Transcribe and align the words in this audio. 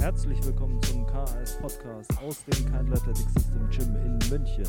Herzlich 0.00 0.42
willkommen 0.46 0.82
zum 0.82 1.06
KS 1.06 1.58
Podcast 1.58 2.10
aus 2.22 2.42
dem 2.44 2.64
Kind 2.64 2.74
Athletic 2.74 3.16
System 3.16 3.68
Gym 3.68 3.96
in 3.96 4.18
München. 4.30 4.64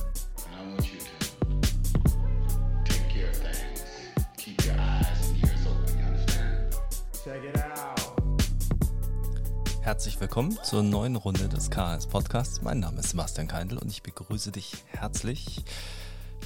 Herzlich 9.82 10.20
willkommen 10.20 10.58
zur 10.64 10.84
neuen 10.84 11.16
Runde 11.16 11.48
des 11.48 11.70
KS 11.70 12.08
Podcasts. 12.08 12.62
Mein 12.62 12.82
Name 12.82 13.00
ist 13.00 13.12
Sebastian 13.12 13.48
Keindl 13.48 13.78
und 13.78 13.90
ich 13.90 14.04
begrüße 14.04 14.52
dich 14.52 14.84
herzlich 14.88 15.64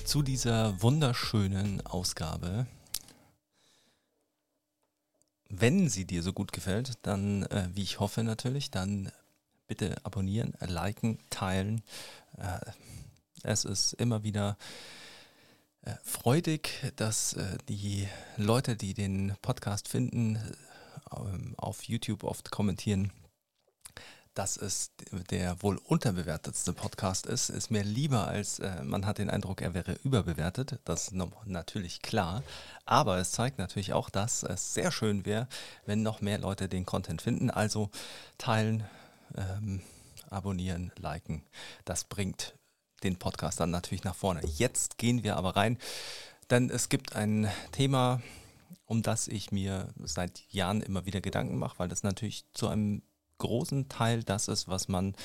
zu 0.03 0.21
dieser 0.21 0.79
wunderschönen 0.83 1.83
Ausgabe. 1.87 2.67
Wenn 5.57 5.89
sie 5.89 6.05
dir 6.05 6.21
so 6.21 6.33
gut 6.33 6.51
gefällt, 6.51 6.93
dann, 7.03 7.43
äh, 7.43 7.69
wie 7.73 7.83
ich 7.83 7.99
hoffe 7.99 8.23
natürlich, 8.23 8.71
dann 8.71 9.11
bitte 9.67 9.95
abonnieren, 10.03 10.53
liken, 10.59 11.19
teilen. 11.29 11.81
Äh, 12.37 12.59
es 13.43 13.63
ist 13.63 13.93
immer 13.93 14.23
wieder 14.23 14.57
äh, 15.81 15.93
freudig, 16.03 16.91
dass 16.97 17.33
äh, 17.33 17.57
die 17.69 18.07
Leute, 18.37 18.75
die 18.75 18.93
den 18.93 19.35
Podcast 19.41 19.87
finden, 19.87 20.39
ähm, 21.15 21.53
auf 21.57 21.83
YouTube 21.83 22.23
oft 22.23 22.51
kommentieren, 22.51 23.11
dass 24.35 24.57
es 24.57 24.91
der 25.31 25.63
wohl 25.63 25.77
unterbewertetste 25.77 26.73
Podcast 26.73 27.25
ist, 27.25 27.49
ist 27.49 27.71
mir 27.71 27.83
lieber 27.83 28.27
als 28.27 28.59
äh, 28.59 28.83
man 28.83 29.05
hat 29.05 29.17
den 29.17 29.29
Eindruck, 29.29 29.61
er 29.61 29.73
wäre 29.73 29.97
überbewertet. 30.03 30.79
Das 30.83 31.07
ist 31.07 31.13
natürlich 31.45 32.01
klar. 32.01 32.43
Aber 32.85 33.17
es 33.17 33.31
zeigt 33.31 33.57
natürlich 33.57 33.93
auch, 33.93 34.09
dass 34.09 34.43
es 34.43 34.73
sehr 34.73 34.91
schön 34.91 35.25
wäre, 35.25 35.47
wenn 35.85 36.03
noch 36.03 36.19
mehr 36.19 36.37
Leute 36.37 36.67
den 36.67 36.85
Content 36.85 37.21
finden. 37.21 37.49
Also 37.49 37.89
teilen, 38.37 38.83
ähm, 39.35 39.81
abonnieren, 40.29 40.91
liken. 40.97 41.43
Das 41.85 42.03
bringt 42.03 42.55
den 43.03 43.17
Podcast 43.17 43.61
dann 43.61 43.71
natürlich 43.71 44.03
nach 44.03 44.15
vorne. 44.15 44.41
Jetzt 44.45 44.97
gehen 44.97 45.23
wir 45.23 45.37
aber 45.37 45.55
rein, 45.55 45.77
denn 46.49 46.69
es 46.69 46.89
gibt 46.89 47.15
ein 47.15 47.49
Thema, 47.71 48.21
um 48.85 49.01
das 49.01 49.29
ich 49.29 49.51
mir 49.51 49.93
seit 50.03 50.43
Jahren 50.51 50.81
immer 50.81 51.05
wieder 51.05 51.21
Gedanken 51.21 51.57
mache, 51.57 51.79
weil 51.79 51.87
das 51.87 52.03
natürlich 52.03 52.45
zu 52.53 52.67
einem 52.67 53.01
großen 53.37 53.89
Teil 53.89 54.23
das 54.23 54.47
ist, 54.47 54.67
was 54.67 54.87
man 54.87 55.15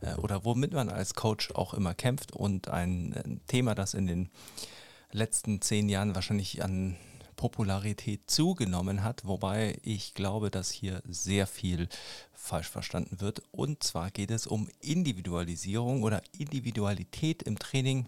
äh, 0.00 0.14
oder 0.14 0.44
womit 0.44 0.72
man 0.72 0.88
als 0.88 1.14
Coach 1.14 1.52
auch 1.52 1.74
immer 1.74 1.94
kämpft 1.94 2.32
und 2.32 2.68
ein, 2.68 3.14
ein 3.14 3.40
Thema, 3.46 3.74
das 3.74 3.94
in 3.94 4.06
den 4.06 4.30
letzten 5.10 5.60
zehn 5.60 5.88
Jahren 5.88 6.14
wahrscheinlich 6.14 6.62
an 6.62 6.96
Popularität 7.36 8.28
zugenommen 8.28 9.04
hat, 9.04 9.24
wobei 9.24 9.78
ich 9.82 10.12
glaube, 10.12 10.50
dass 10.50 10.70
hier 10.70 11.02
sehr 11.06 11.46
viel 11.46 11.88
falsch 12.34 12.68
verstanden 12.68 13.20
wird. 13.20 13.42
Und 13.52 13.82
zwar 13.82 14.10
geht 14.10 14.30
es 14.30 14.46
um 14.46 14.68
Individualisierung 14.80 16.02
oder 16.02 16.20
Individualität 16.36 17.42
im 17.44 17.58
Training 17.58 18.06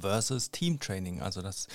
versus 0.00 0.50
Teamtraining. 0.50 1.20
Also 1.22 1.42
das, 1.42 1.66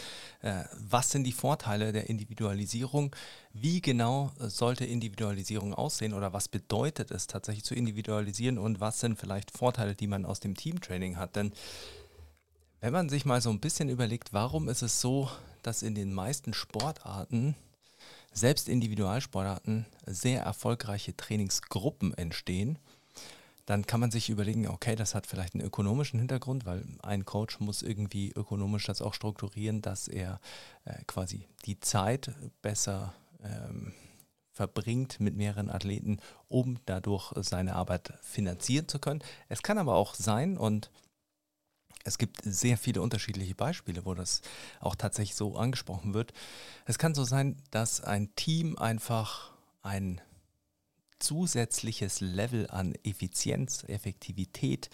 äh, 0.41 0.63
was 0.77 1.11
sind 1.11 1.23
die 1.23 1.31
Vorteile 1.31 1.91
der 1.91 2.09
Individualisierung? 2.09 3.15
Wie 3.53 3.81
genau 3.81 4.31
sollte 4.39 4.85
Individualisierung 4.85 5.73
aussehen 5.73 6.13
oder 6.13 6.33
was 6.33 6.47
bedeutet 6.47 7.11
es 7.11 7.27
tatsächlich 7.27 7.63
zu 7.63 7.75
individualisieren 7.75 8.57
und 8.57 8.79
was 8.79 8.99
sind 8.99 9.19
vielleicht 9.19 9.51
Vorteile, 9.51 9.95
die 9.95 10.07
man 10.07 10.25
aus 10.25 10.39
dem 10.39 10.55
Teamtraining 10.55 11.17
hat? 11.17 11.35
Denn 11.35 11.51
wenn 12.79 12.93
man 12.93 13.09
sich 13.09 13.25
mal 13.25 13.41
so 13.41 13.49
ein 13.49 13.59
bisschen 13.59 13.89
überlegt, 13.89 14.33
warum 14.33 14.69
ist 14.69 14.83
es 14.83 15.01
so, 15.01 15.29
dass 15.63 15.81
in 15.81 15.95
den 15.95 16.13
meisten 16.13 16.53
Sportarten, 16.53 17.55
selbst 18.31 18.69
Individualsportarten, 18.69 19.88
sehr 20.05 20.41
erfolgreiche 20.41 21.17
Trainingsgruppen 21.17 22.13
entstehen, 22.13 22.77
dann 23.67 23.85
kann 23.85 24.00
man 24.00 24.11
sich 24.11 24.29
überlegen, 24.29 24.66
okay, 24.67 24.95
das 24.95 25.13
hat 25.13 25.28
vielleicht 25.28 25.53
einen 25.53 25.66
ökonomischen 25.66 26.19
Hintergrund, 26.19 26.66
weil 26.66 26.85
ein 27.03 27.25
Coach 27.25 27.59
muss 27.59 27.83
irgendwie 27.83 28.31
ökonomisch 28.31 28.85
das 28.85 29.01
auch 29.01 29.13
strukturieren, 29.13 29.81
dass 29.81 30.07
er 30.07 30.39
äh, 30.85 31.03
quasi 31.05 31.47
die 31.66 31.77
Zeit 31.81 32.31
besser 32.61 33.13
ähm, 33.44 33.94
verbringt 34.53 35.19
mit 35.19 35.35
mehreren 35.35 35.69
Athleten, 35.69 36.19
um 36.47 36.79
dadurch 36.85 37.33
seine 37.35 37.75
Arbeit 37.75 38.13
finanzieren 38.22 38.88
zu 38.88 39.00
können. 39.00 39.22
Es 39.50 39.61
kann 39.61 39.77
aber 39.77 39.95
auch 39.95 40.16
sein 40.16 40.57
und 40.57 40.89
es 42.06 42.17
gibt 42.17 42.41
sehr 42.44 42.77
viele 42.77 43.01
unterschiedliche 43.01 43.53
Beispiele, 43.53 44.06
wo 44.06 44.13
das 44.13 44.41
auch 44.79 44.95
tatsächlich 44.95 45.35
so 45.35 45.57
angesprochen 45.57 46.13
wird. 46.13 46.31
Es 46.85 46.97
kann 46.97 47.13
so 47.13 47.25
sein, 47.25 47.61
dass 47.72 48.00
ein 48.00 48.33
Team 48.35 48.77
einfach 48.77 49.51
ein 49.81 50.22
zusätzliches 51.19 52.22
Level 52.22 52.67
an 52.69 52.94
Effizienz, 53.03 53.83
Effektivität 53.88 54.89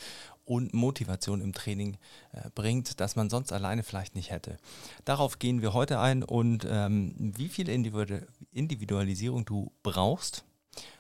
und 0.46 0.74
Motivation 0.74 1.42
im 1.42 1.54
Training 1.54 1.98
äh, 2.34 2.50
bringt, 2.54 3.00
das 3.00 3.16
man 3.16 3.30
sonst 3.30 3.52
alleine 3.54 3.84
vielleicht 3.84 4.16
nicht 4.16 4.32
hätte. 4.32 4.58
Darauf 5.06 5.40
gehen 5.40 5.62
wir 5.62 5.74
heute 5.74 6.00
ein 6.00 6.24
und 6.24 6.66
ähm, 6.70 7.14
wie 7.18 7.50
viel 7.50 7.70
Individu 7.70 8.18
Individualisierung 8.52 9.46
du 9.46 9.72
brauchst 9.84 10.44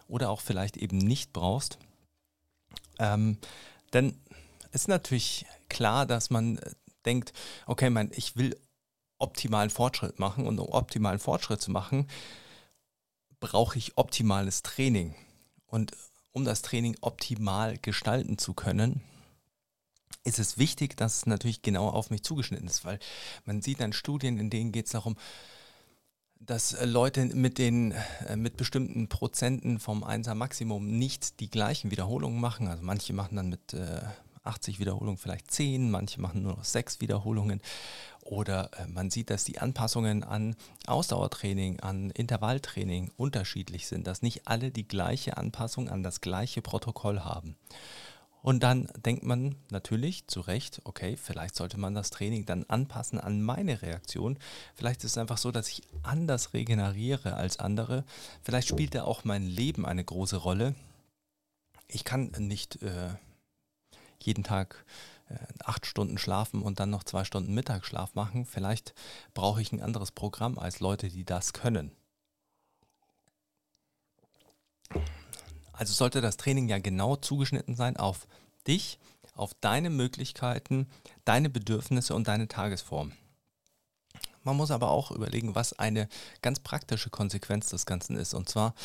oder 0.07 0.29
auch 0.29 0.41
vielleicht 0.41 0.78
eben 0.78 0.97
nicht 0.97 1.33
brauchst. 1.33 1.78
Ähm, 3.00 3.38
denn 3.94 4.17
es 4.72 4.81
ist 4.81 4.88
natürlich 4.88 5.45
klar, 5.69 6.06
dass 6.06 6.29
man 6.29 6.57
äh, 6.57 6.72
denkt, 7.06 7.33
okay, 7.66 7.89
mein, 7.89 8.12
ich 8.16 8.35
will 8.35 8.57
optimalen 9.19 9.69
Fortschritt 9.69 10.19
machen 10.19 10.47
und 10.47 10.59
um 10.59 10.69
optimalen 10.69 11.19
Fortschritt 11.19 11.62
zu 11.62 11.72
machen, 11.72 12.07
brauche 13.44 13.78
ich 13.78 13.98
optimales 13.98 14.64
Training. 14.64 15.14
Und 15.68 15.92
um 16.31 16.46
das 16.46 16.62
Training 16.62 16.96
optimal 17.02 17.78
gestalten 17.78 18.38
zu 18.38 18.54
können, 18.54 19.02
ist 20.24 20.40
es 20.40 20.58
wichtig, 20.58 20.96
dass 20.96 21.18
es 21.18 21.26
natürlich 21.26 21.62
genau 21.62 21.90
auf 21.90 22.09
mich 22.09 22.24
zugeschnitten 22.24 22.68
ist, 22.68 22.86
weil 22.86 23.00
man 23.44 23.62
sieht 23.62 23.81
dann 23.81 23.92
Studien, 23.92 24.38
in 24.38 24.50
denen 24.50 24.72
geht 24.72 24.86
es 24.86 24.94
darum, 24.94 25.18
dass 26.40 26.78
Leute 26.86 27.26
mit 27.26 27.58
den 27.58 27.92
äh, 28.28 28.38
mit 28.38 28.56
bestimmten 28.56 29.09
Prozenten 29.09 29.78
vom 29.78 30.06
1er 30.06 30.36
Maximum 30.36 30.98
nicht 30.98 31.42
die 31.42 31.50
gleichen 31.50 31.92
Wiederholungen 31.92 32.40
machen. 32.40 32.70
Also 32.70 32.81
manche 32.81 33.12
machen 33.12 33.36
dann 33.36 33.50
mit 33.50 33.74
äh, 33.74 34.02
80 34.44 34.80
Wiederholungen 34.80 35.18
vielleicht 35.18 35.52
10, 35.52 35.92
manche 35.92 36.22
machen 36.22 36.44
nur 36.44 36.54
noch 36.54 36.64
6 36.64 37.02
Wiederholungen. 37.02 37.62
Oder 38.23 38.72
äh, 38.78 38.88
man 38.88 39.09
sieht, 39.09 39.29
dass 39.29 39.44
die 39.44 39.59
Anpassungen 39.59 40.23
an 40.23 40.56
Ausdauertraining, 40.88 41.81
an 41.81 42.09
Intervalltraining 42.09 43.11
unterschiedlich 43.17 43.88
sind, 43.88 44.07
dass 44.07 44.22
nicht 44.22 44.47
alle 44.47 44.72
die 44.72 44.88
gleiche 44.88 45.38
Anpassung 45.38 45.89
an 45.89 46.03
das 46.03 46.22
gleiche 46.22 46.62
Protokoll 46.62 47.19
haben. 47.22 47.57
Und 48.41 48.63
dann 48.63 48.89
denkt 49.06 49.23
man 49.23 49.56
natürlich 49.72 50.28
zu 50.28 50.41
Recht, 50.41 50.81
okay, 50.83 51.16
vielleicht 51.16 51.56
sollte 51.56 51.79
man 51.79 51.95
das 51.95 52.09
Training 52.09 52.45
dann 52.45 52.66
anpassen 52.66 53.19
an 53.19 53.41
meine 53.41 53.81
Reaktion. 53.81 54.38
Vielleicht 54.75 55.03
ist 55.06 55.12
es 55.12 55.17
einfach 55.17 55.38
so, 55.38 55.51
dass 55.51 55.69
ich 55.69 55.81
anders 56.01 56.53
regeneriere 56.53 57.35
als 57.35 57.59
andere. 57.59 58.03
Vielleicht 58.41 58.67
spielt 58.67 58.95
da 58.95 59.03
auch 59.06 59.23
mein 59.23 59.45
Leben 59.45 59.85
eine 59.85 60.03
große 60.03 60.35
Rolle. 60.35 60.75
Ich 61.88 62.03
kann 62.03 62.31
nicht 62.38 62.81
äh, 62.83 63.12
jeden 64.25 64.44
Tag 64.44 64.85
äh, 65.29 65.35
acht 65.63 65.85
Stunden 65.85 66.17
schlafen 66.17 66.61
und 66.61 66.79
dann 66.79 66.89
noch 66.89 67.03
zwei 67.03 67.23
Stunden 67.23 67.53
Mittagsschlaf 67.53 68.16
machen. 68.16 68.45
Vielleicht 68.45 68.94
brauche 69.34 69.61
ich 69.61 69.72
ein 69.72 69.81
anderes 69.81 70.11
Programm 70.11 70.57
als 70.57 70.79
Leute, 70.79 71.09
die 71.09 71.25
das 71.25 71.53
können. 71.53 71.91
Also 75.72 75.94
sollte 75.94 76.22
das 76.22 76.38
Training 76.38 76.69
ja 76.69 76.79
genau 76.79 77.16
zugeschnitten 77.16 77.75
sein 77.75 77.97
auf 77.97 78.28
dich, 78.67 79.00
auf 79.35 79.53
deine 79.56 79.89
Möglichkeiten, 79.89 80.88
deine 81.25 81.50
Bedürfnisse 81.50 82.13
und 82.16 82.28
deine 82.28 82.47
Tagesform. 82.47 83.13
Man 84.44 84.57
muss 84.57 84.72
aber 84.72 84.91
auch 84.91 85.12
überlegen, 85.12 85.56
was 85.56 85.80
eine 85.80 86.07
ganz 86.42 86.59
praktische 86.59 87.09
Konsequenz 87.09 87.69
des 87.69 87.86
Ganzen 87.86 88.18
ist. 88.18 88.33
Und 88.33 88.50
zwar, 88.50 88.75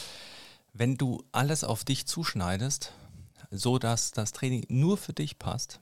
wenn 0.72 0.96
du 0.96 1.24
alles 1.32 1.64
auf 1.64 1.84
dich 1.84 2.06
zuschneidest, 2.06 2.92
so 3.50 3.78
dass 3.78 4.12
das 4.12 4.32
Training 4.32 4.64
nur 4.68 4.96
für 4.96 5.12
dich 5.12 5.38
passt, 5.38 5.80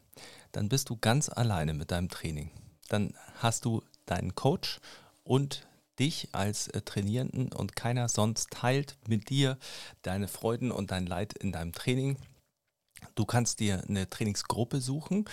dann 0.53 0.69
bist 0.69 0.89
du 0.91 0.97
ganz 0.97 1.29
alleine 1.29 1.75
mit 1.75 1.91
deinem 1.91 2.09
Training. 2.09 2.51
Dann 2.89 3.13
hast 3.39 3.65
du 3.65 3.83
deinen 4.07 4.35
Coach 4.35 4.81
und 5.25 5.67
dich 5.99 6.29
als 6.33 6.69
äh, 6.69 6.83
Trainierenden 6.83 7.53
und 7.53 7.75
keiner 7.75 8.09
sonst 8.09 8.51
teilt 8.51 8.97
mit 9.07 9.31
dir 9.31 9.59
deine 10.03 10.29
Freuden 10.29 10.71
und 10.71 10.91
dein 10.91 11.07
Leid 11.07 11.33
in 11.35 11.53
deinem 11.53 11.73
Training. 11.73 12.17
Du 13.15 13.25
kannst 13.25 13.61
dir 13.61 13.83
eine 13.89 14.09
Trainingsgruppe 14.09 14.81
suchen, 14.81 15.25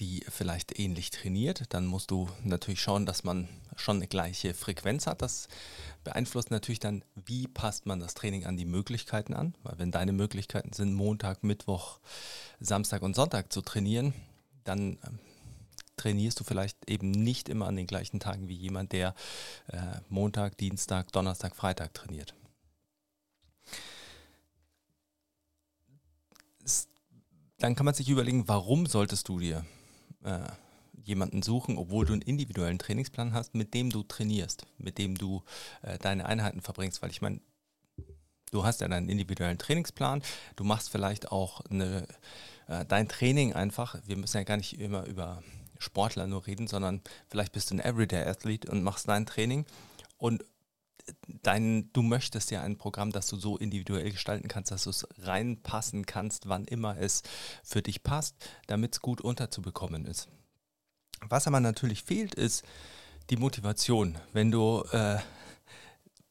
die 0.00 0.24
vielleicht 0.28 0.78
ähnlich 0.78 1.10
trainiert. 1.10 1.64
Dann 1.70 1.86
musst 1.86 2.10
du 2.10 2.28
natürlich 2.42 2.80
schauen, 2.80 3.06
dass 3.06 3.24
man 3.24 3.48
schon 3.76 3.96
eine 3.96 4.08
gleiche 4.08 4.54
Frequenz 4.54 5.06
hat. 5.06 5.22
Das 5.22 5.48
beeinflusst 6.04 6.50
natürlich 6.50 6.80
dann, 6.80 7.04
wie 7.14 7.46
passt 7.46 7.86
man 7.86 8.00
das 8.00 8.14
Training 8.14 8.46
an 8.46 8.56
die 8.56 8.64
Möglichkeiten 8.64 9.34
an. 9.34 9.54
Weil 9.62 9.78
wenn 9.78 9.90
deine 9.90 10.12
Möglichkeiten 10.12 10.72
sind, 10.72 10.94
Montag, 10.94 11.42
Mittwoch, 11.42 12.00
Samstag 12.60 13.02
und 13.02 13.14
Sonntag 13.14 13.52
zu 13.52 13.62
trainieren, 13.62 14.12
dann 14.64 14.98
ähm, 15.04 15.18
trainierst 15.96 16.40
du 16.40 16.44
vielleicht 16.44 16.90
eben 16.90 17.10
nicht 17.10 17.48
immer 17.48 17.66
an 17.66 17.76
den 17.76 17.86
gleichen 17.86 18.20
Tagen 18.20 18.48
wie 18.48 18.56
jemand, 18.56 18.92
der 18.92 19.14
äh, 19.68 19.78
Montag, 20.08 20.56
Dienstag, 20.58 21.12
Donnerstag, 21.12 21.54
Freitag 21.54 21.94
trainiert. 21.94 22.34
Dann 27.62 27.76
kann 27.76 27.86
man 27.86 27.94
sich 27.94 28.08
überlegen, 28.08 28.48
warum 28.48 28.86
solltest 28.86 29.28
du 29.28 29.38
dir 29.38 29.64
äh, 30.24 30.40
jemanden 31.04 31.42
suchen, 31.42 31.78
obwohl 31.78 32.04
du 32.04 32.12
einen 32.12 32.22
individuellen 32.22 32.78
Trainingsplan 32.78 33.34
hast, 33.34 33.54
mit 33.54 33.72
dem 33.72 33.90
du 33.90 34.02
trainierst, 34.02 34.66
mit 34.78 34.98
dem 34.98 35.16
du 35.16 35.42
äh, 35.82 35.96
deine 35.98 36.26
Einheiten 36.26 36.60
verbringst. 36.60 37.02
Weil 37.02 37.10
ich 37.10 37.22
meine, 37.22 37.40
du 38.50 38.64
hast 38.64 38.80
ja 38.80 38.88
deinen 38.88 39.08
individuellen 39.08 39.58
Trainingsplan, 39.58 40.22
du 40.56 40.64
machst 40.64 40.90
vielleicht 40.90 41.30
auch 41.30 41.60
eine, 41.66 42.08
äh, 42.66 42.84
dein 42.84 43.08
Training 43.08 43.52
einfach. 43.52 43.96
Wir 44.06 44.16
müssen 44.16 44.38
ja 44.38 44.44
gar 44.44 44.56
nicht 44.56 44.80
immer 44.80 45.06
über 45.06 45.40
Sportler 45.78 46.26
nur 46.26 46.46
reden, 46.48 46.66
sondern 46.66 47.00
vielleicht 47.28 47.52
bist 47.52 47.70
du 47.70 47.76
ein 47.76 47.80
Everyday-Athlet 47.80 48.66
und 48.66 48.82
machst 48.82 49.08
dein 49.08 49.24
Training 49.24 49.66
und 50.18 50.44
dein, 51.26 51.92
du 51.92 52.02
möchtest 52.02 52.50
ja 52.50 52.62
ein 52.62 52.78
Programm, 52.78 53.12
das 53.12 53.26
du 53.26 53.36
so 53.36 53.56
individuell 53.56 54.10
gestalten 54.10 54.48
kannst, 54.48 54.70
dass 54.70 54.84
du 54.84 54.90
es 54.90 55.06
reinpassen 55.18 56.06
kannst, 56.06 56.48
wann 56.48 56.64
immer 56.64 56.96
es 56.98 57.22
für 57.62 57.82
dich 57.82 58.02
passt, 58.02 58.36
damit 58.66 58.94
es 58.94 59.00
gut 59.00 59.20
unterzubekommen 59.20 60.06
ist. 60.06 60.28
Was 61.28 61.46
aber 61.46 61.60
natürlich 61.60 62.02
fehlt, 62.02 62.34
ist 62.34 62.64
die 63.30 63.36
Motivation. 63.36 64.18
Wenn 64.32 64.50
du 64.50 64.82
äh, 64.92 65.18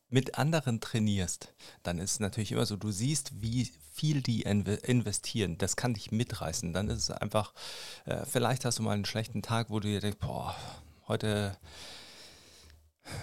mit 0.09 0.38
anderen 0.38 0.81
trainierst, 0.81 1.53
dann 1.83 2.00
ist 2.00 2.12
es 2.12 2.19
natürlich 2.19 2.51
immer 2.51 2.65
so, 2.65 2.75
du 2.75 2.91
siehst, 2.91 3.41
wie 3.41 3.71
viel 3.94 4.21
die 4.21 4.41
investieren. 4.41 5.57
Das 5.57 5.75
kann 5.75 5.94
dich 5.94 6.12
mitreißen. 6.12 6.73
Dann 6.73 6.89
ist 6.89 6.97
es 6.97 7.12
einfach, 7.12 7.53
äh, 8.06 8.25
vielleicht 8.25 8.65
hast 8.65 8.79
du 8.79 8.83
mal 8.83 8.91
einen 8.91 9.06
schlechten 9.06 9.41
Tag, 9.41 9.69
wo 9.69 9.79
du 9.79 9.88
dir 9.88 10.01
denkst, 10.01 10.19
boah, 10.19 10.56
heute 11.07 11.57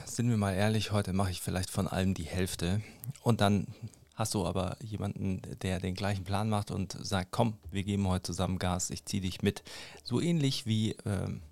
sind 0.05 0.31
wir 0.31 0.37
mal 0.37 0.55
ehrlich, 0.55 0.91
heute 0.91 1.13
mache 1.13 1.31
ich 1.31 1.41
vielleicht 1.41 1.71
von 1.71 1.87
allem 1.87 2.15
die 2.15 2.25
Hälfte. 2.25 2.83
Und 3.23 3.41
dann 3.41 3.69
hast 4.15 4.35
du 4.35 4.45
aber 4.45 4.77
jemanden, 4.83 5.41
der 5.63 5.79
den 5.79 5.95
gleichen 5.95 6.25
Plan 6.25 6.49
macht 6.49 6.73
und 6.73 6.97
sagt, 7.01 7.31
komm, 7.31 7.57
wir 7.71 7.85
geben 7.85 8.09
heute 8.09 8.25
zusammen 8.25 8.59
Gas, 8.59 8.91
ich 8.91 9.05
ziehe 9.05 9.23
dich 9.23 9.43
mit. 9.43 9.63
So 10.03 10.21
ähnlich 10.21 10.67
wie 10.67 10.97
ähm, 11.07 11.43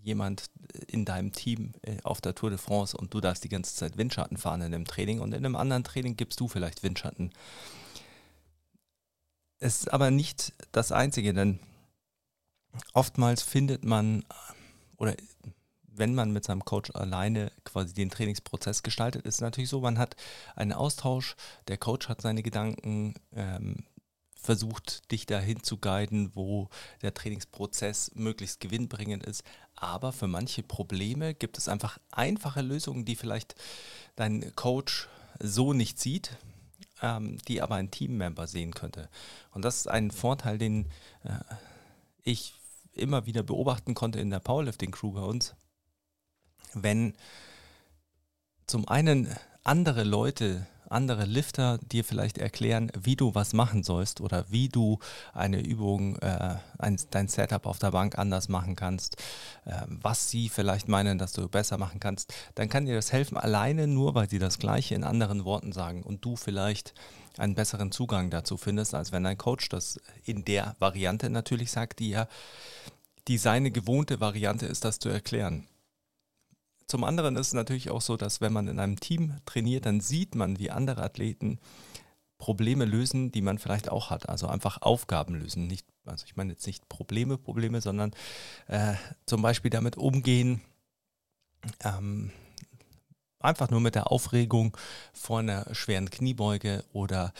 jemand 0.00 0.44
in 0.86 1.04
deinem 1.04 1.32
Team 1.32 1.72
äh, 1.82 1.96
auf 2.04 2.20
der 2.20 2.36
Tour 2.36 2.50
de 2.50 2.58
France 2.58 2.96
und 2.96 3.12
du 3.14 3.20
darfst 3.20 3.42
die 3.42 3.48
ganze 3.48 3.74
Zeit 3.74 3.96
Windschatten 3.96 4.36
fahren 4.36 4.60
in 4.60 4.74
einem 4.74 4.84
Training 4.84 5.20
und 5.20 5.32
in 5.32 5.44
einem 5.44 5.56
anderen 5.56 5.82
Training 5.82 6.16
gibst 6.16 6.38
du 6.38 6.46
vielleicht 6.46 6.82
Windschatten. 6.84 7.32
Es 9.58 9.80
ist 9.80 9.92
aber 9.92 10.10
nicht 10.10 10.52
das 10.70 10.92
Einzige, 10.92 11.34
denn 11.34 11.58
oftmals 12.92 13.42
findet 13.42 13.84
man 13.84 14.24
oder 14.96 15.16
wenn 15.94 16.14
man 16.14 16.32
mit 16.32 16.44
seinem 16.44 16.64
Coach 16.64 16.90
alleine 16.94 17.52
quasi 17.64 17.94
den 17.94 18.10
Trainingsprozess 18.10 18.82
gestaltet, 18.82 19.26
ist 19.26 19.40
natürlich 19.40 19.70
so, 19.70 19.80
man 19.80 19.98
hat 19.98 20.16
einen 20.56 20.72
Austausch, 20.72 21.36
der 21.68 21.78
Coach 21.78 22.08
hat 22.08 22.20
seine 22.22 22.42
Gedanken, 22.42 23.14
ähm, 23.34 23.84
versucht, 24.42 25.10
dich 25.12 25.24
dahin 25.24 25.62
zu 25.62 25.78
guiden, 25.78 26.34
wo 26.34 26.68
der 27.00 27.14
Trainingsprozess 27.14 28.10
möglichst 28.14 28.60
gewinnbringend 28.60 29.24
ist. 29.24 29.44
Aber 29.76 30.12
für 30.12 30.26
manche 30.26 30.62
Probleme 30.62 31.32
gibt 31.32 31.58
es 31.58 31.68
einfach 31.68 31.98
einfache 32.10 32.60
Lösungen, 32.60 33.04
die 33.04 33.14
vielleicht 33.14 33.54
dein 34.16 34.54
Coach 34.56 35.08
so 35.38 35.72
nicht 35.72 36.00
sieht, 36.00 36.36
ähm, 37.00 37.38
die 37.46 37.62
aber 37.62 37.76
ein 37.76 37.90
Teammember 37.90 38.46
sehen 38.46 38.74
könnte. 38.74 39.08
Und 39.52 39.64
das 39.64 39.76
ist 39.76 39.88
ein 39.88 40.10
Vorteil, 40.10 40.58
den 40.58 40.86
äh, 41.22 41.38
ich 42.24 42.54
immer 42.92 43.26
wieder 43.26 43.42
beobachten 43.42 43.94
konnte 43.94 44.20
in 44.20 44.30
der 44.30 44.40
Powerlifting-Crew 44.40 45.12
bei 45.12 45.22
uns. 45.22 45.54
Wenn 46.74 47.14
zum 48.66 48.88
einen 48.88 49.28
andere 49.64 50.04
Leute 50.04 50.66
andere 50.92 51.24
Lifter 51.24 51.78
dir 51.78 52.04
vielleicht 52.04 52.38
erklären, 52.38 52.92
wie 53.00 53.16
du 53.16 53.34
was 53.34 53.52
machen 53.54 53.82
sollst 53.82 54.20
oder 54.20 54.44
wie 54.50 54.68
du 54.68 54.98
eine 55.32 55.60
Übung, 55.60 56.16
äh, 56.16 56.56
ein, 56.78 56.98
dein 57.10 57.28
Setup 57.28 57.66
auf 57.66 57.78
der 57.78 57.90
Bank 57.90 58.18
anders 58.18 58.48
machen 58.48 58.76
kannst, 58.76 59.16
äh, 59.64 59.72
was 59.86 60.30
sie 60.30 60.48
vielleicht 60.48 60.88
meinen, 60.88 61.18
dass 61.18 61.32
du 61.32 61.48
besser 61.48 61.78
machen 61.78 61.98
kannst, 61.98 62.32
dann 62.54 62.68
kann 62.68 62.86
dir 62.86 62.94
das 62.94 63.12
helfen, 63.12 63.36
alleine 63.36 63.86
nur, 63.86 64.14
weil 64.14 64.28
sie 64.28 64.38
das 64.38 64.58
Gleiche 64.58 64.94
in 64.94 65.04
anderen 65.04 65.44
Worten 65.44 65.72
sagen 65.72 66.02
und 66.02 66.24
du 66.24 66.36
vielleicht 66.36 66.94
einen 67.38 67.54
besseren 67.54 67.90
Zugang 67.90 68.30
dazu 68.30 68.58
findest, 68.58 68.94
als 68.94 69.10
wenn 69.10 69.24
ein 69.24 69.38
Coach 69.38 69.70
das 69.70 69.98
in 70.24 70.44
der 70.44 70.76
Variante 70.78 71.30
natürlich 71.30 71.70
sagt, 71.70 71.98
die 71.98 72.10
ja 72.10 72.28
die 73.28 73.38
seine 73.38 73.70
gewohnte 73.70 74.20
Variante 74.20 74.66
ist, 74.66 74.84
das 74.84 74.98
zu 74.98 75.08
erklären. 75.08 75.66
Zum 76.86 77.04
anderen 77.04 77.36
ist 77.36 77.48
es 77.48 77.54
natürlich 77.54 77.90
auch 77.90 78.00
so, 78.00 78.16
dass 78.16 78.40
wenn 78.40 78.52
man 78.52 78.68
in 78.68 78.78
einem 78.78 79.00
Team 79.00 79.36
trainiert, 79.44 79.86
dann 79.86 80.00
sieht 80.00 80.34
man, 80.34 80.58
wie 80.58 80.70
andere 80.70 81.02
Athleten 81.02 81.58
Probleme 82.38 82.84
lösen, 82.84 83.30
die 83.30 83.40
man 83.40 83.58
vielleicht 83.58 83.88
auch 83.88 84.10
hat. 84.10 84.28
Also 84.28 84.48
einfach 84.48 84.82
Aufgaben 84.82 85.36
lösen. 85.36 85.68
Nicht, 85.68 85.86
also 86.04 86.24
ich 86.26 86.34
meine 86.34 86.52
jetzt 86.52 86.66
nicht 86.66 86.88
Probleme, 86.88 87.38
Probleme, 87.38 87.80
sondern 87.80 88.12
äh, 88.66 88.94
zum 89.26 89.42
Beispiel 89.42 89.70
damit 89.70 89.96
umgehen, 89.96 90.60
ähm, 91.84 92.32
einfach 93.38 93.70
nur 93.70 93.80
mit 93.80 93.94
der 93.94 94.10
Aufregung 94.10 94.76
vor 95.12 95.38
einer 95.38 95.72
schweren 95.72 96.10
Kniebeuge 96.10 96.84
oder 96.92 97.32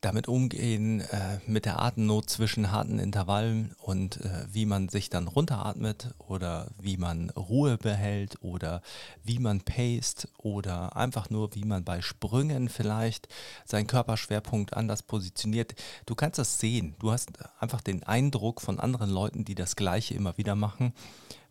damit 0.00 0.28
umgehen, 0.28 1.00
äh, 1.00 1.38
mit 1.46 1.64
der 1.64 1.80
Atemnot 1.80 2.30
zwischen 2.30 2.70
harten 2.70 2.98
Intervallen 2.98 3.74
und 3.80 4.20
äh, 4.20 4.46
wie 4.50 4.64
man 4.64 4.88
sich 4.88 5.10
dann 5.10 5.26
runteratmet 5.26 6.14
oder 6.18 6.68
wie 6.80 6.96
man 6.96 7.30
Ruhe 7.30 7.78
behält 7.78 8.36
oder 8.42 8.80
wie 9.24 9.40
man 9.40 9.60
paced 9.60 10.28
oder 10.38 10.96
einfach 10.96 11.30
nur, 11.30 11.54
wie 11.54 11.64
man 11.64 11.84
bei 11.84 12.00
Sprüngen 12.00 12.68
vielleicht 12.68 13.28
seinen 13.64 13.88
Körperschwerpunkt 13.88 14.74
anders 14.74 15.02
positioniert. 15.02 15.74
Du 16.06 16.14
kannst 16.14 16.38
das 16.38 16.60
sehen. 16.60 16.94
Du 17.00 17.10
hast 17.10 17.30
einfach 17.58 17.80
den 17.80 18.04
Eindruck 18.04 18.60
von 18.60 18.78
anderen 18.78 19.10
Leuten, 19.10 19.44
die 19.44 19.56
das 19.56 19.74
Gleiche 19.74 20.14
immer 20.14 20.38
wieder 20.38 20.54
machen 20.54 20.92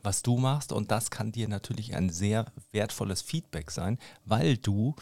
was 0.04 0.22
du 0.22 0.38
machst 0.38 0.72
und 0.72 0.90
das 0.92 1.12
kann 1.12 1.34
dir 1.34 1.50
natürlich 1.50 1.94
ein 1.94 2.10
sehr 2.10 2.46
wertvolles 2.72 3.22
Feedback 3.22 3.72
sein, 3.72 3.98
weil 4.24 4.56
du 4.56 4.96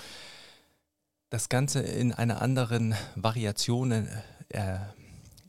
das 1.30 1.50
Ganze 1.50 1.82
in 1.82 2.12
einer 2.12 2.42
anderen 2.42 2.96
Variation 3.16 3.92
äh, 4.50 4.80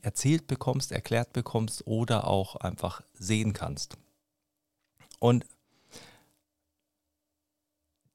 erzählt 0.01 0.47
bekommst, 0.47 0.91
erklärt 0.91 1.33
bekommst 1.33 1.85
oder 1.85 2.27
auch 2.27 2.55
einfach 2.55 3.01
sehen 3.13 3.53
kannst. 3.53 3.97
Und 5.19 5.45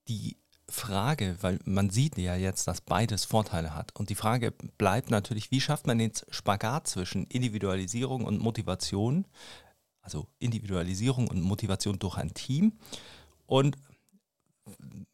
die 0.09 0.37
Frage, 0.69 1.37
weil 1.43 1.59
man 1.65 1.91
sieht 1.91 2.17
ja 2.17 2.35
jetzt, 2.35 2.67
dass 2.67 2.81
beides 2.81 3.25
Vorteile 3.25 3.75
hat. 3.75 3.95
Und 3.95 4.09
die 4.09 4.15
Frage 4.15 4.53
bleibt 4.79 5.11
natürlich, 5.11 5.51
wie 5.51 5.61
schafft 5.61 5.87
man 5.87 5.99
den 5.99 6.13
Spagat 6.31 6.87
zwischen 6.87 7.27
Individualisierung 7.27 8.25
und 8.25 8.39
Motivation, 8.39 9.27
also 10.01 10.27
Individualisierung 10.39 11.29
und 11.29 11.43
Motivation 11.43 11.99
durch 11.99 12.17
ein 12.17 12.33
Team 12.33 12.79
und 13.47 13.77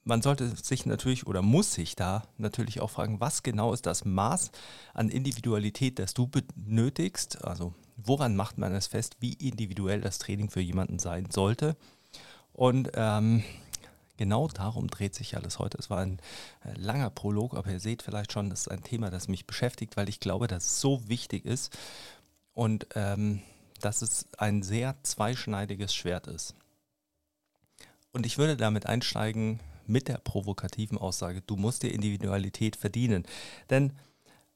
man 0.05 0.23
sollte 0.23 0.55
sich 0.57 0.87
natürlich 0.87 1.27
oder 1.27 1.43
muss 1.43 1.75
sich 1.75 1.97
da 1.97 2.25
natürlich 2.37 2.81
auch 2.81 2.91
fragen, 2.91 3.21
was 3.21 3.43
genau 3.43 3.73
ist 3.73 3.87
das 3.87 4.05
Maß 4.05 4.51
an 4.95 5.09
Individualität, 5.09 5.99
das 5.99 6.15
du 6.15 6.27
benötigst? 6.27 7.45
Also 7.45 7.75
woran 7.97 8.37
macht 8.37 8.59
man 8.59 8.75
es 8.75 8.87
fest, 8.87 9.17
wie 9.21 9.35
individuell 9.35 10.01
das 10.01 10.19
Training 10.19 10.51
für 10.51 10.61
jemanden 10.61 10.99
sein 10.99 11.31
sollte? 11.31 11.77
Und 12.53 12.91
ähm, 12.95 13.45
genau 14.17 14.49
darum 14.49 14.89
dreht 14.89 15.15
sich 15.15 15.37
alles 15.37 15.59
heute. 15.59 15.79
Es 15.79 15.91
war 15.91 15.99
ein 15.99 16.21
äh, 16.65 16.73
langer 16.75 17.11
Prolog, 17.11 17.55
aber 17.55 17.71
ihr 17.71 17.81
seht 17.81 18.03
vielleicht 18.03 18.33
schon, 18.33 18.51
das 18.51 18.63
ist 18.63 18.69
ein 18.69 18.83
Thema, 18.83 19.11
das 19.11 19.29
mich 19.29 19.47
beschäftigt, 19.47 19.97
weil 19.97 20.09
ich 20.09 20.21
glaube, 20.21 20.49
dass 20.49 20.65
es 20.65 20.81
so 20.81 21.09
wichtig 21.09 21.45
ist 21.45 21.77
und 22.55 22.87
ähm, 22.95 23.43
dass 23.81 24.03
es 24.03 24.27
ein 24.37 24.63
sehr 24.63 24.97
zweischneidiges 25.03 25.95
Schwert 25.95 26.27
ist. 26.27 26.55
Und 28.19 28.27
ich 28.27 28.37
würde 28.37 28.57
damit 28.57 28.85
einsteigen 28.85 29.61
mit 29.87 30.09
der 30.09 30.19
provokativen 30.19 30.99
Aussage, 30.99 31.41
du 31.41 31.55
musst 31.55 31.85
dir 31.85 31.93
Individualität 31.93 32.75
verdienen. 32.75 33.25
Denn 33.71 33.93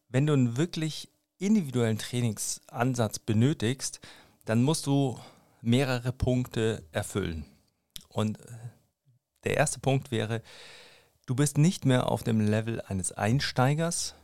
wenn 0.08 0.26
du 0.26 0.32
einen 0.32 0.56
wirklich 0.56 1.10
individuellen 1.38 1.96
Trainingsansatz 1.96 3.20
benötigst, 3.20 4.00
dann 4.46 4.64
musst 4.64 4.88
du 4.88 5.16
mehrere 5.60 6.10
Punkte 6.10 6.82
erfüllen. 6.90 7.44
Und 8.08 8.40
der 9.44 9.58
erste 9.58 9.78
Punkt 9.78 10.10
wäre, 10.10 10.42
du 11.26 11.36
bist 11.36 11.56
nicht 11.56 11.84
mehr 11.84 12.10
auf 12.10 12.24
dem 12.24 12.40
Level 12.40 12.80
eines 12.80 13.12
Einsteigers, 13.12 14.16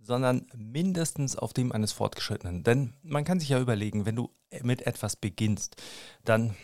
sondern 0.00 0.48
mindestens 0.56 1.36
auf 1.36 1.52
dem 1.52 1.70
eines 1.70 1.92
Fortgeschrittenen. 1.92 2.64
Denn 2.64 2.94
man 3.04 3.22
kann 3.22 3.38
sich 3.38 3.50
ja 3.50 3.60
überlegen, 3.60 4.06
wenn 4.06 4.16
du 4.16 4.28
mit 4.64 4.88
etwas 4.88 5.14
beginnst, 5.14 5.76
dann 6.24 6.56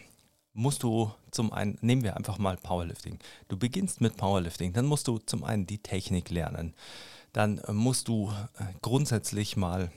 musst 0.57 0.83
du 0.83 1.13
zum 1.31 1.53
einen, 1.53 1.79
nehmen 1.83 2.03
wir 2.03 2.17
einfach 2.17 2.39
mal 2.39 2.57
Powerlifting. 2.57 3.19
Du 3.49 3.59
beginnst 3.59 4.01
mit 4.01 4.17
Powerlifting, 4.17 4.73
dann 4.73 4.87
musst 4.87 5.07
du 5.07 5.19
zum 5.19 5.45
einen 5.45 5.67
die 5.67 5.79
Technik 5.79 6.31
lernen. 6.31 6.75
Dann 7.33 7.59
äh, 7.59 7.73
musst 7.73 8.09
du 8.09 8.33
äh, 8.59 8.65
grundsätzlich 8.81 9.57
mal 9.57 9.91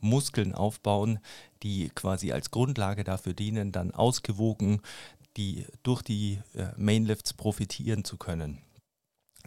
Muskeln 0.00 0.54
aufbauen, 0.54 1.18
die 1.62 1.90
quasi 1.90 2.32
als 2.32 2.50
Grundlage 2.50 3.04
dafür 3.04 3.34
dienen, 3.34 3.72
dann 3.72 3.90
ausgewogen 3.90 4.80
die 5.36 5.66
durch 5.82 6.02
die 6.02 6.40
äh, 6.54 6.68
Mainlifts 6.76 7.34
profitieren 7.34 8.04
zu 8.04 8.16
können. 8.16 8.58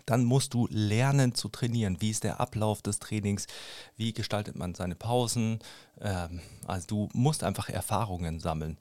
dann 0.06 0.26
musst 0.26 0.54
du 0.54 0.68
lernen 0.70 1.36
zu 1.36 1.50
trainieren. 1.50 2.02
Wie 2.02 2.10
ist 2.10 2.24
der 2.24 2.40
Ablauf 2.40 2.82
des 2.82 3.00
Trainings? 3.00 3.48
Wie 3.96 4.12
gestaltet 4.14 4.56
man 4.56 4.76
seine 4.76 4.96
Pausen? 4.96 5.60
Ähm, 6.02 6.42
also 6.66 6.88
du 6.88 7.10
musst 7.14 7.44
einfach 7.44 7.70
Erfahrungen 7.70 8.40
sammeln. 8.40 8.78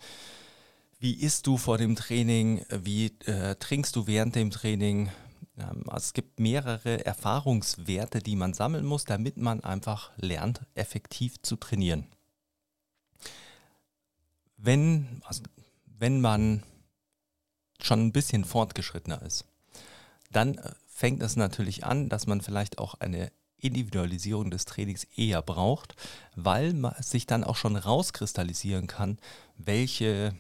Wie 1.03 1.15
isst 1.15 1.49
du 1.49 1.57
vor 1.57 1.79
dem 1.79 1.97
Training? 1.97 2.65
Wie 2.71 3.07
äh, 3.27 3.57
trinkst 3.57 3.97
du 3.97 4.07
während 4.07 4.37
dem 4.37 4.53
Training? 4.53 5.11
Ähm, 5.59 5.83
also 5.89 6.05
es 6.05 6.13
gibt 6.13 6.39
mehrere 6.39 7.05
Erfahrungswerte, 7.05 8.21
die 8.21 8.37
man 8.37 8.55
sammeln 8.55 8.85
muss, 8.85 9.05
damit 9.05 9.37
man 9.37 9.65
einfach 9.65 10.13
lernt, 10.17 10.61
effektiv 10.77 11.43
zu 11.43 11.57
trainieren. 11.57 12.07
Wenn, 14.57 15.21
also 15.25 15.43
wenn 15.87 16.21
man 16.21 16.63
schon 17.81 18.07
ein 18.07 18.13
bisschen 18.13 18.45
fortgeschrittener 18.45 19.23
ist, 19.23 19.45
dann 20.31 20.57
äh, 20.59 20.71
fängt 20.87 21.21
es 21.21 21.35
natürlich 21.35 21.85
an, 21.85 22.11
dass 22.11 22.29
man 22.29 22.41
vielleicht 22.43 22.79
auch 22.79 22.95
eine 23.01 23.33
Individualisierung 23.57 24.53
des 24.53 24.67
Trainings 24.67 25.03
eher 25.17 25.43
braucht, 25.43 25.97
weil 26.37 26.75
man 26.75 26.95
sich 27.03 27.27
dann 27.27 27.43
auch 27.43 27.57
schon 27.57 27.75
rauskristallisieren 27.75 28.87
kann, 28.87 29.19
welche 29.57 30.37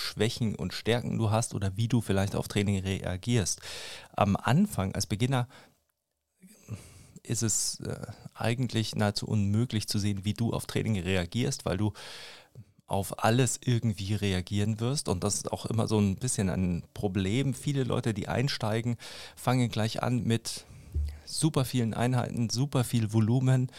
Schwächen 0.00 0.54
und 0.54 0.72
Stärken 0.72 1.18
du 1.18 1.30
hast 1.30 1.54
oder 1.54 1.76
wie 1.76 1.88
du 1.88 2.00
vielleicht 2.00 2.34
auf 2.34 2.48
Training 2.48 2.80
reagierst. 2.80 3.60
Am 4.12 4.36
Anfang 4.36 4.94
als 4.94 5.06
Beginner 5.06 5.46
ist 7.22 7.42
es 7.42 7.80
äh, 7.80 8.06
eigentlich 8.34 8.96
nahezu 8.96 9.26
unmöglich 9.26 9.86
zu 9.86 9.98
sehen, 9.98 10.24
wie 10.24 10.34
du 10.34 10.52
auf 10.52 10.66
Training 10.66 10.98
reagierst, 10.98 11.64
weil 11.64 11.76
du 11.76 11.92
auf 12.86 13.22
alles 13.22 13.60
irgendwie 13.64 14.14
reagieren 14.14 14.80
wirst. 14.80 15.08
Und 15.08 15.22
das 15.22 15.36
ist 15.36 15.52
auch 15.52 15.66
immer 15.66 15.86
so 15.86 15.98
ein 15.98 16.16
bisschen 16.16 16.48
ein 16.50 16.82
Problem. 16.92 17.54
Viele 17.54 17.84
Leute, 17.84 18.12
die 18.12 18.26
einsteigen, 18.26 18.96
fangen 19.36 19.68
gleich 19.68 20.02
an 20.02 20.24
mit 20.24 20.66
super 21.24 21.64
vielen 21.64 21.94
Einheiten, 21.94 22.50
super 22.50 22.82
viel 22.82 23.12
Volumen, 23.12 23.70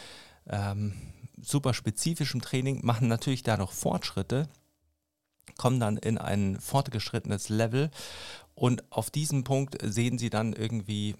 ähm, 0.47 0.93
super 1.41 1.73
spezifischem 1.73 2.41
Training, 2.41 2.85
machen 2.85 3.09
natürlich 3.09 3.43
da 3.43 3.57
noch 3.57 3.73
Fortschritte, 3.73 4.47
kommen 5.61 5.79
dann 5.79 5.97
in 5.97 6.17
ein 6.17 6.59
fortgeschrittenes 6.59 7.49
Level 7.49 7.91
und 8.55 8.83
auf 8.91 9.11
diesem 9.11 9.43
Punkt 9.43 9.77
sehen 9.79 10.17
sie 10.17 10.31
dann 10.31 10.53
irgendwie, 10.53 11.15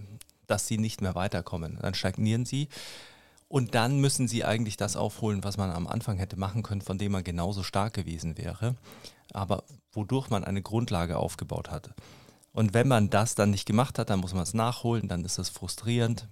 dass 0.48 0.66
sie 0.66 0.80
nicht 0.80 1.00
mehr 1.00 1.14
weiterkommen. 1.14 1.78
Dann 1.80 1.94
stagnieren 1.94 2.46
sie. 2.46 2.68
Und 3.48 3.76
dann 3.76 4.00
müssen 4.00 4.28
sie 4.28 4.44
eigentlich 4.44 4.78
das 4.78 4.96
aufholen, 4.96 5.44
was 5.44 5.58
man 5.58 5.70
am 5.70 5.86
Anfang 5.86 6.18
hätte 6.18 6.40
machen 6.40 6.64
können, 6.64 6.82
von 6.82 6.98
dem 6.98 7.12
man 7.12 7.24
genauso 7.24 7.62
stark 7.62 7.94
gewesen 7.94 8.36
wäre, 8.36 8.76
aber 9.32 9.64
wodurch 9.92 10.32
man 10.32 10.44
eine 10.44 10.64
Grundlage 10.64 11.18
aufgebaut 11.18 11.70
hatte. 11.70 11.94
Und 12.52 12.74
wenn 12.74 12.88
man 12.88 13.12
das 13.12 13.36
dann 13.36 13.52
nicht 13.52 13.68
gemacht 13.68 14.00
hat, 14.00 14.10
dann 14.10 14.22
muss 14.22 14.34
man 14.34 14.44
es 14.44 14.56
nachholen, 14.56 15.08
dann 15.08 15.24
ist 15.24 15.38
das 15.38 15.50
frustrierend. 15.50 16.28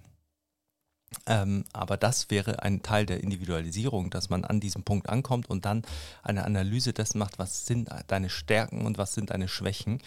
Ähm, 1.26 1.64
aber 1.72 1.96
das 1.96 2.30
wäre 2.30 2.62
ein 2.62 2.82
Teil 2.82 3.04
der 3.04 3.22
Individualisierung, 3.22 4.10
dass 4.10 4.30
man 4.30 4.44
an 4.44 4.60
diesem 4.60 4.84
Punkt 4.84 5.08
ankommt 5.08 5.50
und 5.50 5.64
dann 5.64 5.82
eine 6.22 6.44
Analyse 6.44 6.92
dessen 6.92 7.18
macht, 7.18 7.38
was 7.38 7.66
sind 7.66 7.90
deine 8.06 8.30
Stärken 8.30 8.86
und 8.86 8.96
was 8.96 9.14
sind 9.14 9.30
deine 9.30 9.48
Schwächen 9.48 10.00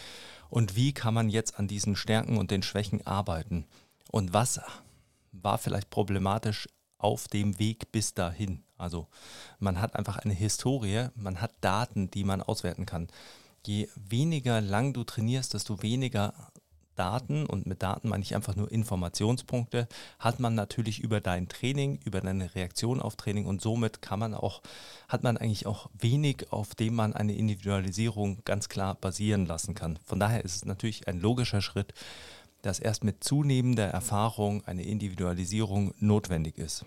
und 0.50 0.76
wie 0.76 0.94
kann 0.94 1.14
man 1.14 1.30
jetzt 1.30 1.60
an 1.60 1.68
diesen 1.68 1.96
Stärken 1.96 2.38
und 2.38 2.52
den 2.52 2.64
Schwächen 2.64 3.06
arbeiten 3.06 3.66
und 4.12 4.34
was 4.34 4.62
war 5.34 5.58
vielleicht 5.58 5.90
problematisch 5.90 6.70
auf 6.98 7.28
dem 7.28 7.60
Weg 7.60 7.92
bis 7.92 8.14
dahin. 8.14 8.64
Also 8.78 9.08
man 9.60 9.82
hat 9.82 9.96
einfach 9.96 10.18
eine 10.18 10.34
Historie, 10.34 11.08
man 11.16 11.42
hat 11.42 11.54
Daten, 11.62 12.10
die 12.12 12.24
man 12.24 12.42
auswerten 12.42 12.86
kann. 12.86 13.08
Je 13.66 13.90
weniger 13.96 14.62
lang 14.62 14.94
du 14.94 15.04
trainierst, 15.04 15.54
desto 15.54 15.82
weniger 15.82 16.34
Daten 16.96 17.46
und 17.46 17.66
mit 17.66 17.84
Daten 17.84 18.10
meine 18.10 18.24
ich 18.24 18.36
einfach 18.36 18.56
nur 18.56 18.72
Informationspunkte, 18.72 19.88
hat 20.20 20.40
man 20.40 20.56
natürlich 20.56 21.00
über 21.00 21.22
dein 21.22 21.48
Training, 21.48 22.00
über 22.06 22.22
deine 22.22 22.54
Reaktion 22.56 23.02
auf 23.02 23.16
Training 23.16 23.46
und 23.46 23.62
somit 23.62 24.02
kann 24.02 24.20
man 24.20 24.34
auch, 24.34 24.62
hat 25.08 25.24
man 25.24 25.38
eigentlich 25.38 25.66
auch 25.66 25.90
wenig, 26.00 26.52
auf 26.52 26.76
dem 26.76 26.96
man 26.96 27.14
eine 27.14 27.36
Individualisierung 27.36 28.40
ganz 28.46 28.70
klar 28.70 28.96
basieren 28.96 29.46
lassen 29.46 29.76
kann. 29.76 30.00
Von 30.06 30.20
daher 30.20 30.44
ist 30.44 30.56
es 30.56 30.66
natürlich 30.66 31.08
ein 31.08 31.20
logischer 31.20 31.62
Schritt, 31.62 31.94
dass 32.62 32.80
erst 32.80 33.04
mit 33.04 33.24
zunehmender 33.24 33.88
Erfahrung 33.88 34.66
eine 34.66 34.84
Individualisierung 34.84 35.94
notwendig 36.00 36.58
ist. 36.58 36.86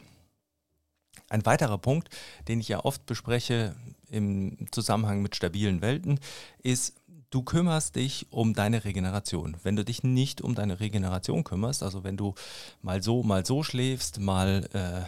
Ein 1.29 1.45
weiterer 1.45 1.79
Punkt, 1.79 2.09
den 2.49 2.61
ich 2.61 2.69
ja 2.69 2.85
oft 2.85 3.05
bespreche 3.07 3.75
im 4.11 4.57
Zusammenhang 4.71 5.23
mit 5.23 5.35
stabilen 5.35 5.81
Welten, 5.81 6.21
ist, 6.63 6.95
du 7.37 7.43
kümmerst 7.43 7.97
dich 7.97 8.27
um 8.31 8.55
deine 8.55 8.87
Regeneration. 8.87 9.59
Wenn 9.63 9.77
du 9.77 9.85
dich 9.85 10.03
nicht 10.03 10.41
um 10.41 10.55
deine 10.55 10.81
Regeneration 10.81 11.45
kümmerst, 11.45 11.83
also 11.83 12.03
wenn 12.03 12.17
du 12.17 12.35
mal 12.81 13.03
so, 13.03 13.23
mal 13.23 13.45
so 13.45 13.63
schläfst, 13.63 14.19
mal 14.21 14.67
äh, 14.73 15.03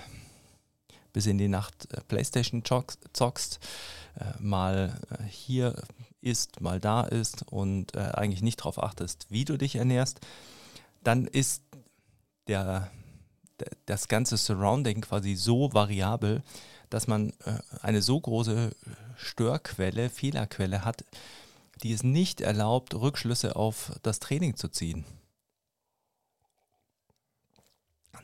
bis 1.14 1.25
in 1.25 1.38
die 1.38 1.49
Nacht 1.49 1.90
äh, 1.90 2.02
Playstation 2.02 2.62
zockst, 2.66 3.61
äh, 4.20 4.25
mal 4.40 5.00
äh, 5.11 5.25
hier 5.25 5.75
ist, 6.20 6.61
mal 6.61 6.80
da 6.80 7.00
ist 7.00 7.50
und 7.50 7.97
äh, 7.97 8.00
eigentlich 8.00 8.42
nicht 8.42 8.61
darauf 8.61 8.82
achtest, 8.82 9.25
wie 9.30 9.47
du 9.47 9.56
dich 9.56 9.76
ernährst, 9.76 10.20
dann 11.02 11.26
ist 11.26 11.62
der, 12.47 12.90
das 13.87 14.06
ganze 14.08 14.37
Surrounding 14.37 15.00
quasi 15.00 15.35
so 15.35 15.73
variabel, 15.73 16.42
dass 16.90 17.06
man 17.06 17.30
äh, 17.47 17.54
eine 17.80 18.02
so 18.02 18.20
große 18.20 18.76
Störquelle, 19.16 20.11
Fehlerquelle 20.11 20.85
hat, 20.85 21.06
die 21.82 21.92
es 21.92 22.02
nicht 22.02 22.40
erlaubt, 22.40 22.94
Rückschlüsse 22.94 23.56
auf 23.56 23.92
das 24.02 24.18
Training 24.18 24.56
zu 24.56 24.68
ziehen. 24.68 25.04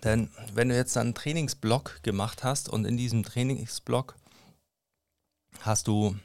Denn 0.03 0.31
wenn 0.53 0.69
du 0.69 0.77
jetzt 0.77 0.97
einen 0.97 1.15
Trainingsblock 1.15 2.03
gemacht 2.03 2.45
hast 2.45 2.69
und 2.69 2.85
in 2.85 2.97
diesem 2.97 3.23
Trainingsblock 3.23 4.17
hast 5.61 5.89
du 5.89 6.17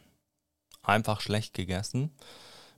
einfach 0.82 1.22
schlecht 1.22 1.54
gegessen, 1.54 2.12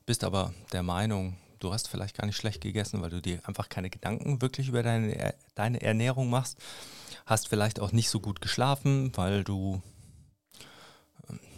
bist 0.05 0.23
aber 0.23 0.53
der 0.71 0.83
Meinung, 0.83 1.37
du 1.59 1.73
hast 1.73 1.87
vielleicht 1.87 2.17
gar 2.17 2.25
nicht 2.25 2.35
schlecht 2.37 2.61
gegessen, 2.61 3.01
weil 3.01 3.09
du 3.09 3.21
dir 3.21 3.39
einfach 3.47 3.69
keine 3.69 3.89
Gedanken 3.89 4.41
wirklich 4.41 4.67
über 4.67 4.83
deine, 4.83 5.33
deine 5.55 5.81
Ernährung 5.81 6.29
machst. 6.29 6.57
Hast 7.25 7.47
vielleicht 7.47 7.79
auch 7.79 7.91
nicht 7.91 8.09
so 8.09 8.19
gut 8.19 8.41
geschlafen, 8.41 9.11
weil 9.15 9.43
du 9.43 9.81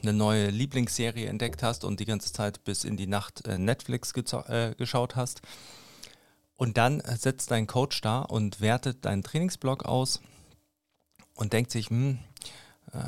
eine 0.04 0.14
neue 0.14 0.50
Lieblingsserie 0.50 1.28
entdeckt 1.28 1.64
hast 1.64 1.84
und 1.84 2.00
die 2.00 2.06
ganze 2.06 2.32
Zeit 2.32 2.64
bis 2.64 2.84
in 2.84 2.98
die 2.98 3.08
Nacht 3.08 3.48
äh, 3.48 3.58
Netflix 3.58 4.14
äh, 4.14 4.76
geschaut 4.76 5.16
hast. 5.16 5.42
Und 6.56 6.78
dann 6.78 7.02
setzt 7.18 7.52
dein 7.52 7.68
Coach 7.68 8.02
da 8.02 8.22
und 8.22 8.62
wertet 8.62 9.06
deinen 9.06 9.24
Trainingsblock 9.24 9.86
aus 9.86 10.22
und 11.36 11.54
denkt 11.54 11.72
sich, 11.72 11.90
hm, 11.90 12.20
äh, 12.94 13.00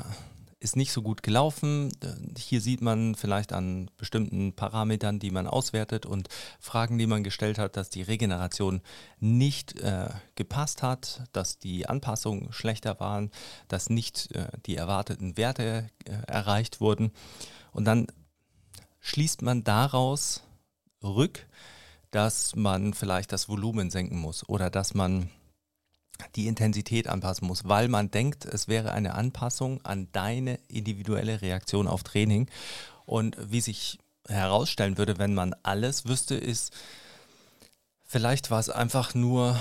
ist 0.65 0.75
nicht 0.75 0.91
so 0.91 1.03
gut 1.03 1.21
gelaufen. 1.21 1.91
Hier 2.37 2.59
sieht 2.59 2.81
man 2.81 3.13
vielleicht 3.13 3.53
an 3.53 3.91
bestimmten 3.97 4.53
Parametern, 4.53 5.19
die 5.19 5.29
man 5.29 5.45
auswertet 5.45 6.07
und 6.07 6.27
Fragen, 6.59 6.97
die 6.97 7.05
man 7.05 7.23
gestellt 7.23 7.59
hat, 7.59 7.77
dass 7.77 7.91
die 7.91 8.01
Regeneration 8.01 8.81
nicht 9.19 9.79
äh, 9.79 10.09
gepasst 10.33 10.81
hat, 10.81 11.21
dass 11.33 11.59
die 11.59 11.87
Anpassungen 11.87 12.51
schlechter 12.51 12.99
waren, 12.99 13.29
dass 13.67 13.91
nicht 13.91 14.35
äh, 14.35 14.47
die 14.65 14.75
erwarteten 14.75 15.37
Werte 15.37 15.87
äh, 16.05 16.11
erreicht 16.25 16.81
wurden. 16.81 17.11
Und 17.71 17.85
dann 17.85 18.07
schließt 19.01 19.43
man 19.43 19.63
daraus 19.63 20.41
rück, 21.03 21.45
dass 22.09 22.55
man 22.55 22.95
vielleicht 22.95 23.31
das 23.31 23.47
Volumen 23.49 23.91
senken 23.91 24.17
muss 24.17 24.49
oder 24.49 24.71
dass 24.71 24.95
man 24.95 25.29
die 26.35 26.47
Intensität 26.47 27.07
anpassen 27.07 27.47
muss, 27.47 27.67
weil 27.67 27.87
man 27.87 28.11
denkt, 28.11 28.45
es 28.45 28.67
wäre 28.67 28.91
eine 28.91 29.15
Anpassung 29.15 29.83
an 29.85 30.07
deine 30.11 30.59
individuelle 30.67 31.41
Reaktion 31.41 31.87
auf 31.87 32.03
Training. 32.03 32.49
Und 33.05 33.37
wie 33.39 33.61
sich 33.61 33.99
herausstellen 34.27 34.97
würde, 34.97 35.17
wenn 35.17 35.33
man 35.33 35.55
alles 35.63 36.05
wüsste, 36.05 36.35
ist, 36.35 36.73
vielleicht 38.03 38.51
war 38.51 38.59
es 38.59 38.69
einfach 38.69 39.13
nur 39.13 39.59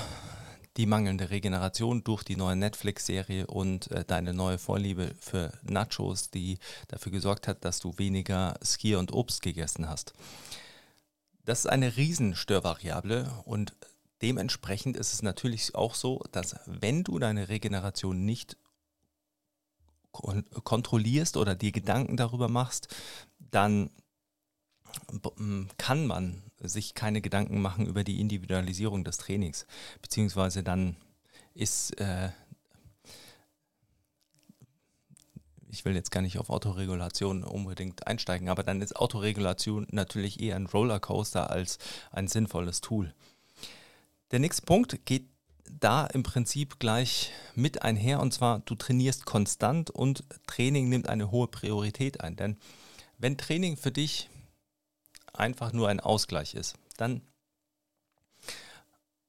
die 0.77 0.87
mangelnde 0.87 1.31
Regeneration 1.31 2.03
durch 2.03 2.25
die 2.25 2.37
neue 2.37 2.57
Netflix-Serie 2.57 3.47
und 3.47 3.91
äh, 3.93 4.05
deine 4.05 4.35
neue 4.35 4.59
Vorliebe 4.59 5.15
für 5.21 5.53
Nachos, 5.63 6.31
die 6.31 6.59
dafür 6.89 7.13
gesorgt 7.13 7.47
hat, 7.47 7.65
dass 7.65 7.79
du 7.79 7.97
weniger 7.99 8.59
Skier 8.65 8.99
und 8.99 9.13
Obst 9.13 9.43
gegessen 9.43 9.89
hast. 9.89 10.15
Das 11.45 11.61
ist 11.61 11.67
eine 11.67 11.97
Riesenstörvariable 11.97 13.31
und 13.45 13.75
Dementsprechend 14.23 14.97
ist 14.97 15.13
es 15.13 15.23
natürlich 15.23 15.75
auch 15.75 15.95
so, 15.95 16.23
dass 16.33 16.57
wenn 16.67 17.05
du 17.05 17.19
deine 17.19 17.49
Regeneration 17.49 18.25
nicht 18.25 18.57
kontrollierst 20.13 21.37
oder 21.37 21.55
dir 21.55 21.73
Gedanken 21.73 22.17
darüber 22.17 22.49
machst, 22.49 22.95
dann 23.39 23.91
kann 25.77 26.07
man 26.07 26.43
sich 26.61 26.95
keine 26.95 27.21
Gedanken 27.21 27.61
machen 27.61 27.87
über 27.87 28.05
die 28.05 28.21
Individualisierung 28.21 29.05
des 29.05 29.17
Trainings. 29.17 29.67
Beziehungsweise 30.01 30.63
dann 30.63 30.97
ist, 31.55 31.99
äh, 32.01 32.31
ich 35.69 35.85
will 35.85 35.95
jetzt 35.95 36.11
gar 36.11 36.21
nicht 36.21 36.39
auf 36.39 36.51
Autoregulation 36.51 37.43
unbedingt 37.43 38.07
einsteigen, 38.07 38.49
aber 38.49 38.63
dann 38.63 38.83
ist 38.83 38.97
Autoregulation 38.97 39.87
natürlich 39.91 40.41
eher 40.41 40.57
ein 40.57 40.67
Rollercoaster 40.67 41.51
als 41.51 41.79
ein 42.13 42.29
sinnvolles 42.29 42.81
Tool. 42.81 43.13
Der 44.35 44.41
nächste 44.41 44.63
Punkt 44.63 45.07
geht 45.07 45.29
da 45.71 46.07
im 46.07 46.25
Prinzip 46.25 46.81
gleich 46.81 47.31
mit 47.55 47.83
einher 47.83 48.19
und 48.19 48.35
zwar 48.35 48.59
du 48.59 48.75
trainierst 48.75 49.27
konstant 49.27 49.91
und 49.91 50.25
Training 50.49 50.89
nimmt 50.89 51.09
eine 51.09 51.31
hohe 51.31 51.47
Priorität 51.47 52.21
ein. 52.21 52.35
Denn 52.35 52.59
wenn 53.17 53.39
Training 53.39 53.77
für 53.77 53.93
dich 53.93 54.29
einfach 55.33 55.73
nur 55.73 55.89
ein 55.89 56.01
Ausgleich 56.01 56.55
ist, 56.55 56.75
dann 56.97 57.23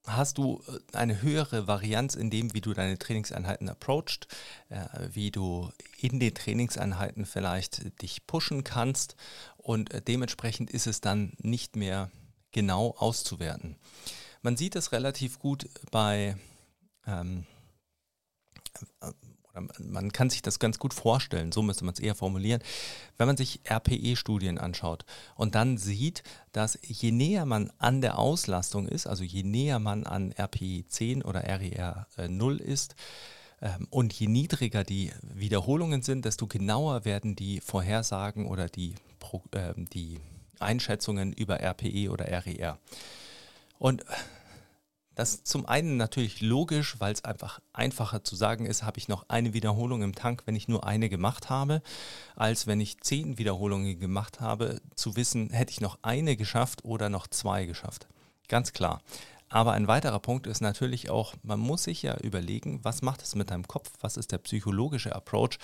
hast 0.08 0.40
du 0.40 0.64
äh, 0.68 0.98
eine 0.98 1.22
höhere 1.22 1.68
Varianz 1.68 2.16
in 2.16 2.32
dem, 2.32 2.56
wie 2.56 2.62
du 2.62 2.74
deine 2.74 2.98
Trainingseinheiten 2.98 3.70
approachst, 3.70 4.26
äh, 4.70 4.88
wie 5.12 5.30
du 5.30 5.70
in 6.00 6.20
den 6.20 6.34
Trainingseinheiten 6.34 7.28
vielleicht 7.28 8.02
dich 8.02 8.26
pushen 8.26 8.64
kannst 8.64 9.16
und 9.58 9.94
äh, 9.94 10.02
dementsprechend 10.02 10.72
ist 10.72 10.88
es 10.88 11.00
dann 11.00 11.34
nicht 11.38 11.76
mehr 11.76 12.10
genau 12.52 12.96
auszuwerten. 12.98 13.76
Man 14.46 14.58
sieht 14.58 14.76
es 14.76 14.92
relativ 14.92 15.40
gut 15.40 15.68
bei 15.90 16.38
ähm, 17.08 17.48
man 19.80 20.12
kann 20.12 20.30
sich 20.30 20.44
das 20.44 20.60
ganz 20.60 20.78
gut 20.78 20.94
vorstellen, 20.94 21.52
so 21.52 21.64
müsste 21.64 21.84
man 21.84 21.96
es 21.96 22.00
eher 22.00 22.14
formulieren, 22.14 22.62
wenn 23.18 23.26
man 23.26 23.38
sich 23.38 23.62
RPE-Studien 23.68 24.60
anschaut 24.60 25.04
und 25.36 25.56
dann 25.56 25.80
sieht, 25.80 26.22
dass 26.52 26.78
je 26.84 27.12
näher 27.12 27.48
man 27.48 27.72
an 27.80 28.02
der 28.02 28.20
Auslastung 28.20 28.88
ist, 28.88 29.08
also 29.08 29.24
je 29.24 29.42
näher 29.42 29.80
man 29.80 30.06
an 30.06 30.32
RPE 30.32 30.86
10 30.90 31.24
oder 31.24 31.42
RER 31.42 32.06
0 32.16 32.58
ist, 32.58 32.96
ähm, 33.64 33.88
und 33.90 34.14
je 34.14 34.28
niedriger 34.28 34.84
die 34.84 35.12
Wiederholungen 35.24 36.04
sind, 36.04 36.24
desto 36.24 36.46
genauer 36.46 37.04
werden 37.04 37.36
die 37.36 37.62
Vorhersagen 37.62 38.46
oder 38.46 38.70
die, 38.70 38.94
äh, 39.54 39.74
die 39.76 40.20
Einschätzungen 40.60 41.34
über 41.34 41.62
RPE 41.62 42.12
oder 42.12 42.26
RER. 42.26 42.78
Und 43.80 44.06
das 45.16 45.36
ist 45.36 45.48
zum 45.48 45.66
einen 45.66 45.98
natürlich 45.98 46.42
logisch, 46.42 47.00
weil 47.00 47.14
es 47.14 47.24
einfach 47.24 47.60
einfacher 47.74 48.24
zu 48.24 48.36
sagen 48.36 48.66
ist, 48.66 48.84
habe 48.84 48.98
ich 48.98 49.08
noch 49.08 49.26
eine 49.30 49.54
Wiederholung 49.54 50.02
im 50.02 50.14
Tank, 50.14 50.44
wenn 50.46 50.56
ich 50.56 50.68
nur 50.68 50.86
eine 50.86 51.10
gemacht 51.10 51.50
habe, 51.50 51.82
als 52.36 52.68
wenn 52.68 52.82
ich 52.82 53.00
zehn 53.00 53.38
Wiederholungen 53.38 54.00
gemacht 54.00 54.42
habe, 54.42 54.82
zu 54.96 55.16
wissen, 55.16 55.50
hätte 55.52 55.72
ich 55.72 55.82
noch 55.82 56.00
eine 56.02 56.36
geschafft 56.36 56.84
oder 56.84 57.10
noch 57.10 57.28
zwei 57.28 57.66
geschafft. 57.66 58.08
Ganz 58.50 58.74
klar. 58.74 59.02
Aber 59.48 59.74
ein 59.74 59.88
weiterer 59.88 60.20
Punkt 60.20 60.48
ist 60.48 60.60
natürlich 60.62 61.10
auch, 61.10 61.34
man 61.44 61.60
muss 61.60 61.84
sich 61.84 62.02
ja 62.02 62.18
überlegen, 62.18 62.80
was 62.84 63.02
macht 63.02 63.22
es 63.22 63.36
mit 63.36 63.52
deinem 63.52 63.68
Kopf, 63.68 63.92
was 64.02 64.18
ist 64.18 64.32
der 64.32 64.40
psychologische 64.40 65.16
Approach 65.16 65.60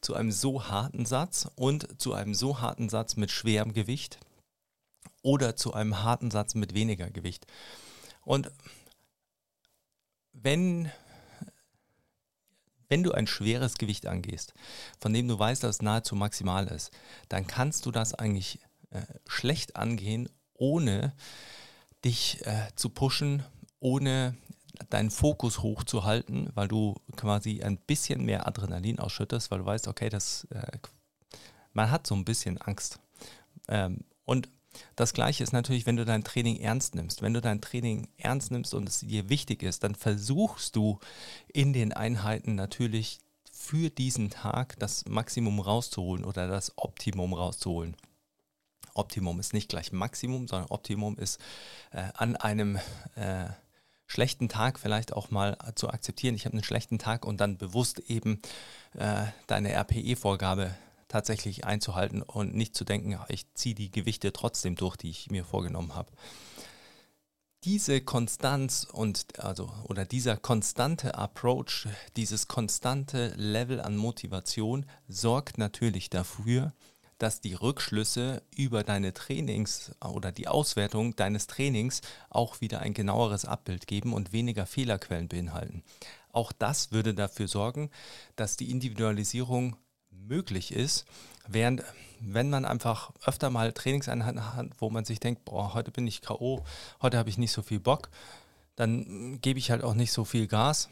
zu 0.00 0.14
einem 0.14 0.32
so 0.32 0.68
harten 0.68 1.06
Satz 1.06 1.48
und 1.54 2.00
zu 2.00 2.14
einem 2.14 2.34
so 2.34 2.60
harten 2.60 2.88
Satz 2.88 3.16
mit 3.16 3.30
schwerem 3.30 3.72
Gewicht 3.72 4.18
oder 5.22 5.54
zu 5.54 5.74
einem 5.74 6.02
harten 6.02 6.30
Satz 6.30 6.54
mit 6.54 6.74
weniger 6.74 7.10
Gewicht. 7.10 7.46
Und 8.22 8.50
wenn, 10.42 10.90
wenn 12.88 13.02
du 13.02 13.12
ein 13.12 13.26
schweres 13.26 13.74
Gewicht 13.74 14.06
angehst, 14.06 14.54
von 15.00 15.12
dem 15.12 15.28
du 15.28 15.38
weißt, 15.38 15.62
dass 15.62 15.76
es 15.76 15.82
nahezu 15.82 16.14
maximal 16.14 16.66
ist, 16.68 16.90
dann 17.28 17.46
kannst 17.46 17.86
du 17.86 17.90
das 17.90 18.14
eigentlich 18.14 18.60
äh, 18.90 19.02
schlecht 19.26 19.76
angehen, 19.76 20.28
ohne 20.54 21.14
dich 22.04 22.44
äh, 22.46 22.68
zu 22.76 22.90
pushen, 22.90 23.44
ohne 23.80 24.36
deinen 24.90 25.10
Fokus 25.10 25.62
hochzuhalten, 25.62 26.50
weil 26.54 26.68
du 26.68 26.94
quasi 27.16 27.62
ein 27.62 27.78
bisschen 27.78 28.24
mehr 28.24 28.46
Adrenalin 28.46 28.98
ausschüttest, 28.98 29.50
weil 29.50 29.60
du 29.60 29.66
weißt, 29.66 29.88
okay, 29.88 30.10
das, 30.10 30.46
äh, 30.50 30.78
man 31.72 31.90
hat 31.90 32.06
so 32.06 32.14
ein 32.14 32.24
bisschen 32.24 32.58
Angst. 32.58 33.00
Ähm, 33.68 34.04
und 34.24 34.48
das 34.96 35.12
gleiche 35.12 35.42
ist 35.42 35.52
natürlich, 35.52 35.86
wenn 35.86 35.96
du 35.96 36.04
dein 36.04 36.24
Training 36.24 36.60
ernst 36.60 36.94
nimmst. 36.94 37.22
Wenn 37.22 37.34
du 37.34 37.40
dein 37.40 37.60
Training 37.60 38.08
ernst 38.16 38.50
nimmst 38.50 38.74
und 38.74 38.88
es 38.88 39.00
dir 39.00 39.28
wichtig 39.28 39.62
ist, 39.62 39.84
dann 39.84 39.94
versuchst 39.94 40.76
du 40.76 40.98
in 41.52 41.72
den 41.72 41.92
Einheiten 41.92 42.54
natürlich 42.54 43.18
für 43.50 43.90
diesen 43.90 44.30
Tag 44.30 44.78
das 44.78 45.04
Maximum 45.06 45.60
rauszuholen 45.60 46.24
oder 46.24 46.46
das 46.46 46.72
Optimum 46.76 47.32
rauszuholen. 47.32 47.96
Optimum 48.94 49.40
ist 49.40 49.52
nicht 49.52 49.68
gleich 49.68 49.92
Maximum, 49.92 50.48
sondern 50.48 50.70
Optimum 50.70 51.18
ist 51.18 51.40
äh, 51.92 52.04
an 52.14 52.36
einem 52.36 52.76
äh, 53.14 53.46
schlechten 54.06 54.48
Tag 54.48 54.78
vielleicht 54.78 55.12
auch 55.12 55.30
mal 55.30 55.56
zu 55.74 55.90
akzeptieren. 55.90 56.34
Ich 56.34 56.44
habe 56.44 56.54
einen 56.54 56.64
schlechten 56.64 56.98
Tag 56.98 57.24
und 57.24 57.40
dann 57.40 57.58
bewusst 57.58 57.98
eben 58.08 58.40
äh, 58.94 59.24
deine 59.46 59.72
RPE-Vorgabe 59.72 60.74
tatsächlich 61.08 61.64
einzuhalten 61.64 62.22
und 62.22 62.54
nicht 62.54 62.74
zu 62.76 62.84
denken, 62.84 63.18
ich 63.28 63.52
ziehe 63.54 63.74
die 63.74 63.90
Gewichte 63.90 64.32
trotzdem 64.32 64.74
durch, 64.76 64.96
die 64.96 65.10
ich 65.10 65.30
mir 65.30 65.44
vorgenommen 65.44 65.94
habe. 65.94 66.10
Diese 67.64 68.00
Konstanz 68.00 68.86
und 68.90 69.40
also 69.40 69.72
oder 69.84 70.04
dieser 70.04 70.36
konstante 70.36 71.16
Approach, 71.16 71.88
dieses 72.16 72.46
konstante 72.46 73.34
Level 73.36 73.80
an 73.80 73.96
Motivation 73.96 74.86
sorgt 75.08 75.58
natürlich 75.58 76.10
dafür, 76.10 76.72
dass 77.18 77.40
die 77.40 77.54
Rückschlüsse 77.54 78.42
über 78.54 78.84
deine 78.84 79.12
Trainings 79.12 79.92
oder 80.04 80.32
die 80.32 80.48
Auswertung 80.48 81.16
deines 81.16 81.46
Trainings 81.46 82.02
auch 82.28 82.60
wieder 82.60 82.80
ein 82.80 82.94
genaueres 82.94 83.44
Abbild 83.44 83.86
geben 83.86 84.12
und 84.12 84.32
weniger 84.32 84.66
Fehlerquellen 84.66 85.28
beinhalten. 85.28 85.82
Auch 86.30 86.52
das 86.52 86.92
würde 86.92 87.14
dafür 87.14 87.48
sorgen, 87.48 87.90
dass 88.36 88.56
die 88.56 88.70
Individualisierung 88.70 89.76
möglich 90.26 90.72
ist. 90.72 91.04
Während, 91.48 91.82
wenn 92.20 92.50
man 92.50 92.64
einfach 92.64 93.12
öfter 93.24 93.50
mal 93.50 93.72
Trainingseinheiten 93.72 94.54
hat, 94.54 94.66
wo 94.78 94.90
man 94.90 95.04
sich 95.04 95.20
denkt, 95.20 95.44
boah, 95.44 95.74
heute 95.74 95.90
bin 95.90 96.06
ich 96.06 96.22
K.O., 96.22 96.64
heute 97.02 97.18
habe 97.18 97.28
ich 97.28 97.38
nicht 97.38 97.52
so 97.52 97.62
viel 97.62 97.80
Bock, 97.80 98.10
dann 98.74 99.40
gebe 99.40 99.58
ich 99.58 99.70
halt 99.70 99.82
auch 99.82 99.94
nicht 99.94 100.12
so 100.12 100.24
viel 100.24 100.46
Gas. 100.46 100.88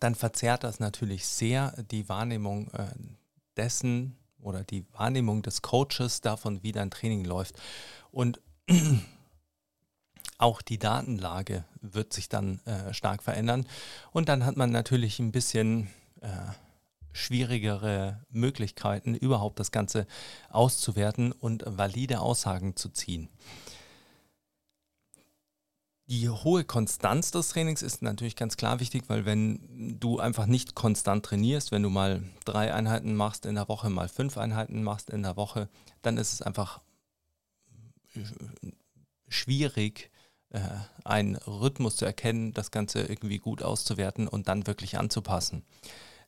Dann 0.00 0.14
verzerrt 0.14 0.64
das 0.64 0.80
natürlich 0.80 1.26
sehr 1.26 1.72
die 1.90 2.08
Wahrnehmung 2.08 2.70
äh, 2.72 2.88
dessen 3.56 4.16
oder 4.40 4.64
die 4.64 4.84
Wahrnehmung 4.92 5.42
des 5.42 5.62
Coaches 5.62 6.20
davon, 6.20 6.62
wie 6.62 6.72
dein 6.72 6.90
Training 6.90 7.24
läuft. 7.24 7.56
Und 8.10 8.40
auch 10.38 10.62
die 10.62 10.78
Datenlage 10.78 11.64
wird 11.80 12.12
sich 12.12 12.28
dann 12.28 12.60
äh, 12.64 12.92
stark 12.94 13.22
verändern. 13.22 13.66
Und 14.12 14.28
dann 14.28 14.44
hat 14.44 14.56
man 14.56 14.70
natürlich 14.70 15.18
ein 15.18 15.32
bisschen 15.32 15.88
äh, 16.20 16.28
schwierigere 17.12 18.24
Möglichkeiten, 18.30 19.14
überhaupt 19.14 19.58
das 19.60 19.72
Ganze 19.72 20.06
auszuwerten 20.50 21.32
und 21.32 21.64
valide 21.66 22.20
Aussagen 22.20 22.76
zu 22.76 22.90
ziehen. 22.90 23.28
Die 26.10 26.30
hohe 26.30 26.64
Konstanz 26.64 27.32
des 27.32 27.50
Trainings 27.50 27.82
ist 27.82 28.00
natürlich 28.00 28.34
ganz 28.34 28.56
klar 28.56 28.80
wichtig, 28.80 29.04
weil 29.08 29.26
wenn 29.26 29.98
du 30.00 30.18
einfach 30.18 30.46
nicht 30.46 30.74
konstant 30.74 31.26
trainierst, 31.26 31.70
wenn 31.70 31.82
du 31.82 31.90
mal 31.90 32.22
drei 32.46 32.72
Einheiten 32.72 33.14
machst 33.14 33.44
in 33.44 33.56
der 33.56 33.68
Woche, 33.68 33.90
mal 33.90 34.08
fünf 34.08 34.38
Einheiten 34.38 34.82
machst 34.82 35.10
in 35.10 35.22
der 35.22 35.36
Woche, 35.36 35.68
dann 36.00 36.16
ist 36.16 36.32
es 36.32 36.40
einfach 36.40 36.80
schwierig, 39.28 40.10
äh, 40.50 40.60
einen 41.04 41.36
Rhythmus 41.36 41.96
zu 41.96 42.06
erkennen, 42.06 42.54
das 42.54 42.70
Ganze 42.70 43.02
irgendwie 43.02 43.38
gut 43.38 43.62
auszuwerten 43.62 44.28
und 44.28 44.48
dann 44.48 44.66
wirklich 44.66 44.98
anzupassen. 44.98 45.62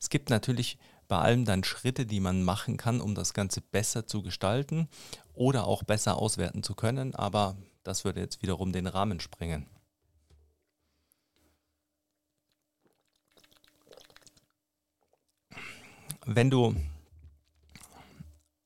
Es 0.01 0.09
gibt 0.09 0.31
natürlich 0.31 0.79
bei 1.07 1.19
allem 1.19 1.45
dann 1.45 1.63
Schritte, 1.63 2.07
die 2.07 2.19
man 2.19 2.43
machen 2.43 2.75
kann, 2.75 3.01
um 3.01 3.13
das 3.13 3.33
Ganze 3.33 3.61
besser 3.61 4.07
zu 4.07 4.23
gestalten 4.23 4.89
oder 5.35 5.67
auch 5.67 5.83
besser 5.83 6.17
auswerten 6.17 6.63
zu 6.63 6.73
können, 6.73 7.13
aber 7.13 7.55
das 7.83 8.03
würde 8.03 8.19
jetzt 8.19 8.41
wiederum 8.41 8.71
den 8.71 8.87
Rahmen 8.87 9.19
sprengen. 9.19 9.67
Wenn 16.25 16.49
du, 16.49 16.75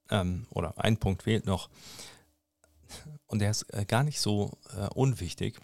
ähm, 0.09 0.45
oder 0.51 0.73
ein 0.77 0.97
Punkt 0.97 1.23
fehlt 1.23 1.45
noch, 1.45 1.69
und 3.27 3.39
der 3.39 3.51
ist 3.51 3.63
äh, 3.73 3.85
gar 3.85 4.03
nicht 4.03 4.21
so 4.21 4.57
äh, 4.77 4.87
unwichtig, 4.93 5.59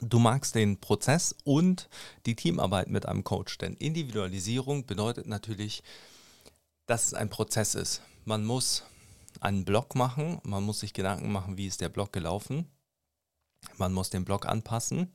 Du 0.00 0.18
magst 0.18 0.54
den 0.54 0.80
Prozess 0.80 1.34
und 1.44 1.88
die 2.26 2.36
Teamarbeit 2.36 2.88
mit 2.88 3.06
einem 3.06 3.24
Coach, 3.24 3.58
denn 3.58 3.74
Individualisierung 3.74 4.86
bedeutet 4.86 5.26
natürlich, 5.26 5.82
dass 6.86 7.06
es 7.06 7.14
ein 7.14 7.30
Prozess 7.30 7.74
ist. 7.74 8.02
Man 8.24 8.44
muss 8.44 8.84
einen 9.40 9.64
Blog 9.64 9.94
machen, 9.94 10.40
man 10.44 10.62
muss 10.64 10.80
sich 10.80 10.92
Gedanken 10.92 11.32
machen, 11.32 11.56
wie 11.56 11.66
ist 11.66 11.80
der 11.80 11.88
Blog 11.88 12.12
gelaufen, 12.12 12.66
man 13.76 13.92
muss 13.92 14.10
den 14.10 14.24
Blog 14.24 14.46
anpassen, 14.46 15.12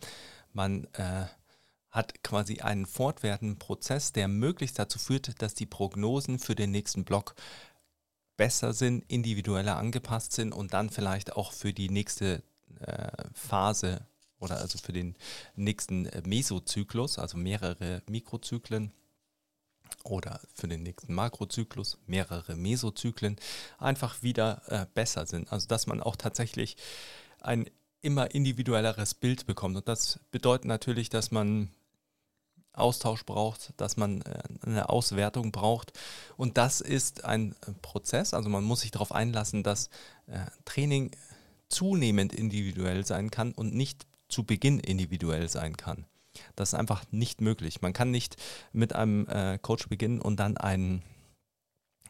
man 0.54 0.86
äh, 0.94 1.26
hat 1.90 2.24
quasi 2.24 2.62
einen 2.62 2.86
fortwährenden 2.86 3.60
Prozess, 3.60 4.14
der 4.14 4.28
möglichst 4.28 4.80
dazu 4.80 5.00
führt, 5.00 5.42
dass 5.42 5.54
die 5.54 5.66
Prognosen 5.66 6.40
für 6.40 6.56
den 6.56 6.72
nächsten 6.72 7.04
Blog 7.04 7.36
besser 8.38 8.74
sind, 8.74 9.04
individueller 9.08 9.78
angepasst 9.78 10.32
sind 10.32 10.54
und 10.54 10.74
dann 10.74 10.90
vielleicht 10.90 11.36
auch 11.36 11.52
für 11.52 11.74
die 11.74 11.90
nächste 11.90 12.44
äh, 12.80 13.12
Phase 13.34 14.08
oder 14.42 14.58
also 14.58 14.78
für 14.78 14.94
den 14.94 15.16
nächsten 15.56 16.06
äh, 16.08 16.22
Mesozyklus, 16.26 17.20
also 17.20 17.38
mehrere 17.38 18.02
Mikrozyklen 18.10 18.92
oder 20.04 20.40
für 20.54 20.68
den 20.68 20.84
nächsten 20.84 21.14
Makrozyklus 21.14 21.98
mehrere 22.08 22.56
Mesozyklen 22.56 23.38
einfach 23.78 24.24
wieder 24.24 24.62
äh, 24.68 24.86
besser 24.94 25.26
sind. 25.26 25.52
Also 25.52 25.68
dass 25.68 25.88
man 25.88 26.02
auch 26.02 26.16
tatsächlich 26.16 26.78
ein 27.40 27.70
immer 28.02 28.34
individuelleres 28.34 29.14
Bild 29.14 29.46
bekommt. 29.46 29.78
Und 29.78 29.88
das 29.88 30.20
bedeutet 30.32 30.66
natürlich, 30.66 31.10
dass 31.10 31.32
man 31.32 31.70
Austausch 32.74 33.26
braucht, 33.26 33.74
dass 33.78 33.98
man 33.98 34.22
äh, 34.22 34.42
eine 34.66 34.90
Auswertung 34.90 35.52
braucht. 35.52 35.94
Und 36.38 36.58
das 36.58 36.82
ist 36.82 37.26
ein 37.26 37.56
Prozess. 37.82 38.34
Also 38.34 38.50
man 38.50 38.64
muss 38.64 38.82
sich 38.82 38.92
darauf 38.92 39.12
einlassen, 39.12 39.62
dass 39.64 39.90
äh, 40.28 40.46
Training 40.66 41.12
zunehmend 41.70 42.34
individuell 42.34 43.06
sein 43.06 43.30
kann 43.30 43.52
und 43.52 43.74
nicht 43.74 44.06
zu 44.32 44.44
Beginn 44.44 44.80
individuell 44.80 45.50
sein 45.50 45.78
kann. 45.78 46.06
Das 46.56 46.70
ist 46.70 46.80
einfach 46.80 47.04
nicht 47.12 47.42
möglich. 47.42 47.82
Man 47.82 47.94
kann 47.94 48.12
nicht 48.12 48.38
mit 48.72 48.96
einem 48.96 49.28
äh, 49.28 49.58
Coach 49.60 49.90
beginnen 49.90 50.22
und 50.22 50.40
dann 50.40 50.58
einen 50.58 51.04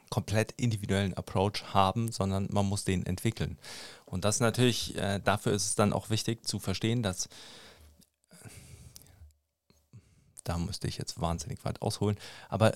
komplett 0.10 0.51
individuellen 0.57 1.13
Approach 1.15 1.73
haben, 1.73 2.12
sondern 2.12 2.47
man 2.51 2.65
muss 2.65 2.84
den 2.84 3.05
entwickeln. 3.05 3.57
Und 4.05 4.25
das 4.25 4.39
natürlich, 4.39 4.95
äh, 4.97 5.19
dafür 5.23 5.53
ist 5.53 5.65
es 5.65 5.75
dann 5.75 5.93
auch 5.93 6.10
wichtig 6.10 6.45
zu 6.45 6.60
verstehen, 6.60 7.01
dass 7.01 7.29
da 10.43 10.57
müsste 10.57 10.88
ich 10.88 10.97
jetzt 10.97 11.21
wahnsinnig 11.21 11.63
weit 11.65 11.81
ausholen, 11.81 12.17
aber 12.49 12.75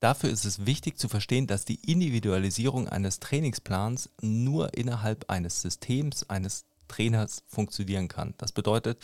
dafür 0.00 0.30
ist 0.30 0.44
es 0.44 0.66
wichtig 0.66 0.98
zu 0.98 1.08
verstehen, 1.08 1.46
dass 1.46 1.64
die 1.64 1.80
Individualisierung 1.90 2.88
eines 2.88 3.20
Trainingsplans 3.20 4.10
nur 4.20 4.74
innerhalb 4.76 5.30
eines 5.30 5.62
Systems, 5.62 6.28
eines 6.28 6.66
Trainers 6.92 7.42
funktionieren 7.46 8.08
kann. 8.08 8.34
Das 8.38 8.52
bedeutet, 8.52 8.98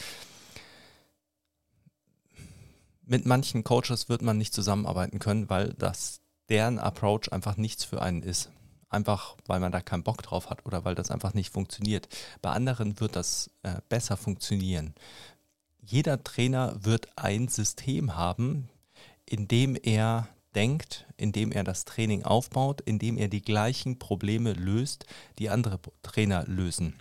mit 3.05 3.25
manchen 3.25 3.65
Coaches 3.65 4.09
wird 4.11 4.21
man 4.21 4.37
nicht 4.37 4.53
zusammenarbeiten 4.53 5.19
können, 5.19 5.49
weil 5.49 5.73
das 5.79 6.21
deren 6.51 6.79
Approach 6.79 7.33
einfach 7.33 7.57
nichts 7.57 7.85
für 7.85 8.03
einen 8.03 8.23
ist. 8.23 8.51
Einfach 8.91 9.37
weil 9.47 9.61
man 9.61 9.73
da 9.73 9.81
keinen 9.81 10.03
Bock 10.03 10.23
drauf 10.23 10.51
hat 10.51 10.65
oder 10.67 10.85
weil 10.85 10.95
das 10.95 11.11
einfach 11.11 11.35
nicht 11.35 11.53
funktioniert. 11.53 12.09
Bei 12.43 12.51
anderen 12.51 13.01
wird 13.01 13.17
das 13.17 13.51
äh, 13.63 13.77
besser 13.89 14.17
funktionieren. 14.17 14.95
Jeder 15.81 16.23
Trainer 16.23 16.77
wird 16.85 17.09
ein 17.17 17.49
System 17.49 18.17
haben, 18.17 18.69
in 19.25 19.49
dem 19.49 19.77
er 19.83 20.29
denkt, 20.55 21.07
in 21.17 21.33
dem 21.33 21.53
er 21.53 21.65
das 21.65 21.85
Training 21.85 22.25
aufbaut, 22.25 22.81
in 22.81 22.99
dem 22.99 23.17
er 23.17 23.29
die 23.29 23.43
gleichen 23.43 23.99
Probleme 23.99 24.53
löst, 24.53 25.07
die 25.39 25.51
andere 25.51 25.79
Trainer 26.03 26.45
lösen. 26.47 26.95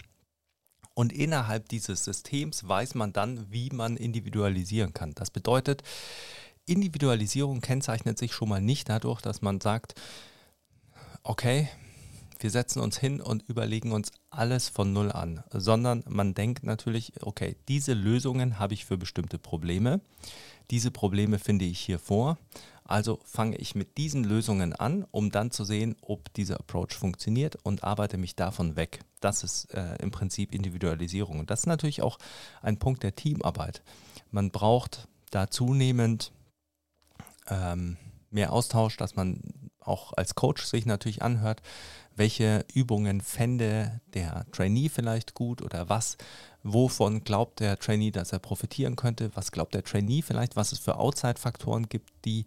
Und 0.98 1.14
innerhalb 1.14 1.70
dieses 1.70 2.06
Systems 2.06 2.68
weiß 2.68 2.96
man 2.96 3.14
dann, 3.14 3.52
wie 3.52 3.70
man 3.70 3.98
individualisieren 3.98 4.96
kann. 4.96 5.14
Das 5.14 5.30
bedeutet, 5.30 5.84
Individualisierung 6.66 7.62
kennzeichnet 7.62 8.18
sich 8.18 8.34
schon 8.34 8.50
mal 8.50 8.62
nicht 8.62 8.90
dadurch, 8.90 9.22
dass 9.22 9.44
man 9.44 9.62
sagt, 9.62 9.94
okay, 11.22 11.70
wir 12.40 12.50
setzen 12.50 12.82
uns 12.82 12.98
hin 12.98 13.22
und 13.22 13.44
überlegen 13.44 13.92
uns 13.92 14.10
alles 14.32 14.70
von 14.70 14.92
Null 14.92 15.12
an, 15.12 15.44
sondern 15.52 16.04
man 16.08 16.34
denkt 16.34 16.64
natürlich, 16.64 17.14
okay, 17.22 17.58
diese 17.68 17.94
Lösungen 17.94 18.58
habe 18.58 18.74
ich 18.74 18.86
für 18.86 18.98
bestimmte 18.98 19.38
Probleme, 19.38 20.02
diese 20.72 20.90
Probleme 20.90 21.38
finde 21.38 21.66
ich 21.66 21.80
hier 21.80 22.00
vor, 22.00 22.40
also 22.88 23.20
fange 23.26 23.58
ich 23.58 23.76
mit 23.76 23.98
diesen 23.98 24.24
Lösungen 24.24 24.74
an, 24.74 25.06
um 25.12 25.32
dann 25.32 25.52
zu 25.52 25.64
sehen, 25.64 25.96
ob 26.02 26.34
dieser 26.34 26.60
Approach 26.60 26.94
funktioniert 26.94 27.58
und 27.64 27.84
arbeite 27.84 28.18
mich 28.18 28.36
davon 28.36 28.76
weg. 28.76 29.02
Das 29.20 29.44
ist 29.44 29.74
äh, 29.74 29.96
im 30.02 30.12
Prinzip 30.12 30.54
Individualisierung. 30.54 31.40
Und 31.40 31.50
das 31.50 31.62
ist 31.62 31.66
natürlich 31.68 32.02
auch 32.02 32.18
ein 32.62 32.78
Punkt 32.80 33.04
der 33.04 33.16
Teamarbeit. 33.16 33.84
Man 34.32 34.52
braucht 34.52 35.08
da 35.32 35.50
zunehmend 35.50 36.32
ähm, 37.50 37.98
mehr 38.30 38.54
Austausch, 38.54 38.98
dass 38.98 39.16
man 39.16 39.67
auch 39.88 40.14
als 40.14 40.36
Coach 40.36 40.64
sich 40.64 40.86
natürlich 40.86 41.22
anhört, 41.22 41.62
welche 42.16 42.66
Übungen 42.74 43.22
fände 43.22 44.02
der 44.14 44.46
Trainee 44.52 44.90
vielleicht 44.90 45.36
gut 45.36 45.62
oder 45.62 45.88
was, 45.88 46.18
wovon 46.64 47.24
glaubt 47.24 47.60
der 47.60 47.78
Trainee, 47.78 48.12
dass 48.12 48.34
er 48.34 48.40
profitieren 48.40 48.96
könnte, 48.96 49.32
was 49.36 49.52
glaubt 49.52 49.76
der 49.76 49.84
Trainee 49.84 50.22
vielleicht, 50.22 50.56
was 50.56 50.72
es 50.72 50.80
für 50.80 50.98
Outside-Faktoren 50.98 51.88
gibt, 51.90 52.10
die 52.26 52.46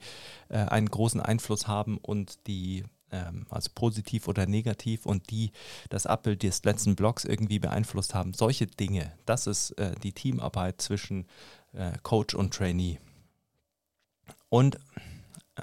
äh, 0.48 0.58
einen 0.58 0.88
großen 0.88 1.20
Einfluss 1.20 1.68
haben 1.68 1.98
und 1.98 2.46
die 2.48 2.84
ähm, 3.12 3.46
also 3.48 3.70
positiv 3.74 4.28
oder 4.28 4.46
negativ 4.46 5.06
und 5.06 5.30
die 5.30 5.52
das 5.88 6.06
Abbild 6.06 6.42
des 6.42 6.64
letzten 6.64 6.96
Blogs 6.96 7.24
irgendwie 7.24 7.58
beeinflusst 7.58 8.14
haben. 8.14 8.34
Solche 8.34 8.66
Dinge, 8.66 9.12
das 9.26 9.46
ist 9.46 9.72
äh, 9.72 9.94
die 10.02 10.12
Teamarbeit 10.12 10.80
zwischen 10.80 11.26
äh, 11.72 11.92
Coach 12.02 12.34
und 12.34 12.54
Trainee. 12.54 12.98
Und 14.48 14.76
äh, 15.56 15.62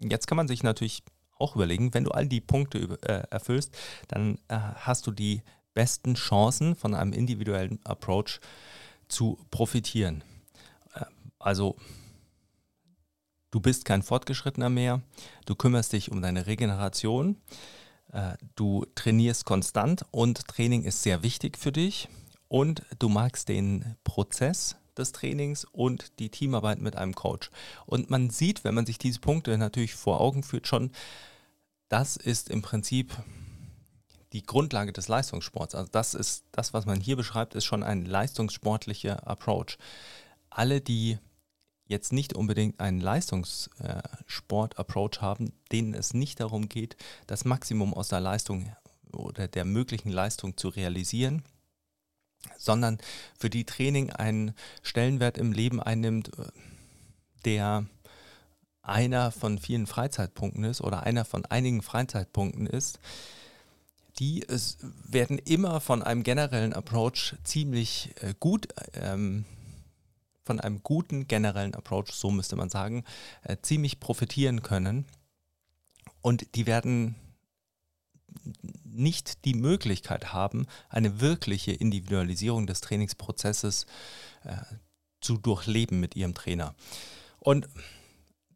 jetzt 0.00 0.26
kann 0.26 0.36
man 0.36 0.48
sich 0.48 0.62
natürlich 0.62 1.02
auch 1.38 1.56
überlegen, 1.56 1.94
wenn 1.94 2.04
du 2.04 2.10
all 2.10 2.26
die 2.26 2.40
Punkte 2.40 2.98
äh, 3.02 3.26
erfüllst, 3.30 3.76
dann 4.08 4.38
äh, 4.48 4.58
hast 4.58 5.06
du 5.06 5.10
die 5.10 5.42
besten 5.74 6.14
Chancen 6.14 6.74
von 6.74 6.94
einem 6.94 7.12
individuellen 7.12 7.78
Approach 7.84 8.40
zu 9.08 9.38
profitieren. 9.50 10.24
Äh, 10.94 11.04
also 11.38 11.76
du 13.50 13.60
bist 13.60 13.84
kein 13.84 14.02
Fortgeschrittener 14.02 14.70
mehr, 14.70 15.00
du 15.46 15.54
kümmerst 15.54 15.92
dich 15.92 16.10
um 16.10 16.20
deine 16.20 16.46
Regeneration, 16.46 17.36
äh, 18.12 18.36
du 18.56 18.86
trainierst 18.94 19.44
konstant 19.44 20.04
und 20.10 20.46
Training 20.48 20.82
ist 20.82 21.02
sehr 21.02 21.22
wichtig 21.22 21.58
für 21.58 21.72
dich. 21.72 22.08
Und 22.48 22.82
du 22.98 23.10
magst 23.10 23.50
den 23.50 23.96
Prozess 24.04 24.76
des 24.98 25.12
Trainings 25.12 25.64
und 25.64 26.18
die 26.18 26.30
Teamarbeit 26.30 26.80
mit 26.80 26.96
einem 26.96 27.14
Coach. 27.14 27.50
Und 27.86 28.10
man 28.10 28.30
sieht, 28.30 28.64
wenn 28.64 28.74
man 28.74 28.86
sich 28.86 28.98
diese 28.98 29.20
Punkte 29.20 29.56
natürlich 29.56 29.94
vor 29.94 30.20
Augen 30.20 30.42
führt, 30.42 30.66
schon, 30.66 30.90
das 31.88 32.16
ist 32.16 32.50
im 32.50 32.62
Prinzip 32.62 33.16
die 34.32 34.42
Grundlage 34.42 34.92
des 34.92 35.06
Leistungssports. 35.08 35.74
Also 35.74 35.90
das 35.90 36.14
ist 36.14 36.44
das, 36.52 36.72
was 36.74 36.86
man 36.86 37.00
hier 37.00 37.16
beschreibt, 37.16 37.54
ist 37.54 37.64
schon 37.64 37.82
ein 37.82 38.04
leistungssportlicher 38.04 39.26
Approach. 39.26 39.78
Alle, 40.50 40.80
die 40.80 41.18
jetzt 41.86 42.12
nicht 42.12 42.34
unbedingt 42.34 42.78
einen 42.80 43.00
Leistungssport-Approach 43.00 45.22
haben, 45.22 45.52
denen 45.72 45.94
es 45.94 46.12
nicht 46.12 46.40
darum 46.40 46.68
geht, 46.68 46.98
das 47.26 47.46
Maximum 47.46 47.94
aus 47.94 48.08
der 48.08 48.20
Leistung 48.20 48.70
oder 49.12 49.48
der 49.48 49.64
möglichen 49.64 50.10
Leistung 50.10 50.58
zu 50.58 50.68
realisieren, 50.68 51.42
sondern 52.56 52.98
für 53.38 53.50
die 53.50 53.64
Training 53.64 54.10
einen 54.10 54.54
Stellenwert 54.82 55.38
im 55.38 55.52
Leben 55.52 55.82
einnimmt, 55.82 56.38
äh, 56.38 56.50
der 57.44 57.86
einer 58.82 59.30
von 59.30 59.58
vielen 59.58 59.86
Freizeitpunkten 59.86 60.64
ist 60.64 60.80
oder 60.80 61.02
einer 61.02 61.24
von 61.24 61.44
einigen 61.44 61.82
Freizeitpunkten 61.82 62.66
ist, 62.66 62.98
die 64.18 64.44
es 64.48 64.78
werden 65.04 65.38
immer 65.38 65.80
von 65.80 66.02
einem 66.02 66.22
generellen 66.22 66.72
Approach 66.72 67.36
ziemlich 67.44 68.14
äh, 68.22 68.34
gut, 68.40 68.68
ähm, 68.94 69.44
von 70.44 70.60
einem 70.60 70.82
guten 70.82 71.28
generellen 71.28 71.74
Approach, 71.74 72.12
so 72.12 72.30
müsste 72.30 72.56
man 72.56 72.70
sagen, 72.70 73.04
äh, 73.42 73.58
ziemlich 73.60 74.00
profitieren 74.00 74.62
können. 74.62 75.04
Und 76.22 76.54
die 76.56 76.66
werden 76.66 77.14
nicht 78.98 79.44
die 79.44 79.54
Möglichkeit 79.54 80.32
haben, 80.32 80.66
eine 80.88 81.20
wirkliche 81.20 81.72
Individualisierung 81.72 82.66
des 82.66 82.80
Trainingsprozesses 82.80 83.86
äh, 84.44 84.56
zu 85.20 85.38
durchleben 85.38 86.00
mit 86.00 86.16
ihrem 86.16 86.34
Trainer. 86.34 86.74
Und 87.38 87.68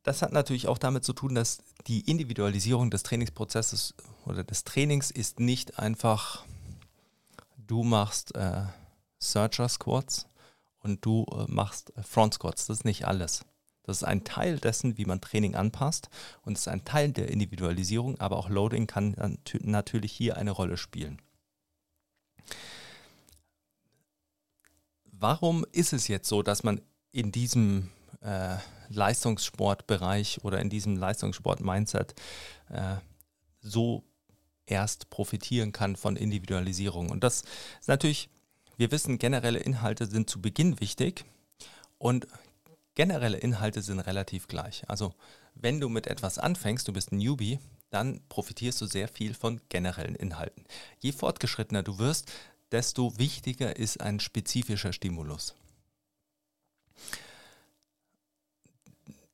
das 0.02 0.22
hat 0.22 0.32
natürlich 0.32 0.68
auch 0.68 0.78
damit 0.78 1.04
zu 1.04 1.12
tun, 1.12 1.34
dass 1.34 1.62
die 1.86 2.00
Individualisierung 2.00 2.90
des 2.90 3.02
Trainingsprozesses 3.02 3.94
oder 4.24 4.44
des 4.44 4.64
Trainings 4.64 5.10
ist 5.10 5.40
nicht 5.40 5.78
einfach, 5.78 6.44
du 7.56 7.82
machst 7.82 8.34
äh, 8.34 8.64
Searcher 9.18 9.68
Squats 9.68 10.26
und 10.80 11.04
du 11.04 11.24
äh, 11.32 11.44
machst 11.48 11.92
Front 12.02 12.34
Squats. 12.34 12.66
Das 12.66 12.78
ist 12.78 12.84
nicht 12.84 13.06
alles. 13.06 13.44
Das 13.84 13.98
ist 13.98 14.04
ein 14.04 14.24
Teil 14.24 14.58
dessen, 14.58 14.96
wie 14.96 15.04
man 15.04 15.20
Training 15.20 15.54
anpasst 15.54 16.08
und 16.42 16.56
ist 16.56 16.68
ein 16.68 16.84
Teil 16.84 17.12
der 17.12 17.28
Individualisierung, 17.28 18.20
aber 18.20 18.36
auch 18.36 18.48
Loading 18.48 18.86
kann 18.86 19.16
natürlich 19.60 20.12
hier 20.12 20.36
eine 20.36 20.52
Rolle 20.52 20.76
spielen. 20.76 21.20
Warum 25.10 25.64
ist 25.72 25.92
es 25.92 26.08
jetzt 26.08 26.28
so, 26.28 26.42
dass 26.42 26.62
man 26.64 26.80
in 27.12 27.30
diesem 27.30 27.90
äh, 28.22 28.56
Leistungssportbereich 28.88 30.40
oder 30.42 30.60
in 30.60 30.68
diesem 30.68 30.96
Leistungssport-Mindset 30.96 32.14
äh, 32.70 32.96
so 33.60 34.04
erst 34.66 35.10
profitieren 35.10 35.72
kann 35.72 35.96
von 35.96 36.16
Individualisierung? 36.16 37.10
Und 37.10 37.22
das 37.22 37.42
ist 37.80 37.88
natürlich, 37.88 38.30
wir 38.76 38.90
wissen, 38.90 39.18
generelle 39.18 39.60
Inhalte 39.60 40.06
sind 40.06 40.28
zu 40.28 40.40
Beginn 40.40 40.80
wichtig 40.80 41.24
und 41.98 42.26
generelle 42.94 43.38
Inhalte 43.38 43.82
sind 43.82 44.00
relativ 44.00 44.48
gleich. 44.48 44.88
Also 44.88 45.14
wenn 45.54 45.80
du 45.80 45.88
mit 45.88 46.06
etwas 46.06 46.38
anfängst, 46.38 46.86
du 46.88 46.92
bist 46.92 47.12
ein 47.12 47.18
Newbie, 47.18 47.58
dann 47.90 48.20
profitierst 48.28 48.80
du 48.80 48.86
sehr 48.86 49.08
viel 49.08 49.34
von 49.34 49.60
generellen 49.68 50.14
Inhalten. 50.14 50.64
Je 51.00 51.12
fortgeschrittener 51.12 51.82
du 51.82 51.98
wirst, 51.98 52.30
desto 52.70 53.18
wichtiger 53.18 53.76
ist 53.76 54.00
ein 54.00 54.18
spezifischer 54.18 54.92
Stimulus. 54.92 55.54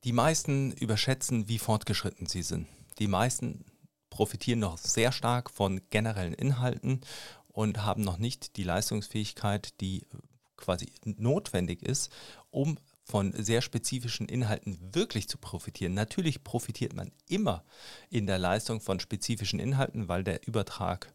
Die 0.03 0.11
meisten 0.11 0.71
überschätzen, 0.73 1.47
wie 1.47 1.59
fortgeschritten 1.59 2.25
sie 2.25 2.43
sind. 2.43 2.67
Die 2.99 3.07
meisten 3.07 3.65
profitieren 4.09 4.59
noch 4.59 4.77
sehr 4.77 5.11
stark 5.11 5.49
von 5.49 5.81
generellen 5.89 6.33
Inhalten 6.33 7.01
und 7.47 7.83
haben 7.85 8.03
noch 8.03 8.17
nicht 8.17 8.57
die 8.57 8.63
Leistungsfähigkeit, 8.63 9.79
die 9.81 10.05
quasi 10.57 10.91
notwendig 11.03 11.81
ist, 11.81 12.11
um 12.51 12.77
von 13.09 13.33
sehr 13.33 13.61
spezifischen 13.61 14.27
Inhalten 14.27 14.77
wirklich 14.93 15.27
zu 15.27 15.37
profitieren. 15.37 15.95
Natürlich 15.95 16.43
profitiert 16.43 16.93
man 16.93 17.11
immer 17.27 17.63
in 18.09 18.27
der 18.27 18.37
Leistung 18.37 18.81
von 18.81 18.99
spezifischen 18.99 19.59
Inhalten, 19.59 20.07
weil 20.07 20.23
der 20.23 20.47
Übertrag 20.47 21.11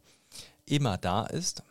immer 0.67 0.99
da 0.99 1.25
ist. 1.25 1.63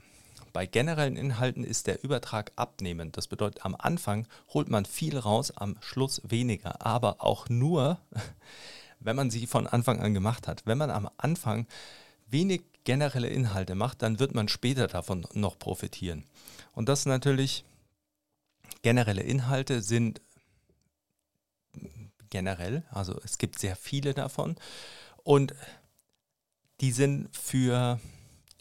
Bei 0.54 0.66
generellen 0.66 1.18
Inhalten 1.18 1.64
ist 1.64 1.88
der 1.88 2.04
Übertrag 2.04 2.52
abnehmend. 2.56 3.18
Das 3.18 3.28
bedeutet, 3.28 3.66
am 3.66 3.76
Anfang 3.78 4.28
holt 4.54 4.70
man 4.70 4.86
viel 4.86 5.18
raus, 5.18 5.52
am 5.52 5.78
Schluss 5.82 6.22
weniger. 6.24 6.86
Aber 6.86 7.18
auch 7.20 7.50
nur, 7.50 8.00
wenn 9.00 9.16
man 9.16 9.30
sie 9.30 9.48
von 9.48 9.68
Anfang 9.68 10.00
an 10.00 10.14
gemacht 10.14 10.48
hat. 10.48 10.62
Wenn 10.66 10.78
man 10.78 10.92
am 10.92 11.10
Anfang 11.18 11.68
wenig 12.28 12.62
generelle 12.84 13.28
Inhalte 13.28 13.76
macht, 13.76 14.02
dann 14.02 14.20
wird 14.20 14.36
man 14.36 14.48
später 14.48 14.88
davon 14.88 15.26
noch 15.34 15.58
profitieren. 15.58 16.24
Und 16.74 16.88
das 16.88 17.06
natürlich, 17.06 17.66
generelle 18.84 19.24
Inhalte 19.24 19.82
sind 19.82 20.22
generell, 22.30 22.84
also 22.92 23.20
es 23.24 23.40
gibt 23.40 23.58
sehr 23.58 23.76
viele 23.76 24.14
davon 24.14 24.56
und 25.24 25.56
die 26.82 26.92
sind 26.92 27.36
für 27.36 28.00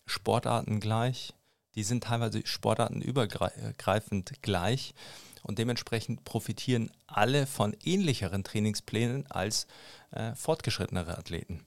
Sportarten 0.06 0.80
gleich, 0.80 1.34
die 1.74 1.82
sind 1.82 2.04
teilweise 2.04 2.46
sportartenübergreifend 2.46 4.42
gleich 4.42 4.94
und 5.42 5.58
dementsprechend 5.58 6.24
profitieren 6.24 6.90
alle 7.06 7.46
von 7.46 7.76
ähnlicheren 7.82 8.44
Trainingsplänen 8.44 9.30
als 9.30 9.66
äh, 10.12 10.34
fortgeschrittenere 10.34 11.18
Athleten. 11.18 11.64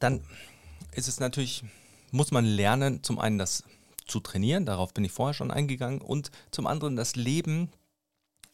Dann 0.00 0.24
ist 0.92 1.08
es 1.08 1.20
natürlich, 1.20 1.64
muss 2.10 2.30
man 2.30 2.44
lernen, 2.44 3.02
zum 3.02 3.18
einen 3.18 3.38
das 3.38 3.64
zu 4.06 4.20
trainieren, 4.20 4.66
darauf 4.66 4.92
bin 4.92 5.04
ich 5.04 5.12
vorher 5.12 5.34
schon 5.34 5.50
eingegangen, 5.50 6.00
und 6.00 6.30
zum 6.50 6.66
anderen 6.66 6.96
das 6.96 7.16
Leben 7.16 7.70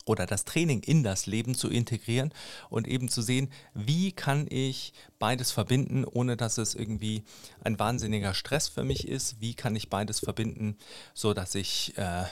oder 0.06 0.26
das 0.26 0.44
Training 0.44 0.82
in 0.82 1.02
das 1.02 1.26
Leben 1.26 1.54
zu 1.54 1.68
integrieren 1.68 2.32
und 2.68 2.88
eben 2.88 3.08
zu 3.08 3.22
sehen, 3.22 3.50
wie 3.74 4.12
kann 4.12 4.46
ich 4.50 4.92
beides 5.18 5.52
verbinden, 5.52 6.04
ohne 6.04 6.36
dass 6.36 6.58
es 6.58 6.74
irgendwie 6.74 7.22
ein 7.62 7.78
wahnsinniger 7.78 8.34
Stress 8.34 8.68
für 8.68 8.84
mich 8.84 9.06
ist, 9.06 9.40
wie 9.40 9.54
kann 9.54 9.76
ich 9.76 9.88
beides 9.88 10.20
verbinden, 10.20 10.76
so 11.14 11.34
dass 11.34 11.54
ich 11.54 11.96
äh, 11.96 12.24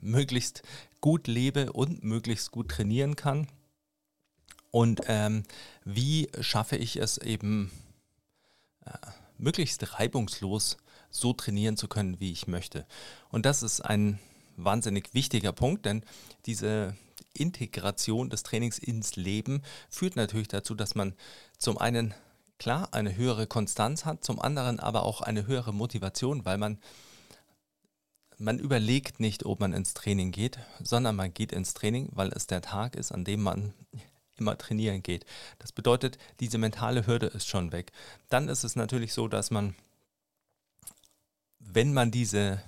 möglichst 0.00 0.62
gut 1.00 1.26
lebe 1.26 1.72
und 1.72 2.04
möglichst 2.04 2.50
gut 2.50 2.70
trainieren 2.70 3.16
kann. 3.16 3.48
Und 4.70 5.02
ähm, 5.06 5.44
wie 5.84 6.30
schaffe 6.40 6.76
ich 6.76 6.96
es 6.96 7.18
eben 7.18 7.70
äh, 8.84 8.92
möglichst 9.38 9.98
reibungslos 9.98 10.78
so 11.14 11.32
trainieren 11.32 11.76
zu 11.76 11.88
können, 11.88 12.20
wie 12.20 12.32
ich 12.32 12.46
möchte. 12.46 12.86
Und 13.30 13.46
das 13.46 13.62
ist 13.62 13.80
ein 13.80 14.18
wahnsinnig 14.56 15.14
wichtiger 15.14 15.52
Punkt, 15.52 15.86
denn 15.86 16.04
diese 16.46 16.96
Integration 17.32 18.30
des 18.30 18.42
Trainings 18.42 18.78
ins 18.78 19.16
Leben 19.16 19.62
führt 19.88 20.16
natürlich 20.16 20.48
dazu, 20.48 20.74
dass 20.74 20.94
man 20.94 21.14
zum 21.58 21.78
einen 21.78 22.14
klar 22.58 22.88
eine 22.92 23.16
höhere 23.16 23.46
Konstanz 23.46 24.04
hat, 24.04 24.24
zum 24.24 24.40
anderen 24.40 24.78
aber 24.78 25.04
auch 25.04 25.20
eine 25.20 25.46
höhere 25.46 25.74
Motivation, 25.74 26.44
weil 26.44 26.58
man 26.58 26.78
man 28.36 28.58
überlegt 28.58 29.20
nicht, 29.20 29.46
ob 29.46 29.60
man 29.60 29.72
ins 29.72 29.94
Training 29.94 30.32
geht, 30.32 30.58
sondern 30.82 31.14
man 31.14 31.32
geht 31.32 31.52
ins 31.52 31.72
Training, 31.72 32.08
weil 32.12 32.32
es 32.32 32.48
der 32.48 32.62
Tag 32.62 32.96
ist, 32.96 33.12
an 33.12 33.24
dem 33.24 33.42
man 33.42 33.74
immer 34.36 34.58
trainieren 34.58 35.02
geht. 35.02 35.24
Das 35.58 35.72
bedeutet, 35.72 36.18
diese 36.40 36.58
mentale 36.58 37.06
Hürde 37.06 37.26
ist 37.26 37.48
schon 37.48 37.72
weg. 37.72 37.92
Dann 38.28 38.48
ist 38.48 38.64
es 38.64 38.76
natürlich 38.76 39.12
so, 39.12 39.28
dass 39.28 39.50
man, 39.50 39.74
wenn 41.74 41.92
man 41.92 42.10
diese 42.10 42.60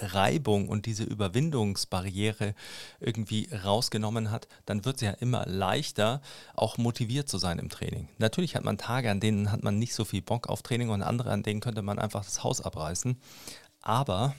Reibung 0.00 0.68
und 0.68 0.86
diese 0.86 1.04
Überwindungsbarriere 1.04 2.54
irgendwie 3.00 3.48
rausgenommen 3.64 4.30
hat, 4.30 4.46
dann 4.66 4.84
wird 4.84 4.96
es 4.96 5.02
ja 5.02 5.12
immer 5.12 5.46
leichter, 5.46 6.20
auch 6.54 6.76
motiviert 6.76 7.28
zu 7.28 7.38
sein 7.38 7.58
im 7.58 7.70
Training. 7.70 8.08
Natürlich 8.18 8.54
hat 8.54 8.64
man 8.64 8.78
Tage, 8.78 9.10
an 9.10 9.20
denen 9.20 9.50
hat 9.50 9.62
man 9.62 9.78
nicht 9.78 9.94
so 9.94 10.04
viel 10.04 10.22
Bock 10.22 10.48
auf 10.48 10.62
Training 10.62 10.90
und 10.90 11.02
andere, 11.02 11.30
an 11.30 11.42
denen 11.42 11.60
könnte 11.60 11.82
man 11.82 11.98
einfach 11.98 12.24
das 12.24 12.44
Haus 12.44 12.60
abreißen. 12.60 13.18
Aber 13.80 14.34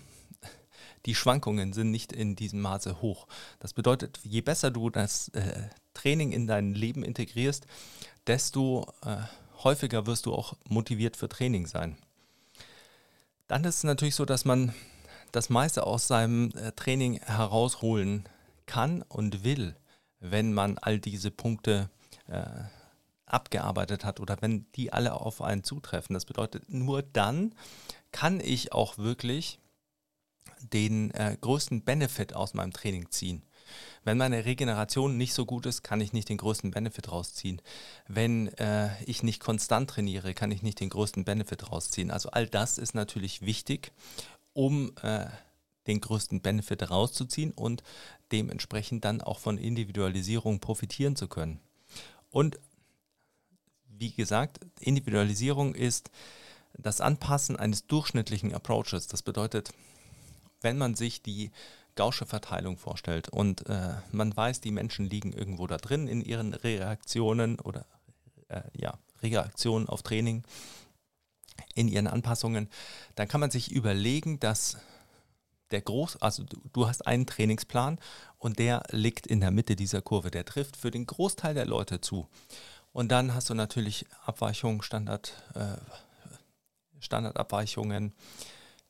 die 1.05 1.15
Schwankungen 1.15 1.73
sind 1.73 1.91
nicht 1.91 2.11
in 2.11 2.35
diesem 2.35 2.61
Maße 2.61 3.01
hoch. 3.01 3.27
Das 3.59 3.73
bedeutet, 3.73 4.19
je 4.23 4.41
besser 4.41 4.69
du 4.69 4.89
das 4.89 5.29
äh, 5.29 5.69
Training 5.93 6.31
in 6.31 6.45
dein 6.45 6.73
Leben 6.73 7.03
integrierst, 7.03 7.65
desto 8.27 8.91
äh, 9.03 9.17
häufiger 9.63 10.05
wirst 10.05 10.25
du 10.25 10.33
auch 10.33 10.55
motiviert 10.67 11.17
für 11.17 11.29
Training 11.29 11.65
sein. 11.67 11.97
Dann 13.49 13.63
ist 13.63 13.77
es 13.77 13.83
natürlich 13.83 14.15
so, 14.15 14.25
dass 14.25 14.45
man 14.45 14.73
das 15.31 15.49
meiste 15.49 15.85
aus 15.85 16.07
seinem 16.07 16.51
äh, 16.51 16.71
Training 16.71 17.19
herausholen 17.19 18.29
kann 18.67 19.01
und 19.01 19.43
will, 19.43 19.75
wenn 20.19 20.53
man 20.53 20.77
all 20.77 20.99
diese 20.99 21.31
Punkte 21.31 21.89
äh, 22.27 22.43
abgearbeitet 23.25 24.05
hat 24.05 24.19
oder 24.19 24.37
wenn 24.41 24.67
die 24.73 24.93
alle 24.93 25.13
auf 25.13 25.41
einen 25.41 25.63
zutreffen. 25.63 26.13
Das 26.13 26.25
bedeutet, 26.25 26.69
nur 26.69 27.01
dann 27.01 27.55
kann 28.11 28.39
ich 28.39 28.71
auch 28.71 28.99
wirklich 28.99 29.59
den 30.61 31.09
äh, 31.11 31.35
größten 31.41 31.83
Benefit 31.83 32.35
aus 32.35 32.53
meinem 32.53 32.71
Training 32.71 33.09
ziehen. 33.09 33.41
Wenn 34.03 34.17
meine 34.17 34.45
Regeneration 34.45 35.17
nicht 35.17 35.33
so 35.33 35.45
gut 35.45 35.65
ist, 35.65 35.83
kann 35.83 36.01
ich 36.01 36.13
nicht 36.13 36.29
den 36.29 36.37
größten 36.37 36.71
Benefit 36.71 37.11
rausziehen. 37.11 37.61
Wenn 38.07 38.47
äh, 38.57 38.89
ich 39.03 39.23
nicht 39.23 39.39
konstant 39.39 39.89
trainiere, 39.89 40.33
kann 40.33 40.51
ich 40.51 40.61
nicht 40.61 40.79
den 40.79 40.89
größten 40.89 41.25
Benefit 41.25 41.71
rausziehen. 41.71 42.11
Also 42.11 42.31
all 42.31 42.47
das 42.47 42.77
ist 42.77 42.95
natürlich 42.95 43.41
wichtig, 43.41 43.91
um 44.53 44.91
äh, 45.01 45.27
den 45.87 46.01
größten 46.01 46.41
Benefit 46.41 46.89
rauszuziehen 46.89 47.51
und 47.51 47.83
dementsprechend 48.31 49.05
dann 49.05 49.21
auch 49.21 49.39
von 49.39 49.57
Individualisierung 49.57 50.59
profitieren 50.59 51.15
zu 51.15 51.27
können. 51.27 51.59
Und 52.29 52.59
wie 53.87 54.11
gesagt, 54.11 54.59
Individualisierung 54.79 55.75
ist 55.75 56.11
das 56.73 57.01
Anpassen 57.01 57.57
eines 57.57 57.87
durchschnittlichen 57.87 58.53
Approaches. 58.53 59.07
Das 59.07 59.21
bedeutet, 59.21 59.71
wenn 60.61 60.77
man 60.77 60.95
sich 60.95 61.21
die 61.21 61.51
Gausche 61.95 62.25
Verteilung 62.25 62.77
vorstellt 62.77 63.29
und 63.29 63.67
äh, 63.67 63.95
man 64.11 64.35
weiß, 64.35 64.61
die 64.61 64.71
Menschen 64.71 65.05
liegen 65.05 65.33
irgendwo 65.33 65.67
da 65.67 65.77
drin 65.77 66.07
in 66.07 66.21
ihren 66.21 66.53
Reaktionen 66.53 67.59
oder 67.59 67.85
äh, 68.47 68.61
ja, 68.73 68.97
Reaktionen 69.21 69.87
auf 69.89 70.01
Training, 70.01 70.43
in 71.75 71.87
ihren 71.87 72.07
Anpassungen, 72.07 72.69
dann 73.15 73.27
kann 73.27 73.41
man 73.41 73.51
sich 73.51 73.71
überlegen, 73.71 74.39
dass 74.39 74.77
der 75.71 75.81
Groß, 75.81 76.21
also 76.21 76.43
du, 76.73 76.87
hast 76.87 77.05
einen 77.05 77.27
Trainingsplan 77.27 77.99
und 78.37 78.59
der 78.59 78.83
liegt 78.89 79.27
in 79.27 79.39
der 79.39 79.51
Mitte 79.51 79.75
dieser 79.75 80.01
Kurve. 80.01 80.31
Der 80.31 80.45
trifft 80.45 80.77
für 80.77 80.89
den 80.89 81.05
Großteil 81.05 81.53
der 81.53 81.65
Leute 81.65 82.01
zu. 82.01 82.27
Und 82.91 83.11
dann 83.11 83.35
hast 83.35 83.49
du 83.49 83.53
natürlich 83.53 84.07
Abweichungen, 84.25 84.81
Standard, 84.81 85.33
äh, 85.53 85.77
Standardabweichungen, 86.99 88.13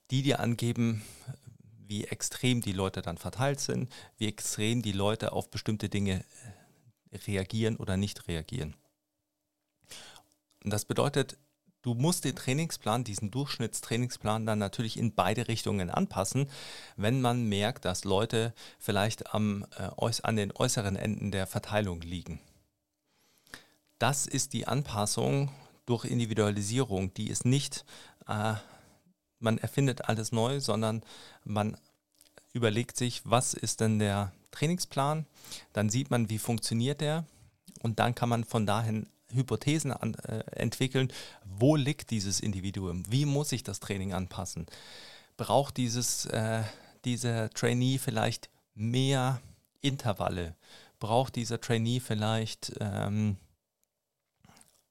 die 0.09 0.21
dir 0.21 0.39
angeben, 0.39 1.03
wie 1.89 2.05
extrem 2.05 2.61
die 2.61 2.71
Leute 2.71 3.01
dann 3.01 3.17
verteilt 3.17 3.59
sind, 3.59 3.91
wie 4.17 4.27
extrem 4.27 4.83
die 4.83 4.91
Leute 4.91 5.31
auf 5.31 5.49
bestimmte 5.49 5.89
Dinge 5.89 6.23
äh, 7.11 7.17
reagieren 7.25 7.77
oder 7.77 7.97
nicht 7.97 8.27
reagieren. 8.27 8.75
Und 10.63 10.71
das 10.71 10.85
bedeutet, 10.85 11.39
du 11.81 11.95
musst 11.95 12.25
den 12.25 12.35
Trainingsplan, 12.35 13.03
diesen 13.03 13.31
Durchschnittstrainingsplan 13.31 14.45
dann 14.45 14.59
natürlich 14.59 14.97
in 14.97 15.15
beide 15.15 15.47
Richtungen 15.47 15.89
anpassen, 15.89 16.47
wenn 16.95 17.21
man 17.21 17.49
merkt, 17.49 17.85
dass 17.85 18.03
Leute 18.03 18.53
vielleicht 18.77 19.33
am, 19.33 19.65
äh, 19.77 19.89
an 20.21 20.35
den 20.35 20.51
äußeren 20.55 20.95
Enden 20.95 21.31
der 21.31 21.47
Verteilung 21.47 22.01
liegen. 22.01 22.39
Das 23.97 24.27
ist 24.27 24.53
die 24.53 24.67
Anpassung 24.67 25.51
durch 25.87 26.05
Individualisierung, 26.05 27.15
die 27.15 27.31
ist 27.31 27.45
nicht, 27.45 27.83
äh, 28.27 28.53
man 29.39 29.57
erfindet 29.57 30.05
alles 30.05 30.31
neu, 30.31 30.59
sondern 30.59 31.03
man 31.43 31.77
überlegt 32.53 32.97
sich, 32.97 33.21
was 33.23 33.53
ist 33.53 33.79
denn 33.79 33.99
der 33.99 34.31
Trainingsplan, 34.51 35.25
dann 35.73 35.89
sieht 35.89 36.09
man, 36.09 36.29
wie 36.29 36.39
funktioniert 36.39 37.01
der. 37.01 37.25
Und 37.81 37.99
dann 37.99 38.15
kann 38.15 38.29
man 38.29 38.43
von 38.43 38.65
dahin 38.65 39.07
Hypothesen 39.31 39.91
an, 39.91 40.15
äh, 40.15 40.39
entwickeln, 40.51 41.13
wo 41.45 41.75
liegt 41.75 42.09
dieses 42.09 42.39
Individuum, 42.39 43.03
wie 43.09 43.25
muss 43.25 43.51
ich 43.51 43.63
das 43.63 43.79
Training 43.79 44.13
anpassen, 44.13 44.65
braucht 45.37 45.77
dieses, 45.77 46.25
äh, 46.25 46.63
dieser 47.05 47.49
Trainee 47.51 47.99
vielleicht 47.99 48.49
mehr 48.73 49.39
Intervalle, 49.81 50.55
braucht 50.99 51.35
dieser 51.35 51.61
Trainee 51.61 51.99
vielleicht 51.99 52.73
ähm, 52.79 53.37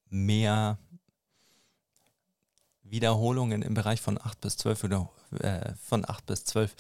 mehr 0.08 0.78
Wiederholungen 2.90 3.62
im 3.62 3.74
Bereich 3.74 4.00
von 4.00 4.18
8 4.20 4.40
bis 4.40 4.56
12 4.56 4.84
oder 4.84 5.10
äh, 5.40 5.72
von 5.82 6.08
8 6.08 6.26
bis 6.26 6.44
12. 6.44 6.74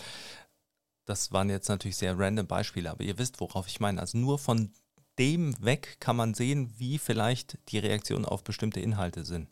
Das 1.04 1.32
waren 1.32 1.50
jetzt 1.50 1.68
natürlich 1.68 1.96
sehr 1.96 2.18
random 2.18 2.46
Beispiele, 2.46 2.90
aber 2.90 3.02
ihr 3.04 3.18
wisst, 3.18 3.40
worauf 3.40 3.66
ich 3.66 3.80
meine. 3.80 4.00
Also 4.00 4.18
nur 4.18 4.38
von 4.38 4.72
dem 5.18 5.54
weg 5.64 5.96
kann 6.00 6.16
man 6.16 6.34
sehen, 6.34 6.72
wie 6.76 6.98
vielleicht 6.98 7.58
die 7.70 7.78
Reaktionen 7.78 8.24
auf 8.24 8.44
bestimmte 8.44 8.80
Inhalte 8.80 9.24
sind. 9.24 9.48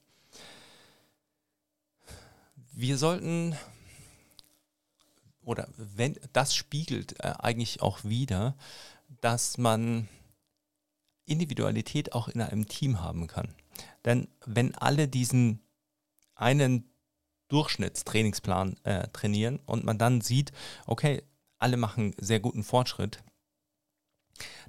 wir 2.76 2.98
sollten, 2.98 3.56
oder 5.42 5.68
wenn 5.76 6.18
das 6.32 6.54
spiegelt 6.54 7.18
äh, 7.20 7.32
eigentlich 7.38 7.80
auch 7.80 8.04
wieder, 8.04 8.54
dass 9.22 9.56
man 9.56 10.08
Individualität 11.24 12.12
auch 12.12 12.28
in 12.28 12.40
einem 12.40 12.68
Team 12.68 13.00
haben 13.00 13.26
kann. 13.26 13.54
Denn 14.04 14.28
wenn 14.44 14.74
alle 14.74 15.08
diesen 15.08 15.60
einen 16.36 16.90
Durchschnittstrainingsplan 17.48 18.76
äh, 18.84 19.08
trainieren 19.08 19.60
und 19.66 19.84
man 19.84 19.98
dann 19.98 20.20
sieht, 20.20 20.52
okay, 20.86 21.22
alle 21.58 21.76
machen 21.76 22.14
sehr 22.18 22.40
guten 22.40 22.64
Fortschritt, 22.64 23.22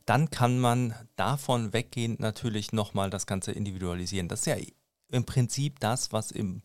dann 0.06 0.30
kann 0.30 0.60
man 0.60 0.95
davon 1.15 1.73
weggehend 1.73 2.19
natürlich 2.19 2.71
nochmal 2.71 3.10
das 3.10 3.27
Ganze 3.27 3.51
individualisieren. 3.51 4.27
Das 4.30 4.41
ist 4.41 4.45
ja 4.45 4.56
im 5.10 5.25
Prinzip 5.25 5.80
das, 5.80 6.12
was 6.12 6.32
im 6.32 6.62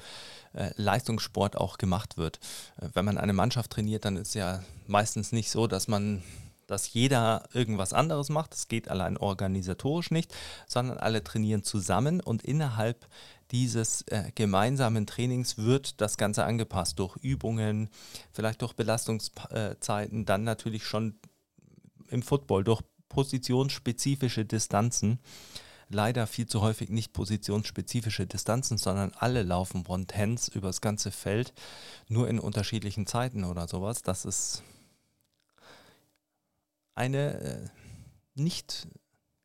äh, 0.53 0.71
Leistungssport 0.77 1.57
auch 1.57 1.79
gemacht 1.79 2.17
wird. 2.17 2.39
Äh, 2.81 2.89
wenn 2.95 3.05
man 3.05 3.19
eine 3.19 3.33
Mannschaft 3.33 3.71
trainiert, 3.71 4.05
dann 4.05 4.17
ist 4.17 4.35
ja 4.35 4.63
meistens 4.87 5.33
nicht 5.33 5.51
so, 5.51 5.67
dass 5.67 5.89
man 5.89 6.23
dass 6.69 6.95
jeder 6.95 7.49
irgendwas 7.53 7.93
anderes 7.93 8.31
macht. 8.31 8.53
Das 8.53 8.67
geht 8.67 8.89
allein 8.89 9.19
organisatorisch 9.19 10.11
nicht, 10.11 10.35
sondern 10.67 10.97
alle 10.97 11.23
trainieren 11.23 11.65
zusammen 11.65 12.21
und 12.21 12.43
innerhalb 12.45 13.07
dieses 13.53 14.03
äh, 14.09 14.33
gemeinsamen 14.35 15.07
Trainings 15.07 15.59
wird 15.59 16.01
das 16.01 16.17
Ganze 16.17 16.45
angepasst 16.45 16.99
durch 16.99 17.17
Übungen, 17.17 17.91
vielleicht 18.33 18.63
durch 18.63 18.73
Belastungszeiten, 18.73 20.25
dann 20.25 20.45
natürlich 20.45 20.85
schon 20.85 21.19
im 22.09 22.23
Football 22.23 22.65
durch 22.65 22.83
positionsspezifische 23.11 24.47
Distanzen. 24.47 25.21
Leider 25.91 26.27
viel 26.27 26.47
zu 26.47 26.63
häufig 26.63 26.89
nicht 26.89 27.13
positionsspezifische 27.13 28.27
Distanzen, 28.27 28.79
sondern 28.79 29.13
alle 29.19 29.43
laufen 29.43 29.85
One-Tens 29.87 30.49
übers 30.49 30.81
ganze 30.81 31.11
Feld, 31.11 31.53
nur 32.09 32.29
in 32.29 32.41
unterschiedlichen 32.41 33.07
Zeiten 33.07 33.45
oder 33.45 33.69
sowas. 33.69 34.03
Das 34.03 34.25
ist 34.25 34.63
eine 36.95 37.41
äh, 37.41 37.69
nicht 38.35 38.89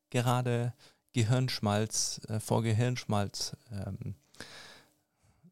gerade 0.09 0.73
Gehirnschmalz 1.17 2.21
äh, 2.30 2.39
vor 2.39 2.62
Gehirnschmalz, 2.62 3.58
ähm, 3.71 4.13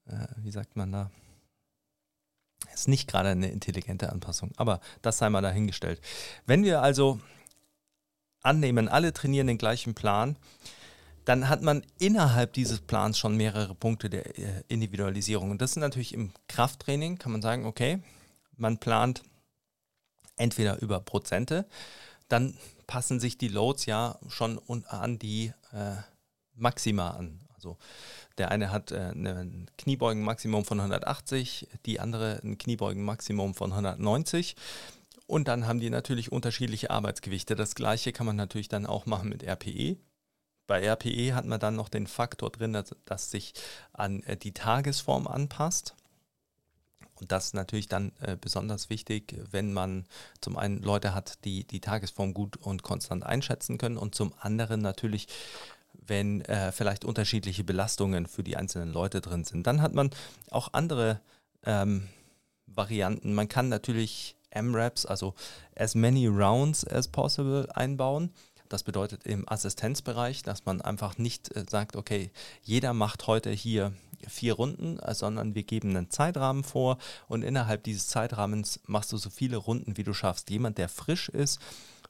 äh, 0.06 0.28
wie 0.38 0.52
sagt 0.52 0.76
man 0.76 0.92
da? 0.92 1.10
Ist 2.72 2.88
nicht 2.88 3.08
gerade 3.08 3.30
eine 3.30 3.50
intelligente 3.50 4.12
Anpassung, 4.12 4.52
aber 4.58 4.80
das 5.02 5.18
sei 5.18 5.30
mal 5.32 5.42
dahingestellt. 5.42 6.02
Wenn 6.46 6.64
wir 6.64 6.84
also 6.84 7.20
annehmen, 8.44 8.88
alle 8.88 9.12
trainieren 9.12 9.48
den 9.48 9.58
gleichen 9.58 9.96
Plan, 9.96 10.38
dann 11.24 11.50
hat 11.50 11.64
man 11.64 11.84
innerhalb 11.98 12.54
dieses 12.54 12.82
Plans 12.82 13.18
schon 13.18 13.36
mehrere 13.36 13.74
Punkte 13.74 14.12
der 14.12 14.38
äh, 14.38 14.64
Individualisierung. 14.68 15.50
Und 15.50 15.64
das 15.64 15.74
sind 15.74 15.82
natürlich 15.82 16.14
im 16.14 16.32
Krafttraining, 16.48 17.18
kann 17.18 17.32
man 17.32 17.42
sagen, 17.42 17.66
okay, 17.66 18.04
man 18.56 18.78
plant 18.78 19.24
entweder 20.36 20.80
über 20.84 21.00
Prozente, 21.00 21.66
dann 22.28 22.56
passen 22.88 23.20
sich 23.20 23.38
die 23.38 23.48
Loads 23.48 23.86
ja 23.86 24.20
schon 24.28 24.60
an 24.88 25.20
die 25.20 25.54
äh, 25.72 25.96
Maxima 26.56 27.12
an. 27.12 27.40
Also 27.54 27.78
der 28.38 28.52
eine 28.52 28.72
hat 28.72 28.92
äh, 28.92 29.12
ein 29.12 29.70
Kniebeugen-Maximum 29.78 30.66
von 30.66 30.80
180, 30.80 31.68
die 31.86 32.00
andere 32.00 32.40
ein 32.44 32.58
Kniebeugen-Maximum 32.58 33.54
von 33.56 33.72
190. 33.72 34.56
Und 35.28 35.48
dann 35.48 35.68
haben 35.68 35.80
die 35.80 35.90
natürlich 35.90 36.32
unterschiedliche 36.32 36.92
Arbeitsgewichte. 36.92 37.56
Das 37.56 37.76
gleiche 37.76 38.12
kann 38.12 38.28
man 38.28 38.36
natürlich 38.36 38.70
dann 38.70 38.86
auch 38.86 39.06
machen 39.06 39.30
mit 39.30 39.44
RPE. 39.44 39.98
Bei 40.68 40.88
RPE 40.88 41.34
hat 41.34 41.46
man 41.46 41.60
dann 41.60 41.76
noch 41.76 41.90
den 41.90 42.08
Faktor 42.08 42.52
drin, 42.52 42.74
dass, 42.74 42.96
dass 43.06 43.32
sich 43.32 43.54
an 43.94 44.22
äh, 44.24 44.38
die 44.38 44.54
Tagesform 44.54 45.28
anpasst. 45.28 45.96
Und 47.16 47.32
das 47.32 47.46
ist 47.48 47.54
natürlich 47.54 47.88
dann 47.88 48.12
äh, 48.22 48.36
besonders 48.40 48.90
wichtig, 48.90 49.36
wenn 49.52 49.74
man 49.74 50.06
zum 50.42 50.58
einen 50.58 50.82
Leute 50.82 51.14
hat, 51.14 51.44
die 51.46 51.64
die 51.64 51.80
Tagesform 51.80 52.34
gut 52.34 52.58
und 52.58 52.84
konstant 52.84 53.26
einschätzen 53.26 53.78
können 53.78 53.98
und 53.98 54.16
zum 54.16 54.34
anderen 54.40 54.82
natürlich, 54.82 55.28
wenn 55.94 56.42
äh, 56.42 56.72
vielleicht 56.72 57.06
unterschiedliche 57.06 57.64
Belastungen 57.64 58.28
für 58.28 58.44
die 58.44 58.58
einzelnen 58.58 58.92
Leute 58.92 59.22
drin 59.22 59.46
sind. 59.46 59.66
Dann 59.66 59.82
hat 59.82 59.94
man 59.94 60.10
auch 60.52 60.70
andere 60.74 61.22
ähm, 61.64 62.08
Varianten. 62.68 63.34
Man 63.34 63.48
kann 63.48 63.70
natürlich 63.70 64.36
M-Raps, 64.50 65.06
also 65.06 65.34
as 65.76 65.96
many 65.96 66.28
rounds 66.28 66.86
as 66.86 67.08
possible 67.08 67.68
einbauen. 67.74 68.32
Das 68.70 68.84
bedeutet 68.84 69.26
im 69.26 69.48
Assistenzbereich, 69.48 70.42
dass 70.42 70.66
man 70.66 70.82
einfach 70.82 71.18
nicht 71.18 71.56
äh, 71.56 71.66
sagt, 71.70 71.96
okay, 71.96 72.32
jeder 72.64 72.94
macht 72.94 73.28
heute 73.28 73.52
hier 73.52 73.94
vier 74.30 74.54
Runden, 74.54 75.00
äh, 75.00 75.14
sondern 75.14 75.56
wir 75.56 75.64
geben 75.64 75.90
einen 75.90 76.10
Zeitrahmen 76.10 76.64
vor 76.64 76.98
und 77.28 77.44
innerhalb 77.44 77.84
dieses 77.84 78.08
Zeitrahmens 78.08 78.80
machst 78.86 79.12
du 79.12 79.18
so 79.18 79.30
viele 79.30 79.58
Runden, 79.58 79.98
wie 79.98 80.04
du 80.04 80.14
schaffst. 80.14 80.50
Jemand, 80.50 80.78
der 80.78 80.90
frisch 80.90 81.30
ist, 81.30 81.60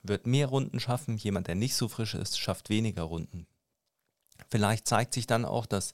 wird 0.03 0.27
mehr 0.27 0.47
Runden 0.47 0.79
schaffen, 0.79 1.17
jemand, 1.17 1.47
der 1.47 1.55
nicht 1.55 1.75
so 1.75 1.87
frisch 1.87 2.15
ist, 2.15 2.39
schafft 2.39 2.69
weniger 2.69 3.03
Runden. 3.03 3.47
Vielleicht 4.49 4.87
zeigt 4.87 5.13
sich 5.13 5.27
dann 5.27 5.45
auch, 5.45 5.65
dass 5.65 5.93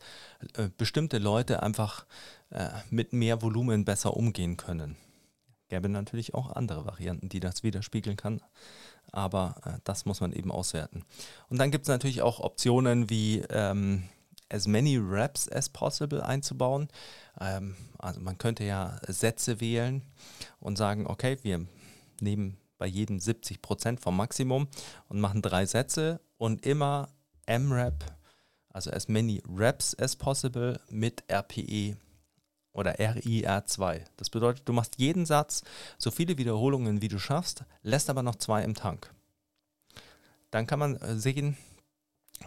äh, 0.55 0.69
bestimmte 0.77 1.19
Leute 1.19 1.63
einfach 1.63 2.05
äh, 2.49 2.69
mit 2.89 3.13
mehr 3.13 3.41
Volumen 3.41 3.86
besser 3.86 4.17
umgehen 4.17 4.57
können. 4.57 4.97
Gäbe 5.69 5.88
natürlich 5.88 6.34
auch 6.34 6.51
andere 6.51 6.86
Varianten, 6.86 7.29
die 7.29 7.39
das 7.39 7.63
widerspiegeln 7.63 8.17
kann, 8.17 8.41
aber 9.12 9.55
äh, 9.65 9.79
das 9.84 10.05
muss 10.05 10.19
man 10.19 10.34
eben 10.34 10.51
auswerten. 10.51 11.05
Und 11.49 11.60
dann 11.60 11.71
gibt 11.71 11.84
es 11.86 11.89
natürlich 11.89 12.21
auch 12.21 12.39
Optionen 12.39 13.10
wie 13.10 13.39
ähm, 13.49 14.10
as 14.51 14.67
many 14.67 14.97
reps 14.97 15.47
as 15.47 15.69
possible 15.69 16.23
einzubauen. 16.23 16.89
Ähm, 17.39 17.75
also 17.97 18.19
man 18.19 18.37
könnte 18.37 18.63
ja 18.63 18.99
Sätze 19.07 19.59
wählen 19.59 20.03
und 20.59 20.77
sagen, 20.77 21.07
okay, 21.07 21.37
wir 21.41 21.65
nehmen 22.19 22.57
bei 22.77 22.87
jedem 22.87 23.19
70 23.19 23.61
Prozent 23.61 23.99
vom 23.99 24.17
Maximum 24.17 24.67
und 25.07 25.19
machen 25.19 25.41
drei 25.41 25.65
Sätze 25.65 26.19
und 26.37 26.65
immer 26.65 27.09
M-Rep, 27.45 28.03
also 28.69 28.91
as 28.91 29.07
many 29.07 29.43
reps 29.47 29.97
as 29.99 30.15
possible 30.15 30.79
mit 30.89 31.23
RPE 31.31 31.97
oder 32.73 32.95
RIR2. 32.95 34.01
Das 34.17 34.29
bedeutet, 34.29 34.67
du 34.67 34.73
machst 34.73 34.95
jeden 34.97 35.25
Satz 35.25 35.63
so 35.97 36.09
viele 36.09 36.37
Wiederholungen, 36.37 37.01
wie 37.01 37.07
du 37.07 37.19
schaffst, 37.19 37.65
lässt 37.83 38.09
aber 38.09 38.23
noch 38.23 38.35
zwei 38.35 38.63
im 38.63 38.75
Tank. 38.75 39.13
Dann 40.49 40.67
kann 40.67 40.79
man 40.79 40.95
äh, 40.97 41.17
sehen, 41.17 41.57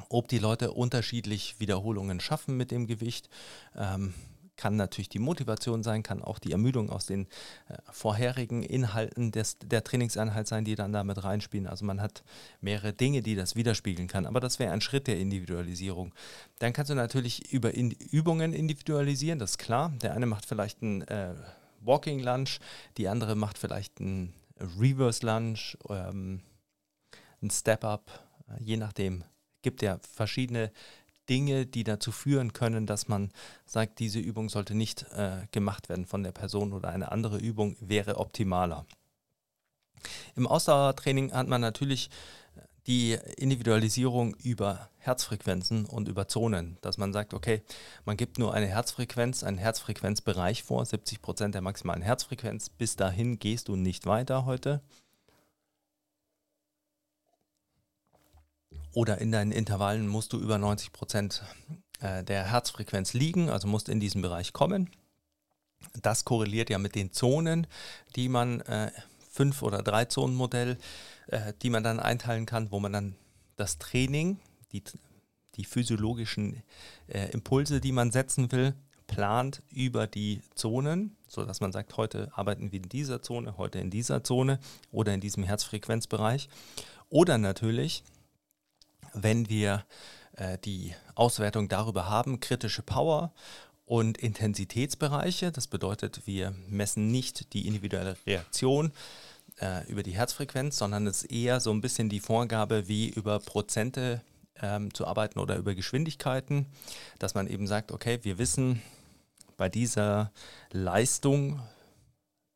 ob 0.09 0.28
die 0.28 0.38
Leute 0.38 0.72
unterschiedlich 0.72 1.57
Wiederholungen 1.59 2.20
schaffen 2.20 2.57
mit 2.57 2.70
dem 2.70 2.87
Gewicht. 2.87 3.28
Ähm, 3.76 4.14
kann 4.57 4.76
natürlich 4.76 5.09
die 5.09 5.18
Motivation 5.18 5.83
sein, 5.83 6.02
kann 6.02 6.22
auch 6.22 6.38
die 6.38 6.52
Ermüdung 6.52 6.90
aus 6.90 7.07
den 7.07 7.26
äh, 7.68 7.76
vorherigen 7.90 8.62
Inhalten 8.62 9.33
des, 9.33 9.59
der 9.59 9.83
Trainingseinheit 9.83 10.46
sein, 10.46 10.64
die 10.64 10.74
dann 10.74 10.92
damit 10.92 11.24
reinspielen. 11.24 11.66
Also 11.66 11.85
man 11.85 12.00
hat 12.00 12.22
mehrere 12.61 12.92
Dinge, 12.92 13.22
die 13.22 13.35
das 13.35 13.57
widerspiegeln 13.57 14.09
kann. 14.09 14.26
Aber 14.26 14.40
das 14.40 14.59
wäre 14.59 14.72
ein 14.72 14.80
Schritt 14.80 15.07
der 15.07 15.18
Individualisierung. 15.18 16.14
Dann 16.59 16.72
kannst 16.72 16.90
du 16.90 16.94
natürlich 16.94 17.52
über 17.52 17.74
in 17.74 17.90
Übungen 17.90 18.52
individualisieren, 18.52 19.38
das 19.38 19.52
ist 19.52 19.59
klar. 19.59 19.92
Der 20.02 20.14
eine 20.14 20.26
macht 20.26 20.46
vielleicht 20.46 20.83
einen 20.83 21.02
äh, 21.02 21.35
Walking 21.80 22.20
Lunge, 22.20 22.50
die 22.96 23.09
andere 23.09 23.35
macht 23.35 23.59
vielleicht 23.59 24.00
einen 24.00 24.33
Reverse 24.78 25.26
Lunge, 25.26 25.76
ähm, 25.88 26.40
ein 27.42 27.50
Step 27.50 27.85
Up, 27.85 28.11
äh, 28.48 28.62
je 28.62 28.76
nachdem, 28.76 29.24
gibt 29.64 29.83
ja 29.83 29.98
verschiedene 30.14 30.70
Dinge, 31.29 31.66
die 31.66 31.83
dazu 31.83 32.12
führen 32.12 32.53
können, 32.53 32.87
dass 32.87 33.09
man 33.09 33.33
sagt, 33.66 33.98
diese 33.98 34.20
Übung 34.20 34.48
sollte 34.48 34.74
nicht 34.74 35.05
äh, 35.16 35.46
gemacht 35.50 35.88
werden 35.88 36.07
von 36.07 36.22
der 36.22 36.33
Person 36.33 36.72
oder 36.72 36.90
eine 36.90 37.11
andere 37.11 37.38
Übung 37.38 37.77
wäre 37.81 38.18
optimaler. 38.18 38.87
Im 40.37 40.46
Ausdauertraining 40.46 41.33
hat 41.33 41.48
man 41.48 41.61
natürlich 41.61 42.11
die 42.87 43.16
Individualisierung 43.38 44.35
über 44.35 44.90
Herzfrequenzen 44.99 45.86
und 45.86 46.09
über 46.09 46.28
Zonen, 46.28 46.76
dass 46.82 46.99
man 46.99 47.14
sagt, 47.14 47.32
okay, 47.32 47.62
man 48.05 48.18
gibt 48.18 48.38
nur 48.38 48.53
eine 48.53 48.66
Herzfrequenz, 48.66 49.43
einen 49.43 49.57
Herzfrequenzbereich 49.57 50.62
vor, 50.62 50.84
70 50.84 51.22
Prozent 51.22 51.55
der 51.55 51.62
maximalen 51.62 52.03
Herzfrequenz. 52.03 52.68
Bis 52.68 52.97
dahin 52.97 53.38
gehst 53.38 53.68
du 53.68 53.76
nicht 53.76 54.05
weiter 54.05 54.45
heute. 54.45 54.82
Oder 58.95 59.18
in 59.18 59.32
deinen 59.32 59.53
Intervallen 59.53 60.09
musst 60.09 60.32
du 60.32 60.38
über 60.38 60.59
90 60.59 60.92
Prozent 60.92 61.42
äh, 62.01 62.24
der 62.24 62.45
Herzfrequenz 62.45 63.12
liegen, 63.12 63.51
also 63.51 63.68
musst 63.68 63.88
in 63.88 64.01
diesen 64.01 64.22
Bereich 64.22 64.53
kommen. 64.53 64.90
Das 66.03 66.24
korreliert 66.24 66.70
ja 66.70 66.78
mit 66.78 66.95
den 66.95 67.12
Zonen, 67.12 67.66
die 68.16 68.28
man, 68.28 68.61
äh, 68.62 68.90
fünf 69.30 69.62
oder 69.62 69.82
drei 69.82 70.05
Zonen 70.05 70.36
Modell, 70.36 70.78
äh, 71.26 71.53
die 71.62 71.70
man 71.70 71.82
dann 71.82 72.01
einteilen 72.01 72.47
kann, 72.47 72.70
wo 72.70 72.80
man 72.80 72.92
dann 72.92 73.16
das 73.57 73.78
Training, 73.78 74.38
die, 74.72 74.82
die 75.57 75.64
physiologischen 75.64 76.62
äh, 77.09 77.30
Impulse, 77.30 77.80
die 77.80 77.92
man 77.92 78.12
setzen 78.12 78.51
will, 78.53 78.74
plant 79.07 79.62
über 79.70 80.07
die 80.07 80.40
Zonen, 80.55 81.16
sodass 81.28 81.61
man 81.61 81.72
sagt, 81.72 81.97
heute 81.97 82.30
arbeiten 82.34 82.72
wir 82.72 82.82
in 82.82 82.88
dieser 82.88 83.22
Zone, 83.22 83.59
heute 83.59 83.78
in 83.78 83.90
dieser 83.90 84.24
Zone 84.24 84.59
oder 84.90 85.12
in 85.12 85.20
diesem 85.20 85.45
Herzfrequenzbereich. 85.45 86.49
Oder 87.11 87.38
natürlich 87.38 88.03
wenn 89.14 89.48
wir 89.48 89.84
äh, 90.36 90.58
die 90.64 90.94
Auswertung 91.14 91.68
darüber 91.68 92.08
haben, 92.08 92.40
kritische 92.40 92.82
Power 92.82 93.32
und 93.86 94.18
Intensitätsbereiche. 94.18 95.52
Das 95.52 95.66
bedeutet, 95.66 96.22
wir 96.26 96.54
messen 96.68 97.10
nicht 97.10 97.52
die 97.52 97.66
individuelle 97.66 98.16
Reaktion 98.26 98.92
äh, 99.60 99.86
über 99.88 100.02
die 100.02 100.12
Herzfrequenz, 100.12 100.78
sondern 100.78 101.06
es 101.06 101.22
ist 101.22 101.32
eher 101.32 101.60
so 101.60 101.70
ein 101.70 101.80
bisschen 101.80 102.08
die 102.08 102.20
Vorgabe, 102.20 102.88
wie 102.88 103.08
über 103.08 103.38
Prozente 103.38 104.22
ähm, 104.60 104.92
zu 104.94 105.06
arbeiten 105.06 105.38
oder 105.38 105.56
über 105.56 105.74
Geschwindigkeiten, 105.74 106.66
dass 107.18 107.34
man 107.34 107.46
eben 107.46 107.66
sagt, 107.66 107.92
okay, 107.92 108.18
wir 108.22 108.38
wissen, 108.38 108.82
bei 109.56 109.68
dieser 109.68 110.32
Leistung 110.72 111.60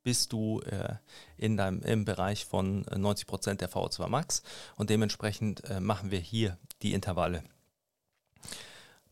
bist 0.08 0.32
du 0.32 0.62
äh, 0.62 0.94
in 1.36 1.58
deinem, 1.58 1.82
im 1.82 2.06
Bereich 2.06 2.46
von 2.46 2.86
90 2.96 3.26
Prozent 3.26 3.60
der 3.60 3.70
VO2 3.70 4.08
Max 4.08 4.42
und 4.76 4.88
dementsprechend 4.88 5.62
äh, 5.68 5.80
machen 5.80 6.10
wir 6.10 6.18
hier 6.18 6.56
die 6.80 6.94
Intervalle. 6.94 7.42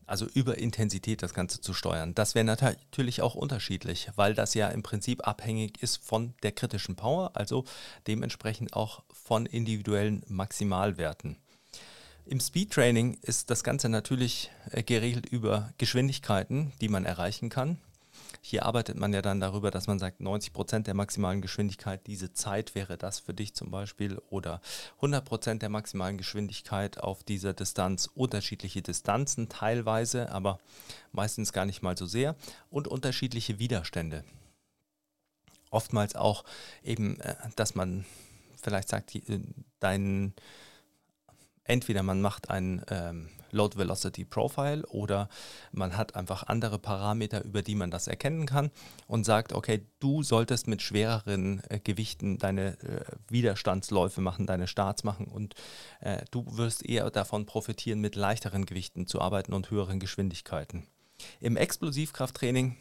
Also 0.07 0.25
über 0.25 0.57
Intensität 0.57 1.21
das 1.21 1.35
Ganze 1.35 1.61
zu 1.61 1.75
steuern. 1.75 2.15
Das 2.15 2.33
wäre 2.33 2.45
natürlich 2.45 3.21
auch 3.21 3.35
unterschiedlich, 3.35 4.09
weil 4.15 4.33
das 4.33 4.55
ja 4.55 4.69
im 4.69 4.81
Prinzip 4.81 5.27
abhängig 5.27 5.83
ist 5.83 5.97
von 5.97 6.33
der 6.41 6.51
kritischen 6.51 6.95
Power, 6.95 7.29
also 7.35 7.63
dementsprechend 8.07 8.73
auch 8.73 9.03
von 9.13 9.45
individuellen 9.45 10.23
Maximalwerten. 10.27 11.37
Im 12.25 12.39
Speedtraining 12.39 13.19
ist 13.21 13.51
das 13.51 13.63
Ganze 13.63 13.87
natürlich 13.87 14.49
äh, 14.71 14.81
geregelt 14.81 15.27
über 15.27 15.71
Geschwindigkeiten, 15.77 16.73
die 16.81 16.89
man 16.89 17.05
erreichen 17.05 17.49
kann. 17.49 17.77
Hier 18.41 18.65
arbeitet 18.65 18.97
man 18.97 19.13
ja 19.13 19.21
dann 19.21 19.39
darüber, 19.39 19.71
dass 19.71 19.87
man 19.87 19.99
sagt, 19.99 20.19
90 20.19 20.53
Prozent 20.53 20.87
der 20.87 20.93
maximalen 20.93 21.41
Geschwindigkeit, 21.41 22.05
diese 22.07 22.33
Zeit 22.33 22.75
wäre 22.75 22.97
das 22.97 23.19
für 23.19 23.33
dich 23.33 23.53
zum 23.53 23.71
Beispiel, 23.71 24.17
oder 24.29 24.61
100 24.97 25.25
Prozent 25.25 25.61
der 25.61 25.69
maximalen 25.69 26.17
Geschwindigkeit 26.17 26.99
auf 26.99 27.23
dieser 27.23 27.53
Distanz, 27.53 28.09
unterschiedliche 28.13 28.81
Distanzen 28.81 29.49
teilweise, 29.49 30.31
aber 30.31 30.59
meistens 31.11 31.53
gar 31.53 31.65
nicht 31.65 31.81
mal 31.81 31.97
so 31.97 32.05
sehr, 32.05 32.35
und 32.69 32.87
unterschiedliche 32.87 33.59
Widerstände. 33.59 34.23
Oftmals 35.69 36.15
auch 36.15 36.43
eben, 36.83 37.19
äh, 37.19 37.35
dass 37.55 37.75
man 37.75 38.05
vielleicht 38.61 38.89
sagt, 38.89 39.15
äh, 39.15 39.41
dein 39.79 40.33
entweder 41.67 42.01
man 42.03 42.21
macht 42.21 42.49
ein 42.49 42.83
ähm, 42.89 43.29
Load 43.57 43.77
Velocity 43.77 44.23
Profile 44.23 44.85
oder 44.87 45.27
man 45.71 45.97
hat 45.97 46.15
einfach 46.15 46.43
andere 46.43 46.79
Parameter, 46.79 47.43
über 47.43 47.61
die 47.61 47.75
man 47.75 47.91
das 47.91 48.07
erkennen 48.07 48.45
kann 48.45 48.71
und 49.07 49.25
sagt, 49.25 49.51
okay, 49.51 49.85
du 49.99 50.23
solltest 50.23 50.67
mit 50.67 50.81
schwereren 50.81 51.61
äh, 51.69 51.79
Gewichten 51.79 52.37
deine 52.37 52.79
äh, 52.81 53.05
Widerstandsläufe 53.29 54.21
machen, 54.21 54.45
deine 54.47 54.67
Starts 54.67 55.03
machen 55.03 55.25
und 55.25 55.55
äh, 55.99 56.23
du 56.31 56.45
wirst 56.57 56.85
eher 56.85 57.09
davon 57.09 57.45
profitieren, 57.45 57.99
mit 57.99 58.15
leichteren 58.15 58.65
Gewichten 58.65 59.07
zu 59.07 59.19
arbeiten 59.19 59.53
und 59.53 59.71
höheren 59.71 59.99
Geschwindigkeiten. 59.99 60.87
Im 61.39 61.57
Explosivkrafttraining 61.57 62.77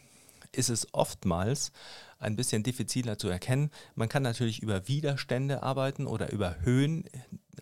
ist 0.53 0.70
es 0.70 0.93
oftmals 0.93 1.72
ein 2.18 2.37
bisschen 2.37 2.62
diffiziler 2.62 3.18
zu 3.18 3.29
erkennen. 3.29 3.70
Man 3.95 4.09
kann 4.09 4.22
natürlich 4.22 4.62
über 4.62 4.89
Widerstände 4.89 5.62
arbeiten 5.62 6.07
oder 6.07 6.33
über 6.33 6.57
Höhen, 6.61 7.05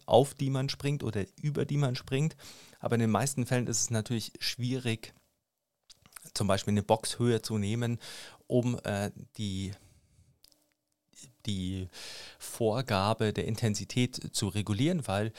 auf 0.07 0.35
die 0.35 0.51
man 0.51 0.69
springt 0.69 1.03
oder 1.03 1.25
über 1.41 1.65
die 1.65 1.77
man 1.77 1.97
springt. 1.97 2.37
Aber 2.85 2.97
in 2.97 3.01
den 3.01 3.11
meisten 3.11 3.47
Fällen 3.47 3.67
ist 3.67 3.81
es 3.81 3.91
natürlich 3.91 4.35
schwierig, 4.41 5.15
zum 6.35 6.47
Beispiel 6.47 6.73
eine 6.73 6.83
Boxhöhe 6.83 7.41
zu 7.41 7.57
nehmen, 7.57 7.99
um 8.47 8.79
äh, 8.85 9.11
die, 9.39 9.73
die 11.47 11.89
Vorgabe 12.39 13.33
der 13.33 13.47
Intensität 13.47 14.37
zu 14.37 14.49
regulieren, 14.49 15.09
weil 15.09 15.33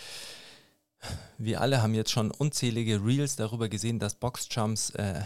wir 1.37 1.61
alle 1.61 1.83
haben 1.83 1.93
jetzt 1.93 2.09
schon 2.09 2.31
unzählige 2.31 3.05
Reels 3.05 3.35
darüber 3.35 3.69
gesehen, 3.69 3.99
dass 3.99 4.15
Boxjumps 4.15 4.89
äh, 4.95 5.21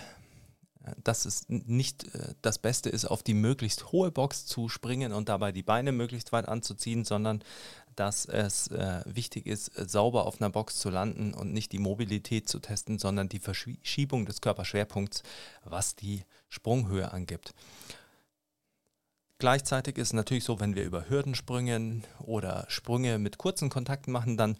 dass 1.04 1.26
es 1.26 1.48
nicht 1.48 2.14
äh, 2.16 2.34
das 2.42 2.58
Beste 2.58 2.90
ist, 2.90 3.06
auf 3.06 3.24
die 3.24 3.34
möglichst 3.34 3.92
hohe 3.92 4.12
Box 4.12 4.46
zu 4.46 4.70
springen 4.70 5.14
und 5.14 5.30
dabei 5.30 5.52
die 5.52 5.64
Beine 5.64 5.92
möglichst 5.92 6.32
weit 6.32 6.48
anzuziehen, 6.48 7.06
sondern 7.06 7.44
dass 7.96 8.26
es 8.26 8.68
äh, 8.68 9.02
wichtig 9.06 9.46
ist, 9.46 9.78
äh, 9.78 9.88
sauber 9.88 10.26
auf 10.26 10.42
einer 10.42 10.50
Box 10.50 10.80
zu 10.80 10.90
landen 10.90 11.34
und 11.34 11.54
nicht 11.54 11.72
die 11.72 11.80
Mobilität 11.80 12.48
zu 12.48 12.60
testen, 12.60 13.00
sondern 13.00 13.30
die 13.30 13.40
Verschiebung 13.40 14.26
des 14.26 14.42
Körperschwerpunkts, 14.42 15.24
was 15.64 15.96
die 15.96 16.24
Sprunghöhe 16.50 17.12
angibt. 17.12 17.54
Gleichzeitig 19.38 19.98
ist 19.98 20.10
es 20.10 20.14
natürlich 20.14 20.44
so, 20.44 20.60
wenn 20.60 20.76
wir 20.76 20.84
über 20.84 21.10
Hürden 21.10 21.34
springen 21.34 22.04
oder 22.20 22.66
Sprünge 22.68 23.20
mit 23.20 23.38
kurzen 23.38 23.70
Kontakten 23.70 24.12
machen, 24.12 24.36
dann 24.36 24.58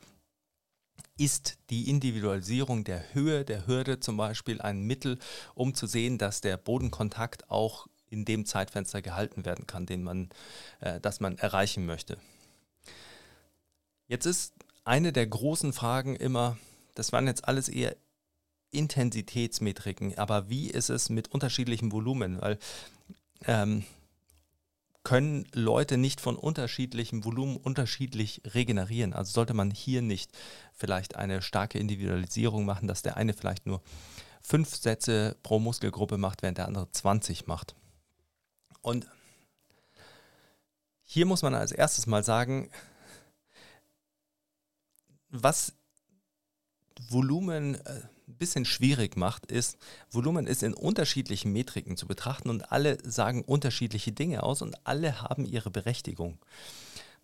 ist 1.18 1.58
die 1.70 1.90
Individualisierung 1.90 2.86
der 2.86 3.14
Höhe 3.14 3.44
der 3.44 3.68
Hürde 3.68 4.00
zum 4.00 4.16
Beispiel 4.16 4.62
ein 4.62 4.82
Mittel, 4.84 5.20
um 5.54 5.74
zu 5.76 5.86
sehen, 5.86 6.18
dass 6.18 6.40
der 6.40 6.56
Bodenkontakt 6.56 7.50
auch 7.50 7.88
in 8.10 8.26
dem 8.26 8.46
Zeitfenster 8.46 9.02
gehalten 9.02 9.46
werden 9.46 9.68
kann, 9.68 9.86
den 9.86 10.02
man, 10.02 10.30
äh, 10.80 11.00
das 11.00 11.20
man 11.20 11.38
erreichen 11.38 11.86
möchte. 11.86 12.18
Jetzt 14.10 14.26
ist 14.26 14.54
eine 14.84 15.14
der 15.14 15.28
großen 15.28 15.72
Fragen 15.72 16.16
immer, 16.16 16.58
das 16.96 17.14
waren 17.14 17.28
jetzt 17.28 17.48
alles 17.48 17.70
eher 17.70 17.96
Intensitätsmetriken, 18.72 20.18
aber 20.18 20.50
wie 20.50 20.68
ist 20.68 20.90
es 20.90 21.10
mit 21.10 21.28
unterschiedlichem 21.30 21.92
Volumen? 21.92 22.42
Weil 22.42 22.58
ähm, 23.46 23.86
können 25.04 25.48
Leute 25.54 25.98
nicht 25.98 26.22
von 26.22 26.36
unterschiedlichem 26.36 27.24
Volumen 27.24 27.56
unterschiedlich 27.56 28.42
regenerieren. 28.46 29.14
Also 29.14 29.32
sollte 29.32 29.54
man 29.54 29.70
hier 29.70 30.02
nicht 30.02 30.32
vielleicht 30.74 31.16
eine 31.16 31.44
starke 31.44 31.78
Individualisierung 31.78 32.66
machen, 32.66 32.88
dass 32.88 33.04
der 33.04 33.16
eine 33.16 33.34
vielleicht 33.34 33.68
nur 33.68 33.80
fünf 34.42 34.76
Sätze 34.76 35.38
pro 35.44 35.60
Muskelgruppe 35.60 36.18
macht, 36.18 36.42
während 36.42 36.58
der 36.58 36.68
andere 36.68 36.92
20 36.92 37.46
macht. 37.46 37.76
Und 38.82 39.08
hier 41.04 41.28
muss 41.28 41.44
man 41.44 41.54
als 41.54 41.72
erstes 41.72 42.08
mal 42.08 42.24
sagen, 42.24 42.72
was 45.30 45.74
Volumen 47.10 47.76
äh, 47.76 48.02
ein 48.28 48.38
bisschen 48.38 48.66
schwierig 48.66 49.18
macht, 49.18 49.46
ist, 49.52 49.78
Volumen 50.12 50.48
ist 50.48 50.64
in 50.64 50.74
unterschiedlichen 50.74 51.52
Metriken 51.52 51.98
zu 51.98 52.08
betrachten 52.08 52.50
und 52.50 52.72
alle 52.72 52.98
sagen 53.04 53.44
unterschiedliche 53.44 54.12
Dinge 54.12 54.44
aus 54.44 54.62
und 54.62 54.76
alle 54.86 55.22
haben 55.22 55.46
ihre 55.46 55.72
Berechtigung. 55.72 56.38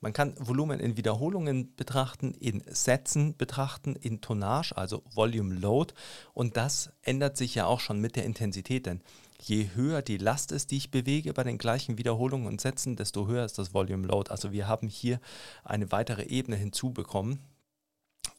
Man 0.02 0.14
kann 0.14 0.36
Volumen 0.38 0.80
in 0.80 0.98
Wiederholungen 0.98 1.76
betrachten, 1.76 2.34
in 2.34 2.64
Sätzen 2.68 3.36
betrachten, 3.38 3.96
in 3.96 4.22
Tonnage, 4.22 4.74
also 4.76 5.02
Volume 5.14 5.56
Load. 5.56 5.94
Und 6.34 6.58
das 6.58 6.92
ändert 7.02 7.38
sich 7.38 7.56
ja 7.56 7.66
auch 7.66 7.80
schon 7.80 8.02
mit 8.02 8.16
der 8.16 8.26
Intensität, 8.26 8.86
denn 8.86 9.02
je 9.42 9.70
höher 9.74 10.02
die 10.02 10.18
Last 10.18 10.52
ist, 10.52 10.72
die 10.72 10.78
ich 10.78 10.92
bewege 10.92 11.34
bei 11.34 11.44
den 11.44 11.58
gleichen 11.58 11.98
Wiederholungen 11.98 12.48
und 12.48 12.62
Sätzen, 12.62 12.96
desto 12.96 13.28
höher 13.28 13.46
ist 13.46 13.58
das 13.58 13.74
Volume 13.74 14.08
Load. 14.08 14.30
Also 14.30 14.52
wir 14.52 14.68
haben 14.68 14.88
hier 14.88 15.20
eine 15.64 15.92
weitere 15.92 16.24
Ebene 16.24 16.58
hinzubekommen. 16.58 17.40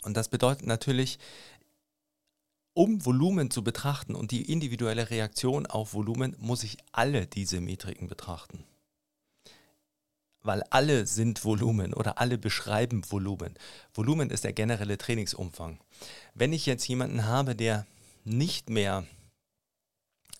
Und 0.06 0.16
das 0.16 0.28
bedeutet 0.28 0.66
natürlich, 0.66 1.18
um 2.74 3.04
Volumen 3.04 3.50
zu 3.50 3.64
betrachten 3.64 4.14
und 4.14 4.30
die 4.30 4.52
individuelle 4.52 5.10
Reaktion 5.10 5.66
auf 5.66 5.94
Volumen, 5.94 6.36
muss 6.38 6.62
ich 6.62 6.76
alle 6.92 7.26
diese 7.26 7.60
Metriken 7.60 8.06
betrachten. 8.06 8.62
Weil 10.42 10.62
alle 10.70 11.06
sind 11.06 11.44
Volumen 11.44 11.92
oder 11.92 12.20
alle 12.20 12.38
beschreiben 12.38 13.02
Volumen. 13.10 13.54
Volumen 13.94 14.30
ist 14.30 14.44
der 14.44 14.52
generelle 14.52 14.96
Trainingsumfang. 14.96 15.80
Wenn 16.34 16.52
ich 16.52 16.66
jetzt 16.66 16.86
jemanden 16.86 17.24
habe, 17.24 17.56
der 17.56 17.84
nicht 18.22 18.70
mehr 18.70 19.04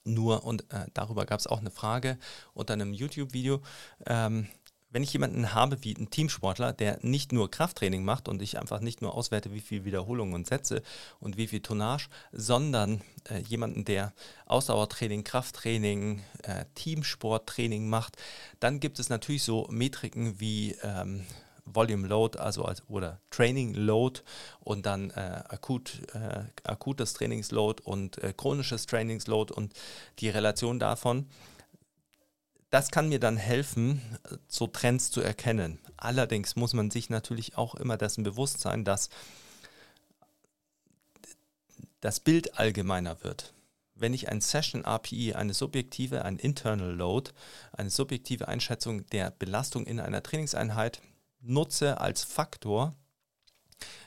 nur, 0.04 0.44
und 0.44 0.72
äh, 0.72 0.86
darüber 0.94 1.26
gab 1.26 1.40
es 1.40 1.48
auch 1.48 1.58
eine 1.58 1.72
Frage 1.72 2.18
unter 2.54 2.74
einem 2.74 2.92
YouTube-Video, 2.92 3.60
ähm, 4.06 4.46
wenn 4.90 5.02
ich 5.02 5.12
jemanden 5.12 5.52
habe 5.52 5.82
wie 5.82 5.96
einen 5.96 6.10
Teamsportler, 6.10 6.72
der 6.72 6.98
nicht 7.02 7.32
nur 7.32 7.50
Krafttraining 7.50 8.04
macht 8.04 8.28
und 8.28 8.40
ich 8.40 8.58
einfach 8.58 8.80
nicht 8.80 9.02
nur 9.02 9.14
auswerte, 9.14 9.52
wie 9.52 9.60
viel 9.60 9.84
Wiederholungen 9.84 10.34
und 10.34 10.46
Sätze 10.46 10.82
und 11.18 11.36
wie 11.36 11.48
viel 11.48 11.60
Tonnage, 11.60 12.08
sondern 12.32 13.02
äh, 13.28 13.40
jemanden, 13.40 13.84
der 13.84 14.12
Ausdauertraining, 14.46 15.24
Krafttraining, 15.24 16.22
äh, 16.42 16.64
Teamsporttraining 16.74 17.88
macht, 17.88 18.16
dann 18.60 18.80
gibt 18.80 18.98
es 18.98 19.08
natürlich 19.08 19.42
so 19.42 19.66
Metriken 19.70 20.40
wie 20.40 20.76
ähm, 20.82 21.24
Volume 21.66 22.06
Load, 22.06 22.38
also 22.38 22.64
als, 22.64 22.82
oder 22.88 23.20
Training 23.30 23.74
Load 23.74 24.20
und 24.60 24.86
dann 24.86 25.10
äh, 25.10 25.42
akut, 25.48 26.00
äh, 26.14 26.44
akutes 26.62 27.12
Trainingsload 27.14 27.82
und 27.84 28.22
äh, 28.22 28.32
chronisches 28.34 28.86
Trainingsload 28.86 29.52
und 29.52 29.74
die 30.20 30.28
Relation 30.28 30.78
davon 30.78 31.26
das 32.76 32.90
kann 32.90 33.08
mir 33.08 33.18
dann 33.18 33.38
helfen, 33.38 34.02
so 34.48 34.66
Trends 34.66 35.10
zu 35.10 35.22
erkennen. 35.22 35.78
Allerdings 35.96 36.56
muss 36.56 36.74
man 36.74 36.90
sich 36.90 37.08
natürlich 37.08 37.56
auch 37.56 37.74
immer 37.74 37.96
dessen 37.96 38.22
bewusst 38.22 38.60
sein, 38.60 38.84
dass 38.84 39.08
das 42.02 42.20
Bild 42.20 42.58
allgemeiner 42.58 43.24
wird. 43.24 43.54
Wenn 43.94 44.12
ich 44.12 44.28
ein 44.28 44.42
Session 44.42 44.84
API, 44.84 45.32
eine 45.32 45.54
subjektive, 45.54 46.26
ein 46.26 46.38
Internal 46.38 46.94
Load, 46.94 47.30
eine 47.72 47.88
subjektive 47.88 48.46
Einschätzung 48.46 49.06
der 49.06 49.30
Belastung 49.30 49.86
in 49.86 49.98
einer 49.98 50.22
Trainingseinheit 50.22 51.00
nutze 51.40 51.98
als 51.98 52.24
Faktor 52.24 52.94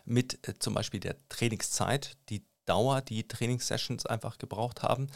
mit 0.06 0.48
äh, 0.48 0.60
zum 0.60 0.76
Beispiel 0.76 1.00
der 1.00 1.16
Trainingszeit, 1.28 2.18
die 2.30 2.44
Dauer 2.70 3.02
die 3.02 3.28
Trainingssessions 3.28 4.06
einfach 4.06 4.38
gebraucht 4.38 4.84
haben, 4.84 5.08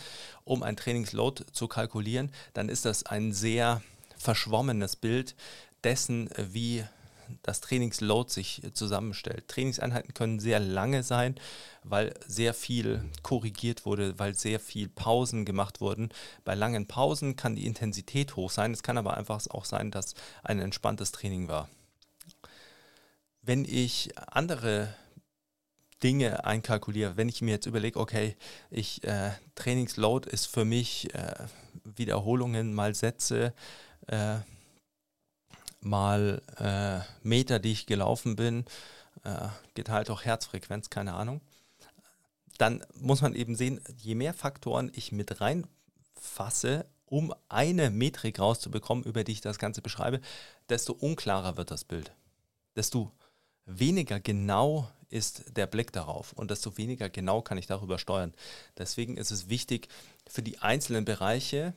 um 0.44 0.64
ein 0.64 0.76
Trainingsload 0.76 1.46
zu 1.52 1.68
kalkulieren, 1.68 2.32
dann 2.54 2.68
ist 2.68 2.86
das 2.86 3.06
ein 3.06 3.32
sehr 3.32 3.82
verschwommenes 4.18 4.96
Bild 4.96 5.36
dessen, 5.84 6.30
wie 6.38 6.84
das 7.42 7.62
Trainingsload 7.62 8.32
sich 8.32 8.62
zusammenstellt. 8.74 9.48
Trainingseinheiten 9.48 10.14
können 10.14 10.40
sehr 10.40 10.60
lange 10.60 11.04
sein, 11.04 11.36
weil 11.84 12.14
sehr 12.28 12.54
viel 12.54 13.04
korrigiert 13.22 13.86
wurde, 13.86 14.18
weil 14.20 14.36
sehr 14.36 14.60
viel 14.60 14.90
Pausen 14.90 15.46
gemacht 15.46 15.82
wurden. 15.82 16.10
Bei 16.44 16.56
langen 16.56 16.88
Pausen 16.88 17.36
kann 17.36 17.56
die 17.56 17.66
Intensität 17.66 18.36
hoch 18.36 18.52
sein. 18.52 18.72
Es 18.72 18.84
kann 18.84 18.98
aber 18.98 19.16
einfach 19.18 19.42
auch 19.50 19.66
sein, 19.66 19.92
dass 19.92 20.16
ein 20.44 20.60
entspanntes 20.60 21.12
Training 21.12 21.48
war. 21.48 21.70
Wenn 23.42 23.66
ich 23.66 24.18
andere 24.18 24.94
Dinge 26.04 26.46
einkalkuliere, 26.46 27.18
wenn 27.18 27.30
ich 27.30 27.42
mir 27.42 27.52
jetzt 27.52 27.66
überlege, 27.66 28.00
okay, 28.00 28.36
ich 28.70 29.04
äh, 29.04 29.32
Trainingsload 29.56 30.30
ist 30.30 30.48
für 30.48 30.66
mich 30.66 31.14
äh, 31.16 31.34
Wiederholungen 31.84 32.74
mal 32.74 32.94
Sätze, 32.94 33.54
äh, 34.08 34.38
mal 35.80 36.42
äh, 36.60 37.00
Meter, 37.26 37.60
die 37.60 37.72
ich 37.72 37.86
gelaufen 37.86 38.36
bin, 38.36 38.66
äh, 39.24 39.48
geteilt 39.74 40.10
auch 40.10 40.24
Herzfrequenz, 40.24 40.90
keine 40.90 41.14
Ahnung. 41.14 41.42
Dann 42.58 42.86
muss 42.96 43.22
man 43.22 43.34
eben 43.34 43.56
sehen, 43.56 43.82
je 43.98 44.16
mehr 44.16 44.34
Faktoren 44.34 44.92
ich 44.94 45.12
mit 45.12 45.42
reinfasse, 45.42 46.86
um 47.06 47.34
eine 47.50 47.90
Metrik 47.90 48.40
rauszubekommen, 48.40 49.04
über 49.04 49.24
die 49.24 49.34
ich 49.34 49.42
das 49.42 49.60
Ganze 49.60 49.82
beschreibe, 49.82 50.20
desto 50.70 50.94
unklarer 50.94 51.58
wird 51.58 51.72
das 51.72 51.84
Bild. 51.84 52.12
Desto 52.76 53.12
weniger 53.66 54.20
genau 54.20 54.90
ist 55.10 55.56
der 55.56 55.68
Blick 55.68 55.92
darauf 55.92 56.34
und 56.34 56.50
desto 56.50 56.78
weniger 56.78 57.10
genau 57.10 57.42
kann 57.42 57.58
ich 57.58 57.68
darüber 57.68 58.00
steuern. 58.00 58.34
Deswegen 58.78 59.16
ist 59.16 59.32
es 59.32 59.48
wichtig, 59.48 59.88
für 60.28 60.42
die 60.42 60.60
einzelnen 60.60 61.06
Bereiche 61.06 61.74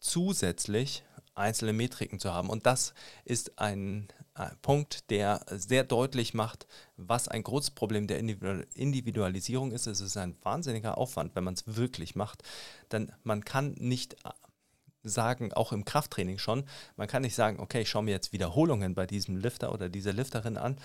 zusätzlich 0.00 1.04
einzelne 1.34 1.72
Metriken 1.72 2.18
zu 2.18 2.34
haben. 2.34 2.50
Und 2.50 2.66
das 2.66 2.92
ist 3.24 3.58
ein, 3.58 4.08
ein 4.34 4.56
Punkt, 4.62 5.10
der 5.10 5.44
sehr 5.48 5.84
deutlich 5.84 6.34
macht, 6.34 6.66
was 6.96 7.28
ein 7.28 7.42
großes 7.42 7.70
Problem 7.70 8.06
der 8.06 8.18
Individualisierung 8.18 9.72
ist. 9.72 9.86
Es 9.86 10.00
ist 10.00 10.16
ein 10.16 10.36
wahnsinniger 10.42 10.98
Aufwand, 10.98 11.34
wenn 11.34 11.44
man 11.44 11.54
es 11.54 11.76
wirklich 11.76 12.14
macht. 12.14 12.42
Denn 12.90 13.12
man 13.22 13.44
kann 13.44 13.74
nicht 13.78 14.16
sagen, 15.04 15.52
auch 15.52 15.72
im 15.72 15.84
Krafttraining 15.84 16.38
schon, 16.38 16.64
man 16.96 17.08
kann 17.08 17.22
nicht 17.22 17.34
sagen, 17.34 17.60
okay, 17.60 17.82
ich 17.82 17.88
schaue 17.88 18.04
mir 18.04 18.12
jetzt 18.12 18.32
Wiederholungen 18.32 18.94
bei 18.94 19.06
diesem 19.06 19.36
Lifter 19.36 19.72
oder 19.72 19.88
dieser 19.88 20.12
Lifterin 20.12 20.56
an. 20.56 20.78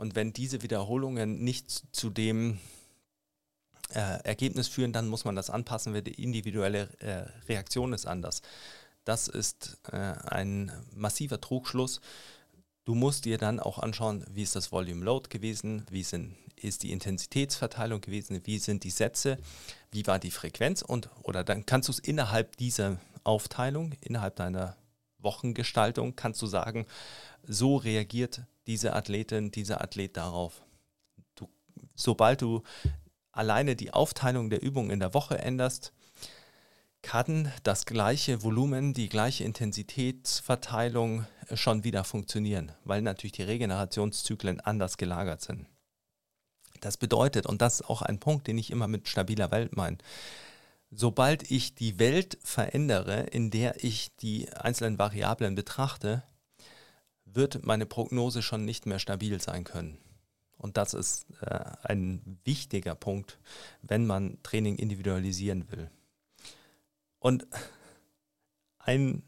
Und 0.00 0.14
wenn 0.14 0.32
diese 0.32 0.62
Wiederholungen 0.62 1.44
nicht 1.44 1.70
zu 1.94 2.08
dem 2.08 2.58
äh, 3.90 4.24
Ergebnis 4.24 4.66
führen, 4.66 4.94
dann 4.94 5.08
muss 5.08 5.26
man 5.26 5.36
das 5.36 5.50
anpassen, 5.50 5.92
weil 5.92 6.00
die 6.00 6.22
individuelle 6.22 6.88
äh, 7.00 7.26
Reaktion 7.50 7.92
ist 7.92 8.06
anders. 8.06 8.40
Das 9.04 9.28
ist 9.28 9.76
äh, 9.92 9.96
ein 9.96 10.72
massiver 10.94 11.38
Trugschluss. 11.38 12.00
Du 12.86 12.94
musst 12.94 13.26
dir 13.26 13.36
dann 13.36 13.60
auch 13.60 13.78
anschauen, 13.78 14.24
wie 14.30 14.42
ist 14.42 14.56
das 14.56 14.72
Volume 14.72 15.04
Load 15.04 15.28
gewesen, 15.28 15.84
wie 15.90 16.02
sind, 16.02 16.34
ist 16.56 16.82
die 16.82 16.92
Intensitätsverteilung 16.92 18.00
gewesen, 18.00 18.40
wie 18.44 18.58
sind 18.58 18.84
die 18.84 18.90
Sätze, 18.90 19.36
wie 19.90 20.06
war 20.06 20.18
die 20.18 20.30
Frequenz 20.30 20.80
und 20.80 21.10
oder 21.24 21.44
dann 21.44 21.66
kannst 21.66 21.88
du 21.88 21.92
es 21.92 21.98
innerhalb 21.98 22.56
dieser 22.56 22.96
Aufteilung, 23.22 23.92
innerhalb 24.00 24.36
deiner 24.36 24.78
Wochengestaltung, 25.18 26.16
kannst 26.16 26.40
du 26.40 26.46
sagen, 26.46 26.86
so 27.46 27.76
reagiert 27.76 28.42
diese 28.66 28.94
Athletin, 28.94 29.50
dieser 29.50 29.80
Athlet 29.80 30.16
darauf. 30.16 30.62
Du, 31.34 31.48
sobald 31.94 32.42
du 32.42 32.62
alleine 33.32 33.76
die 33.76 33.92
Aufteilung 33.92 34.50
der 34.50 34.62
Übung 34.62 34.90
in 34.90 35.00
der 35.00 35.14
Woche 35.14 35.38
änderst, 35.38 35.92
kann 37.02 37.50
das 37.62 37.86
gleiche 37.86 38.42
Volumen, 38.42 38.92
die 38.92 39.08
gleiche 39.08 39.44
Intensitätsverteilung 39.44 41.26
schon 41.54 41.82
wieder 41.84 42.04
funktionieren, 42.04 42.72
weil 42.84 43.02
natürlich 43.02 43.32
die 43.32 43.42
Regenerationszyklen 43.42 44.60
anders 44.60 44.98
gelagert 44.98 45.40
sind. 45.40 45.66
Das 46.80 46.96
bedeutet, 46.96 47.46
und 47.46 47.62
das 47.62 47.80
ist 47.80 47.88
auch 47.88 48.02
ein 48.02 48.20
Punkt, 48.20 48.46
den 48.46 48.58
ich 48.58 48.70
immer 48.70 48.88
mit 48.88 49.08
stabiler 49.08 49.50
Welt 49.50 49.76
meine, 49.76 49.98
sobald 50.90 51.50
ich 51.50 51.74
die 51.74 51.98
Welt 51.98 52.38
verändere, 52.42 53.22
in 53.22 53.50
der 53.50 53.82
ich 53.84 54.14
die 54.16 54.52
einzelnen 54.52 54.98
Variablen 54.98 55.54
betrachte, 55.54 56.22
wird 57.34 57.64
meine 57.64 57.86
Prognose 57.86 58.42
schon 58.42 58.64
nicht 58.64 58.86
mehr 58.86 58.98
stabil 58.98 59.40
sein 59.40 59.64
können. 59.64 59.98
Und 60.56 60.76
das 60.76 60.92
ist 60.92 61.26
äh, 61.40 61.64
ein 61.82 62.38
wichtiger 62.44 62.94
Punkt, 62.94 63.38
wenn 63.82 64.06
man 64.06 64.38
Training 64.42 64.76
individualisieren 64.76 65.70
will. 65.70 65.90
Und 67.18 67.46
ein 68.78 69.22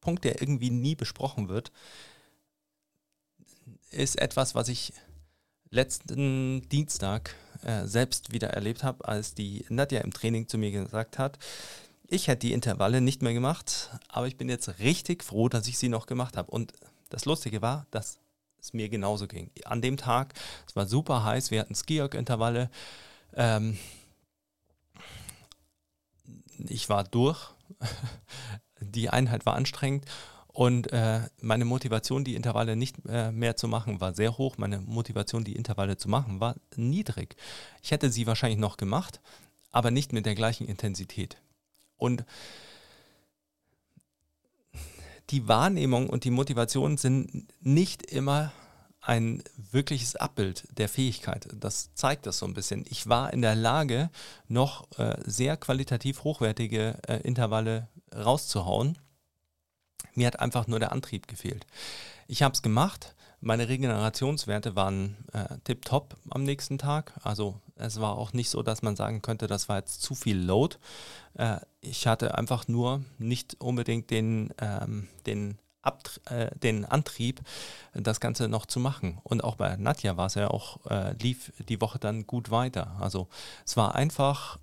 Punkt, 0.00 0.24
der 0.24 0.40
irgendwie 0.40 0.70
nie 0.70 0.94
besprochen 0.94 1.48
wird, 1.48 1.72
ist 3.90 4.20
etwas, 4.20 4.54
was 4.54 4.68
ich 4.68 4.92
letzten 5.70 6.68
Dienstag 6.68 7.34
äh, 7.62 7.86
selbst 7.86 8.32
wieder 8.32 8.50
erlebt 8.50 8.82
habe, 8.82 9.06
als 9.06 9.34
die 9.34 9.64
Nadja 9.68 10.00
im 10.00 10.12
Training 10.12 10.48
zu 10.48 10.58
mir 10.58 10.70
gesagt 10.70 11.18
hat, 11.18 11.38
ich 12.10 12.26
hätte 12.26 12.46
die 12.46 12.52
Intervalle 12.52 13.00
nicht 13.00 13.22
mehr 13.22 13.32
gemacht, 13.32 13.90
aber 14.08 14.26
ich 14.26 14.36
bin 14.36 14.48
jetzt 14.48 14.80
richtig 14.80 15.22
froh, 15.22 15.48
dass 15.48 15.68
ich 15.68 15.78
sie 15.78 15.88
noch 15.88 16.06
gemacht 16.06 16.36
habe. 16.36 16.50
Und 16.50 16.72
das 17.08 17.24
Lustige 17.24 17.62
war, 17.62 17.86
dass 17.92 18.18
es 18.60 18.72
mir 18.72 18.88
genauso 18.88 19.28
ging. 19.28 19.50
An 19.64 19.80
dem 19.80 19.96
Tag, 19.96 20.34
es 20.66 20.74
war 20.74 20.86
super 20.86 21.24
heiß, 21.24 21.50
wir 21.50 21.60
hatten 21.60 21.74
Skiok-Intervalle. 21.74 22.68
Ähm, 23.34 23.78
ich 26.58 26.88
war 26.88 27.04
durch. 27.04 27.54
die 28.80 29.08
Einheit 29.08 29.46
war 29.46 29.54
anstrengend 29.54 30.06
und 30.48 30.92
äh, 30.92 31.20
meine 31.40 31.64
Motivation, 31.64 32.24
die 32.24 32.34
Intervalle 32.34 32.74
nicht 32.74 32.96
äh, 33.08 33.30
mehr 33.30 33.56
zu 33.56 33.68
machen, 33.68 34.00
war 34.00 34.14
sehr 34.14 34.36
hoch. 34.36 34.58
Meine 34.58 34.80
Motivation, 34.80 35.44
die 35.44 35.54
Intervalle 35.54 35.96
zu 35.96 36.08
machen, 36.08 36.40
war 36.40 36.56
niedrig. 36.74 37.36
Ich 37.82 37.92
hätte 37.92 38.10
sie 38.10 38.26
wahrscheinlich 38.26 38.58
noch 38.58 38.76
gemacht, 38.76 39.20
aber 39.70 39.92
nicht 39.92 40.12
mit 40.12 40.26
der 40.26 40.34
gleichen 40.34 40.66
Intensität. 40.66 41.36
Und 42.00 42.24
die 45.30 45.46
Wahrnehmung 45.46 46.10
und 46.10 46.24
die 46.24 46.30
Motivation 46.30 46.96
sind 46.96 47.46
nicht 47.60 48.02
immer 48.02 48.52
ein 49.00 49.42
wirkliches 49.56 50.16
Abbild 50.16 50.66
der 50.76 50.88
Fähigkeit. 50.88 51.48
Das 51.54 51.94
zeigt 51.94 52.26
das 52.26 52.38
so 52.38 52.46
ein 52.46 52.54
bisschen. 52.54 52.84
Ich 52.88 53.08
war 53.08 53.32
in 53.32 53.40
der 53.40 53.54
Lage, 53.54 54.10
noch 54.48 54.86
äh, 54.98 55.16
sehr 55.24 55.56
qualitativ 55.56 56.24
hochwertige 56.24 56.98
äh, 57.06 57.20
Intervalle 57.20 57.88
rauszuhauen. 58.14 58.98
Mir 60.14 60.26
hat 60.26 60.40
einfach 60.40 60.66
nur 60.66 60.80
der 60.80 60.92
Antrieb 60.92 61.28
gefehlt. 61.28 61.66
Ich 62.26 62.42
habe 62.42 62.54
es 62.54 62.62
gemacht. 62.62 63.14
Meine 63.40 63.68
Regenerationswerte 63.68 64.76
waren 64.76 65.16
äh, 65.32 65.56
tipptopp 65.64 66.16
am 66.28 66.42
nächsten 66.42 66.76
Tag. 66.76 67.14
Also 67.22 67.58
es 67.76 68.00
war 68.00 68.18
auch 68.18 68.34
nicht 68.34 68.50
so, 68.50 68.62
dass 68.62 68.82
man 68.82 68.96
sagen 68.96 69.22
könnte, 69.22 69.46
das 69.46 69.68
war 69.70 69.78
jetzt 69.78 70.02
zu 70.02 70.14
viel 70.14 70.38
Load. 70.38 70.76
Äh, 71.34 71.56
ich 71.80 72.06
hatte 72.06 72.36
einfach 72.36 72.68
nur 72.68 73.02
nicht 73.18 73.56
unbedingt 73.60 74.10
den, 74.10 74.52
ähm, 74.60 75.08
den 75.26 75.58
Abt 75.82 76.20
äh, 76.26 76.50
den 76.58 76.84
Antrieb, 76.84 77.40
das 77.94 78.20
Ganze 78.20 78.48
noch 78.48 78.66
zu 78.66 78.80
machen. 78.80 79.18
Und 79.22 79.42
auch 79.42 79.56
bei 79.56 79.76
Nadja 79.76 80.18
war 80.18 80.26
es 80.26 80.34
ja 80.34 80.48
auch, 80.48 80.84
äh, 80.90 81.14
lief 81.14 81.52
die 81.68 81.80
Woche 81.80 81.98
dann 81.98 82.26
gut 82.26 82.50
weiter. 82.50 82.96
Also 83.00 83.28
es 83.64 83.78
war 83.78 83.94
einfach 83.94 84.58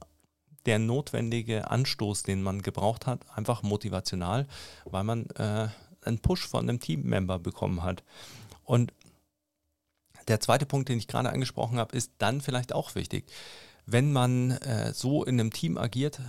der 0.67 0.77
notwendige 0.77 1.71
Anstoß, 1.71 2.23
den 2.23 2.43
man 2.43 2.61
gebraucht 2.61 3.07
hat, 3.07 3.25
einfach 3.35 3.63
motivational, 3.63 4.47
weil 4.85 5.03
man 5.03 5.25
äh, 5.31 5.69
einen 6.03 6.19
Push 6.19 6.47
von 6.47 6.69
einem 6.69 6.79
Teammember 6.79 7.39
bekommen 7.39 7.81
hat. 7.81 8.03
Und 8.63 8.93
der 10.27 10.39
zweite 10.39 10.65
Punkt, 10.65 10.89
den 10.89 10.99
ich 10.99 11.07
gerade 11.07 11.29
angesprochen 11.29 11.79
habe, 11.79 11.95
ist 11.95 12.11
dann 12.19 12.41
vielleicht 12.41 12.73
auch 12.73 12.93
wichtig. 12.95 13.25
Wenn 13.85 14.11
man 14.11 14.51
äh, 14.51 14.93
so 14.93 15.23
in 15.23 15.39
einem 15.39 15.51
Team 15.51 15.77
agiert 15.77 16.19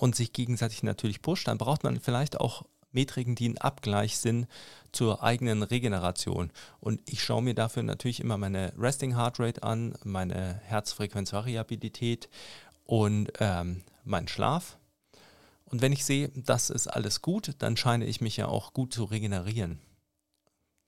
und 0.00 0.16
sich 0.16 0.32
gegenseitig 0.32 0.82
natürlich 0.82 1.20
pusht, 1.20 1.46
dann 1.46 1.58
braucht 1.58 1.84
man 1.84 2.00
vielleicht 2.00 2.40
auch 2.40 2.64
Metriken, 2.90 3.34
die 3.34 3.50
ein 3.50 3.58
Abgleich 3.58 4.16
sind 4.16 4.48
zur 4.92 5.22
eigenen 5.22 5.62
Regeneration. 5.62 6.50
Und 6.80 7.02
ich 7.04 7.22
schaue 7.22 7.42
mir 7.42 7.54
dafür 7.54 7.82
natürlich 7.82 8.20
immer 8.20 8.38
meine 8.38 8.72
Resting 8.78 9.14
Heart 9.14 9.38
Rate 9.38 9.62
an, 9.62 9.94
meine 10.02 10.60
Herzfrequenzvariabilität 10.64 12.30
und 12.86 13.30
ähm, 13.40 13.82
meinen 14.04 14.26
Schlaf. 14.26 14.78
Und 15.66 15.82
wenn 15.82 15.92
ich 15.92 16.04
sehe, 16.04 16.30
das 16.34 16.70
ist 16.70 16.88
alles 16.88 17.20
gut, 17.20 17.54
dann 17.58 17.76
scheine 17.76 18.06
ich 18.06 18.22
mich 18.22 18.38
ja 18.38 18.48
auch 18.48 18.72
gut 18.72 18.94
zu 18.94 19.04
regenerieren. 19.04 19.80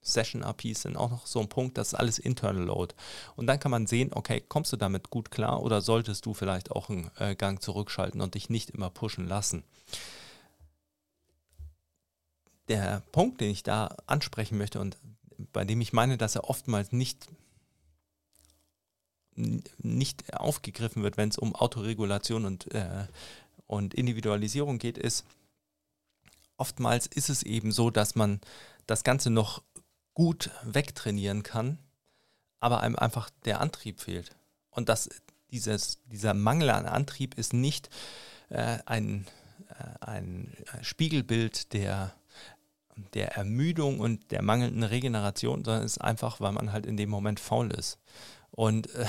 Session 0.03 0.43
APIs 0.43 0.83
sind 0.83 0.97
auch 0.97 1.11
noch 1.11 1.27
so 1.27 1.41
ein 1.41 1.49
Punkt, 1.49 1.79
das 1.79 1.89
ist 1.89 1.95
alles 1.95 2.19
Internal 2.19 2.65
Load. 2.65 2.95
Und 3.37 3.47
dann 3.47 3.61
kann 3.61 3.71
man 3.71 3.87
sehen, 3.87 4.11
okay, 4.13 4.43
kommst 4.47 4.73
du 4.73 4.77
damit 4.77 5.11
gut 5.11 5.31
klar 5.31 5.63
oder 5.63 5.81
solltest 5.81 6.27
du 6.27 6.35
vielleicht 6.35 6.71
auch 6.73 6.91
einen 6.91 7.11
äh, 7.19 7.35
Gang 7.35 7.63
zurückschalten 7.63 8.21
und 8.21 8.35
dich 8.35 8.51
nicht 8.51 8.71
immer 8.71 8.91
pushen 8.91 9.29
lassen 9.29 9.65
der 12.69 13.03
Punkt, 13.13 13.41
den 13.41 13.51
ich 13.51 13.63
da 13.63 13.97
ansprechen 14.07 14.59
möchte 14.59 14.81
und 14.81 14.97
bei 15.53 15.65
dem 15.65 15.81
ich 15.81 15.93
meine, 15.93 16.17
dass 16.17 16.37
er 16.37 16.49
oftmals 16.49 16.93
nicht 16.93 17.29
nicht 19.35 20.35
aufgegriffen 20.35 21.03
wird, 21.03 21.17
wenn 21.17 21.31
es 21.31 21.39
um 21.39 21.55
Autoregulation 21.55 22.45
und, 22.45 22.71
äh, 22.75 23.07
und 23.67 23.95
Individualisierung 23.95 24.79
geht, 24.79 24.99
ist, 24.99 25.25
oftmals 26.59 27.07
ist 27.07 27.31
es 27.31 27.43
eben 27.43 27.73
so, 27.73 27.91
dass 27.91 28.15
man 28.15 28.43
das 28.87 29.05
Ganze 29.05 29.31
noch 29.31 29.63
gut 30.15 30.51
wegtrainieren 30.65 31.43
kann, 31.43 31.79
aber 32.61 32.81
einem 32.81 32.97
einfach 32.97 33.31
der 33.45 33.61
Antrieb 33.61 34.01
fehlt. 34.01 34.35
Und 34.71 34.89
das, 34.89 35.09
dieses, 35.51 35.99
dieser 36.07 36.35
Mangel 36.35 36.71
an 36.71 36.87
Antrieb 36.87 37.37
ist 37.39 37.53
nicht 37.53 37.91
äh, 38.49 38.79
ein, 38.87 39.27
äh, 39.69 40.05
ein 40.05 40.57
Spiegelbild 40.83 41.73
der, 41.73 42.15
der 43.15 43.37
Ermüdung 43.37 44.01
und 44.01 44.31
der 44.31 44.43
mangelnden 44.43 44.83
Regeneration, 44.83 45.65
sondern 45.65 45.85
ist 45.85 46.01
einfach, 46.01 46.41
weil 46.41 46.53
man 46.53 46.73
halt 46.73 46.87
in 46.87 46.97
dem 46.97 47.11
Moment 47.11 47.41
faul 47.41 47.71
ist. 47.73 47.99
Und 48.51 48.95
äh, 48.95 49.07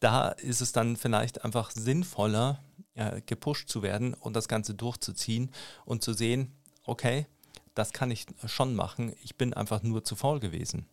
da 0.00 0.28
ist 0.28 0.60
es 0.60 0.72
dann 0.72 0.96
vielleicht 0.96 1.44
einfach 1.44 1.70
sinnvoller, 1.70 2.62
äh, 2.94 3.22
gepusht 3.22 3.68
zu 3.68 3.82
werden 3.82 4.14
und 4.14 4.34
das 4.34 4.48
Ganze 4.48 4.74
durchzuziehen 4.74 5.50
und 5.84 6.02
zu 6.02 6.12
sehen, 6.12 6.52
okay, 6.84 7.26
das 7.74 7.92
kann 7.92 8.10
ich 8.10 8.26
schon 8.46 8.74
machen, 8.74 9.14
ich 9.22 9.36
bin 9.36 9.54
einfach 9.54 9.82
nur 9.82 10.04
zu 10.04 10.16
faul 10.16 10.40
gewesen. 10.40 10.86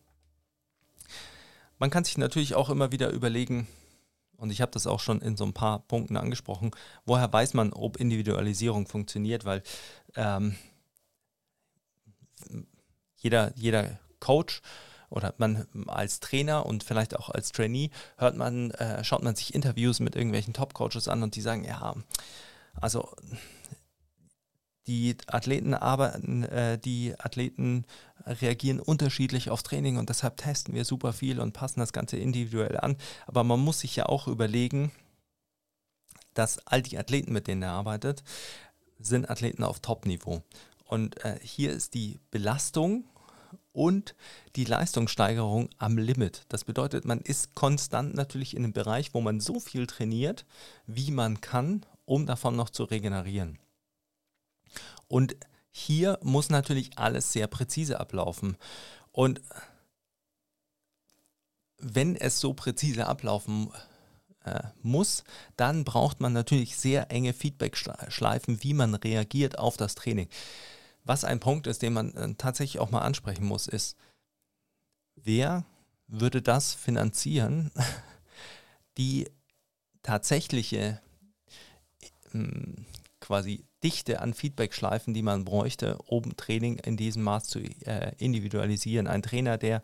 Man 1.78 1.90
kann 1.90 2.04
sich 2.04 2.18
natürlich 2.18 2.54
auch 2.54 2.70
immer 2.70 2.92
wieder 2.92 3.10
überlegen, 3.10 3.66
und 4.36 4.50
ich 4.50 4.60
habe 4.60 4.72
das 4.72 4.86
auch 4.86 5.00
schon 5.00 5.20
in 5.20 5.36
so 5.36 5.44
ein 5.44 5.52
paar 5.52 5.80
Punkten 5.80 6.16
angesprochen, 6.16 6.70
woher 7.04 7.30
weiß 7.32 7.54
man, 7.54 7.72
ob 7.72 7.98
Individualisierung 7.98 8.86
funktioniert, 8.86 9.44
weil 9.44 9.62
ähm, 10.14 10.56
jeder, 13.16 13.52
jeder 13.56 13.98
Coach 14.18 14.62
oder 15.10 15.34
man 15.38 15.66
als 15.88 16.20
Trainer 16.20 16.64
und 16.66 16.84
vielleicht 16.84 17.16
auch 17.16 17.28
als 17.28 17.52
Trainee 17.52 17.90
hört 18.16 18.36
man, 18.36 18.70
äh, 18.72 19.04
schaut 19.04 19.22
man 19.22 19.34
sich 19.34 19.54
Interviews 19.54 20.00
mit 20.00 20.16
irgendwelchen 20.16 20.54
Top-Coaches 20.54 21.08
an 21.08 21.22
und 21.22 21.34
die 21.34 21.40
sagen, 21.40 21.64
ja, 21.64 21.94
also 22.80 23.14
die 24.86 25.16
Athleten 25.26 25.74
arbeiten, 25.74 26.44
äh, 26.44 26.78
die 26.78 27.14
Athleten 27.18 27.84
reagieren 28.26 28.80
unterschiedlich 28.80 29.50
auf 29.50 29.62
Training 29.62 29.96
und 29.96 30.08
deshalb 30.08 30.36
testen 30.36 30.74
wir 30.74 30.84
super 30.84 31.12
viel 31.12 31.40
und 31.40 31.52
passen 31.52 31.80
das 31.80 31.92
Ganze 31.92 32.16
individuell 32.16 32.78
an. 32.78 32.96
Aber 33.26 33.44
man 33.44 33.60
muss 33.60 33.80
sich 33.80 33.96
ja 33.96 34.06
auch 34.06 34.28
überlegen, 34.28 34.90
dass 36.34 36.66
all 36.66 36.82
die 36.82 36.98
Athleten, 36.98 37.32
mit 37.32 37.46
denen 37.46 37.62
er 37.62 37.72
arbeitet, 37.72 38.22
sind 38.98 39.30
Athleten 39.30 39.64
auf 39.64 39.80
Top-Niveau. 39.80 40.42
Und 40.86 41.24
äh, 41.24 41.38
hier 41.42 41.72
ist 41.72 41.94
die 41.94 42.18
Belastung 42.30 43.04
und 43.72 44.14
die 44.56 44.64
Leistungssteigerung 44.64 45.70
am 45.78 45.96
Limit. 45.96 46.44
Das 46.48 46.64
bedeutet, 46.64 47.04
man 47.04 47.20
ist 47.20 47.54
konstant 47.54 48.14
natürlich 48.14 48.54
in 48.54 48.64
einem 48.64 48.72
Bereich, 48.72 49.14
wo 49.14 49.20
man 49.20 49.40
so 49.40 49.60
viel 49.60 49.86
trainiert, 49.86 50.44
wie 50.86 51.10
man 51.10 51.40
kann, 51.40 51.86
um 52.04 52.26
davon 52.26 52.56
noch 52.56 52.70
zu 52.70 52.84
regenerieren. 52.84 53.58
Und 55.10 55.34
hier 55.72 56.20
muss 56.22 56.50
natürlich 56.50 56.96
alles 56.96 57.32
sehr 57.32 57.48
präzise 57.48 57.98
ablaufen. 57.98 58.56
Und 59.10 59.40
wenn 61.78 62.14
es 62.14 62.38
so 62.38 62.54
präzise 62.54 63.08
ablaufen 63.08 63.72
äh, 64.44 64.62
muss, 64.82 65.24
dann 65.56 65.82
braucht 65.82 66.20
man 66.20 66.32
natürlich 66.32 66.76
sehr 66.76 67.10
enge 67.10 67.32
Feedback-Schleifen, 67.32 68.62
wie 68.62 68.72
man 68.72 68.94
reagiert 68.94 69.58
auf 69.58 69.76
das 69.76 69.96
Training. 69.96 70.28
Was 71.02 71.24
ein 71.24 71.40
Punkt 71.40 71.66
ist, 71.66 71.82
den 71.82 71.92
man 71.92 72.14
äh, 72.14 72.34
tatsächlich 72.38 72.78
auch 72.78 72.92
mal 72.92 73.02
ansprechen 73.02 73.44
muss, 73.44 73.66
ist, 73.66 73.96
wer 75.16 75.64
würde 76.06 76.40
das 76.40 76.72
finanzieren, 76.72 77.72
die 78.96 79.28
tatsächliche 80.04 81.00
ähm, 82.32 82.86
quasi 83.30 83.64
Dichte 83.84 84.20
an 84.20 84.34
Feedback-Schleifen, 84.34 85.14
die 85.14 85.22
man 85.22 85.44
bräuchte, 85.44 85.98
um 85.98 86.36
Training 86.36 86.78
in 86.78 86.96
diesem 86.96 87.22
Maß 87.22 87.44
zu 87.44 87.60
äh, 87.60 88.12
individualisieren. 88.18 89.06
Ein 89.06 89.22
Trainer, 89.22 89.56
der 89.56 89.82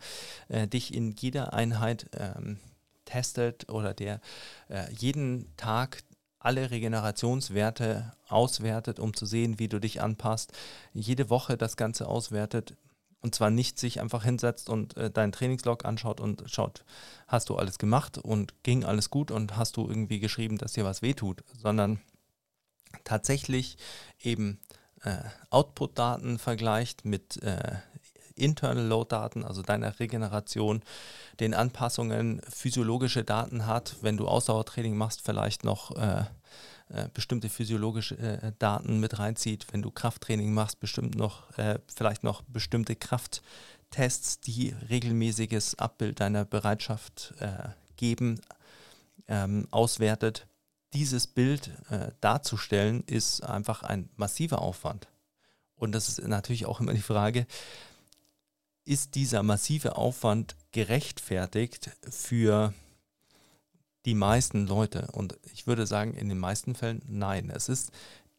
äh, 0.48 0.66
dich 0.66 0.92
in 0.92 1.12
jeder 1.12 1.52
Einheit 1.52 2.10
ähm, 2.18 2.58
testet 3.04 3.70
oder 3.70 3.94
der 3.94 4.20
äh, 4.68 4.92
jeden 4.98 5.56
Tag 5.56 6.02
alle 6.40 6.72
Regenerationswerte 6.72 8.12
auswertet, 8.26 8.98
um 8.98 9.14
zu 9.14 9.26
sehen, 9.26 9.60
wie 9.60 9.68
du 9.68 9.78
dich 9.78 10.02
anpasst, 10.02 10.52
jede 10.92 11.30
Woche 11.30 11.56
das 11.56 11.76
Ganze 11.76 12.08
auswertet 12.08 12.74
und 13.20 13.36
zwar 13.36 13.50
nicht 13.50 13.78
sich 13.78 14.00
einfach 14.00 14.24
hinsetzt 14.24 14.68
und 14.68 14.96
äh, 14.96 15.08
deinen 15.08 15.30
Trainingslog 15.30 15.84
anschaut 15.84 16.20
und 16.20 16.42
schaut, 16.46 16.84
hast 17.28 17.48
du 17.48 17.54
alles 17.54 17.78
gemacht 17.78 18.18
und 18.18 18.60
ging 18.64 18.84
alles 18.84 19.08
gut 19.08 19.30
und 19.30 19.56
hast 19.56 19.76
du 19.76 19.86
irgendwie 19.86 20.18
geschrieben, 20.18 20.58
dass 20.58 20.72
dir 20.72 20.84
was 20.84 21.00
wehtut, 21.00 21.44
sondern 21.56 22.00
tatsächlich 23.04 23.76
eben 24.20 24.60
äh, 25.02 25.16
Output-Daten 25.50 26.38
vergleicht 26.38 27.04
mit 27.04 27.42
äh, 27.42 27.76
Internal 28.34 28.86
Load-Daten, 28.86 29.44
also 29.44 29.62
deiner 29.62 29.98
Regeneration, 29.98 30.82
den 31.40 31.54
Anpassungen, 31.54 32.42
physiologische 32.48 33.24
Daten 33.24 33.66
hat, 33.66 33.96
wenn 34.02 34.16
du 34.16 34.28
Ausdauertraining 34.28 34.96
machst, 34.96 35.22
vielleicht 35.24 35.64
noch 35.64 35.96
äh, 35.96 36.24
äh, 36.88 37.08
bestimmte 37.12 37.48
physiologische 37.48 38.16
äh, 38.16 38.52
Daten 38.60 39.00
mit 39.00 39.18
reinzieht, 39.18 39.66
wenn 39.72 39.82
du 39.82 39.90
Krafttraining 39.90 40.54
machst, 40.54 40.78
bestimmt 40.78 41.16
noch, 41.16 41.50
äh, 41.58 41.80
vielleicht 41.92 42.22
noch 42.22 42.42
bestimmte 42.42 42.94
Krafttests, 42.94 44.38
die 44.38 44.72
regelmäßiges 44.88 45.80
Abbild 45.80 46.20
deiner 46.20 46.44
Bereitschaft 46.44 47.34
geben, 47.96 48.40
ähm, 49.26 49.66
auswertet. 49.72 50.46
Dieses 50.96 51.26
Bild 51.26 51.72
äh, 51.90 52.12
darzustellen, 52.22 53.04
ist 53.06 53.42
einfach 53.42 53.82
ein 53.82 54.08
massiver 54.16 54.62
Aufwand. 54.62 55.08
Und 55.74 55.92
das 55.92 56.08
ist 56.08 56.26
natürlich 56.26 56.64
auch 56.64 56.80
immer 56.80 56.94
die 56.94 57.02
Frage, 57.02 57.46
ist 58.86 59.14
dieser 59.14 59.42
massive 59.42 59.96
Aufwand 59.96 60.56
gerechtfertigt 60.72 61.90
für 62.08 62.72
die 64.06 64.14
meisten 64.14 64.66
Leute? 64.66 65.08
Und 65.12 65.38
ich 65.52 65.66
würde 65.66 65.86
sagen, 65.86 66.14
in 66.14 66.30
den 66.30 66.38
meisten 66.38 66.74
Fällen 66.74 67.02
nein. 67.06 67.50
Es 67.50 67.68
ist 67.68 67.90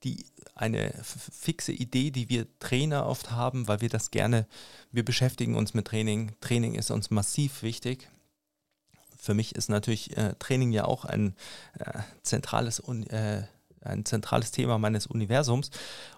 die, 0.03 0.25
eine 0.55 0.91
fixe 1.03 1.73
Idee, 1.73 2.09
die 2.09 2.27
wir 2.27 2.47
Trainer 2.57 3.05
oft 3.05 3.29
haben, 3.29 3.67
weil 3.67 3.81
wir 3.81 3.89
das 3.89 4.09
gerne, 4.09 4.47
wir 4.91 5.05
beschäftigen 5.05 5.55
uns 5.55 5.75
mit 5.75 5.85
Training. 5.85 6.31
Training 6.41 6.73
ist 6.73 6.89
uns 6.89 7.11
massiv 7.11 7.61
wichtig. 7.61 8.09
Für 9.17 9.33
mich 9.33 9.55
ist 9.55 9.69
natürlich 9.69 10.15
äh, 10.15 10.35
Training 10.39 10.71
ja 10.71 10.85
auch 10.85 11.05
ein 11.05 11.35
äh, 11.79 11.99
zentrales 12.23 12.79
äh, 12.79 13.43
ein 13.81 14.05
zentrales 14.05 14.51
Thema 14.51 14.77
meines 14.77 15.07
Universums. 15.07 15.71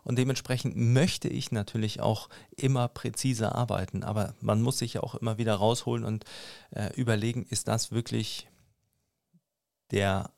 Und 0.04 0.18
dementsprechend 0.18 0.76
möchte 0.76 1.28
ich 1.28 1.52
natürlich 1.52 2.02
auch 2.02 2.30
immer 2.56 2.88
präziser 2.88 3.56
arbeiten, 3.56 4.04
aber 4.04 4.34
man 4.42 4.62
muss 4.62 4.80
sich 4.80 4.94
ja 4.96 5.04
auch 5.04 5.16
immer 5.16 5.38
wieder 5.38 5.56
rausholen 5.56 6.04
und 6.04 6.26
äh, 6.72 6.94
überlegen, 6.96 7.46
ist 7.50 7.68
das 7.68 7.92
wirklich 7.92 8.48
der 9.92 10.32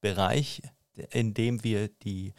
Bereich, 0.00 0.62
in 1.10 1.34
dem 1.34 1.64
wir 1.64 1.88
die, 1.88 2.34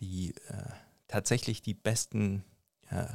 die 0.00 0.34
äh, 0.48 0.70
tatsächlich 1.08 1.62
die 1.62 1.74
besten 1.74 2.44
äh, 2.90 3.06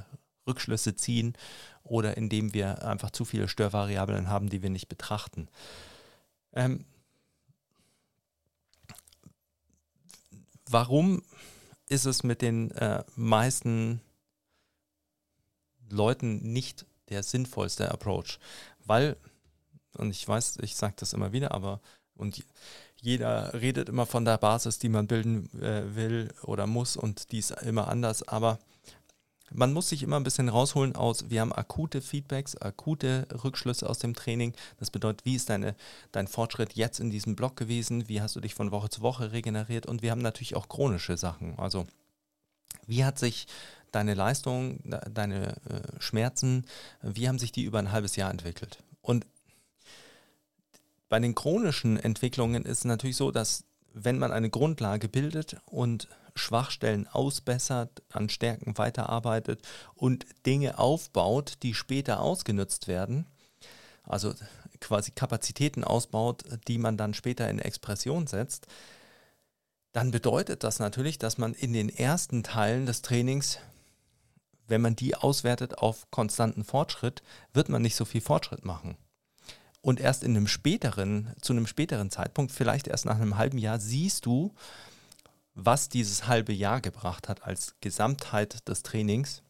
Rückschlüsse 0.48 0.96
ziehen 0.96 1.36
oder 1.84 2.18
in 2.18 2.30
dem 2.30 2.54
wir 2.54 2.86
einfach 2.86 3.12
zu 3.12 3.26
viele 3.26 3.48
Störvariablen 3.48 4.28
haben, 4.28 4.50
die 4.50 4.62
wir 4.62 4.70
nicht 4.70 4.88
betrachten. 4.88 5.48
Ähm, 6.54 6.86
warum 10.70 11.24
ist 11.90 12.06
es 12.06 12.24
mit 12.24 12.42
den 12.42 12.72
äh, 12.72 13.04
meisten 13.16 14.02
Leuten 15.90 16.54
nicht 16.54 16.86
der 17.10 17.24
sinnvollste 17.24 17.92
Approach? 17.92 18.40
Weil, 18.86 19.18
und 19.98 20.12
ich 20.12 20.28
weiß, 20.28 20.58
ich 20.62 20.76
sage 20.76 20.96
das 20.98 21.14
immer 21.14 21.34
wieder, 21.34 21.52
aber 21.52 21.82
und 22.16 22.44
jeder 22.98 23.54
redet 23.54 23.90
immer 23.90 24.06
von 24.06 24.26
der 24.26 24.38
Basis, 24.38 24.78
die 24.78 24.90
man 24.90 25.08
bilden 25.08 25.50
äh, 25.60 25.96
will 25.96 26.32
oder 26.44 26.68
muss 26.68 26.96
und 26.96 27.32
die 27.32 27.40
ist 27.40 27.52
immer 27.64 27.88
anders, 27.88 28.28
aber 28.28 28.60
man 29.54 29.74
muss 29.74 29.90
sich 29.90 30.04
immer 30.04 30.18
ein 30.18 30.24
bisschen 30.24 30.50
rausholen 30.50 30.96
aus, 30.96 31.30
wir 31.30 31.42
haben 31.42 31.54
akute 31.54 32.02
Feedbacks, 32.02 32.56
akute 32.58 33.28
Rückschlüsse 33.44 33.90
aus 33.90 34.00
dem 34.00 34.14
Training. 34.14 34.54
Das 34.80 34.92
bedeutet, 34.92 35.26
wie 35.26 35.36
ist 35.36 35.50
deine, 35.50 35.76
dein 36.12 36.28
Fortschritt 36.28 36.74
jetzt 36.74 37.00
in 37.00 37.10
diesem 37.10 37.36
Block 37.36 37.58
gewesen? 37.58 38.08
Wie 38.08 38.22
hast 38.22 38.36
du 38.36 38.40
dich 38.40 38.56
von 38.56 38.72
Woche 38.72 38.90
zu 38.90 39.02
Woche 39.02 39.32
regeneriert? 39.32 39.86
Und 39.86 40.02
wir 40.02 40.12
haben 40.12 40.22
natürlich 40.22 40.56
auch 40.56 40.70
chronische 40.70 41.18
Sachen. 41.18 41.58
Also, 41.60 41.86
wie 42.88 43.04
hat 43.04 43.20
sich 43.20 43.48
deine 43.92 44.14
Leistung, 44.14 44.80
deine 45.14 45.56
äh, 45.70 46.00
Schmerzen, 46.00 46.66
wie 47.02 47.28
haben 47.28 47.40
sich 47.40 47.52
die 47.52 47.64
über 47.64 47.80
ein 47.80 47.92
halbes 47.92 48.16
Jahr 48.16 48.32
entwickelt? 48.32 48.80
Und 49.02 49.26
bei 51.10 51.20
den 51.20 51.36
chronischen 51.36 51.98
Entwicklungen 51.98 52.64
ist 52.64 52.80
es 52.80 52.86
natürlich 52.86 53.18
so, 53.18 53.32
dass 53.32 53.66
wenn 53.94 54.18
man 54.18 54.32
eine 54.32 54.50
Grundlage 54.50 55.10
bildet 55.10 55.58
und 55.66 56.08
Schwachstellen 56.36 57.08
ausbessert, 57.08 58.02
an 58.12 58.30
Stärken 58.30 58.78
weiterarbeitet 58.78 59.62
und 59.94 60.26
Dinge 60.46 60.80
aufbaut, 60.80 61.54
die 61.64 61.74
später 61.74 62.20
ausgenutzt 62.20 62.88
werden. 62.88 63.26
Also 64.04 64.34
quasi 64.80 65.12
Kapazitäten 65.12 65.84
ausbaut, 65.84 66.44
die 66.68 66.78
man 66.78 66.98
dann 66.98 67.14
später 67.14 67.50
in 67.50 67.60
Expression 67.60 68.28
setzt, 68.28 68.68
dann 69.94 70.12
bedeutet 70.12 70.64
das 70.64 70.80
natürlich, 70.80 71.20
dass 71.20 71.38
man 71.38 71.54
in 71.54 71.74
den 71.74 71.90
ersten 71.90 72.44
Teilen 72.44 72.86
des 72.86 73.02
Trainings, 73.02 73.60
wenn 74.68 74.82
man 74.82 74.96
die 74.96 75.16
auswertet 75.16 75.78
auf 75.78 76.10
konstanten 76.12 76.64
Fortschritt, 76.64 77.24
wird 77.54 77.70
man 77.70 77.82
nicht 77.82 77.96
so 77.96 78.06
viel 78.06 78.22
Fortschritt 78.22 78.64
machen. 78.64 78.98
Und 79.82 80.00
erst 80.00 80.24
in 80.24 80.38
einem 80.38 80.48
späteren, 80.48 81.34
zu 81.42 81.54
einem 81.54 81.68
späteren 81.68 82.10
Zeitpunkt, 82.12 82.52
vielleicht 82.52 82.88
erst 82.88 83.06
nach 83.06 83.16
einem 83.16 83.38
halben 83.38 83.58
Jahr, 83.58 83.80
siehst 83.80 84.26
du, 84.26 84.54
was 85.54 85.90
dieses 85.90 86.28
halbe 86.28 86.54
Jahr 86.54 86.82
gebracht 86.82 87.30
hat 87.30 87.44
als 87.44 87.76
Gesamtheit 87.82 88.68
des 88.68 88.84
Trainings. 88.84 89.42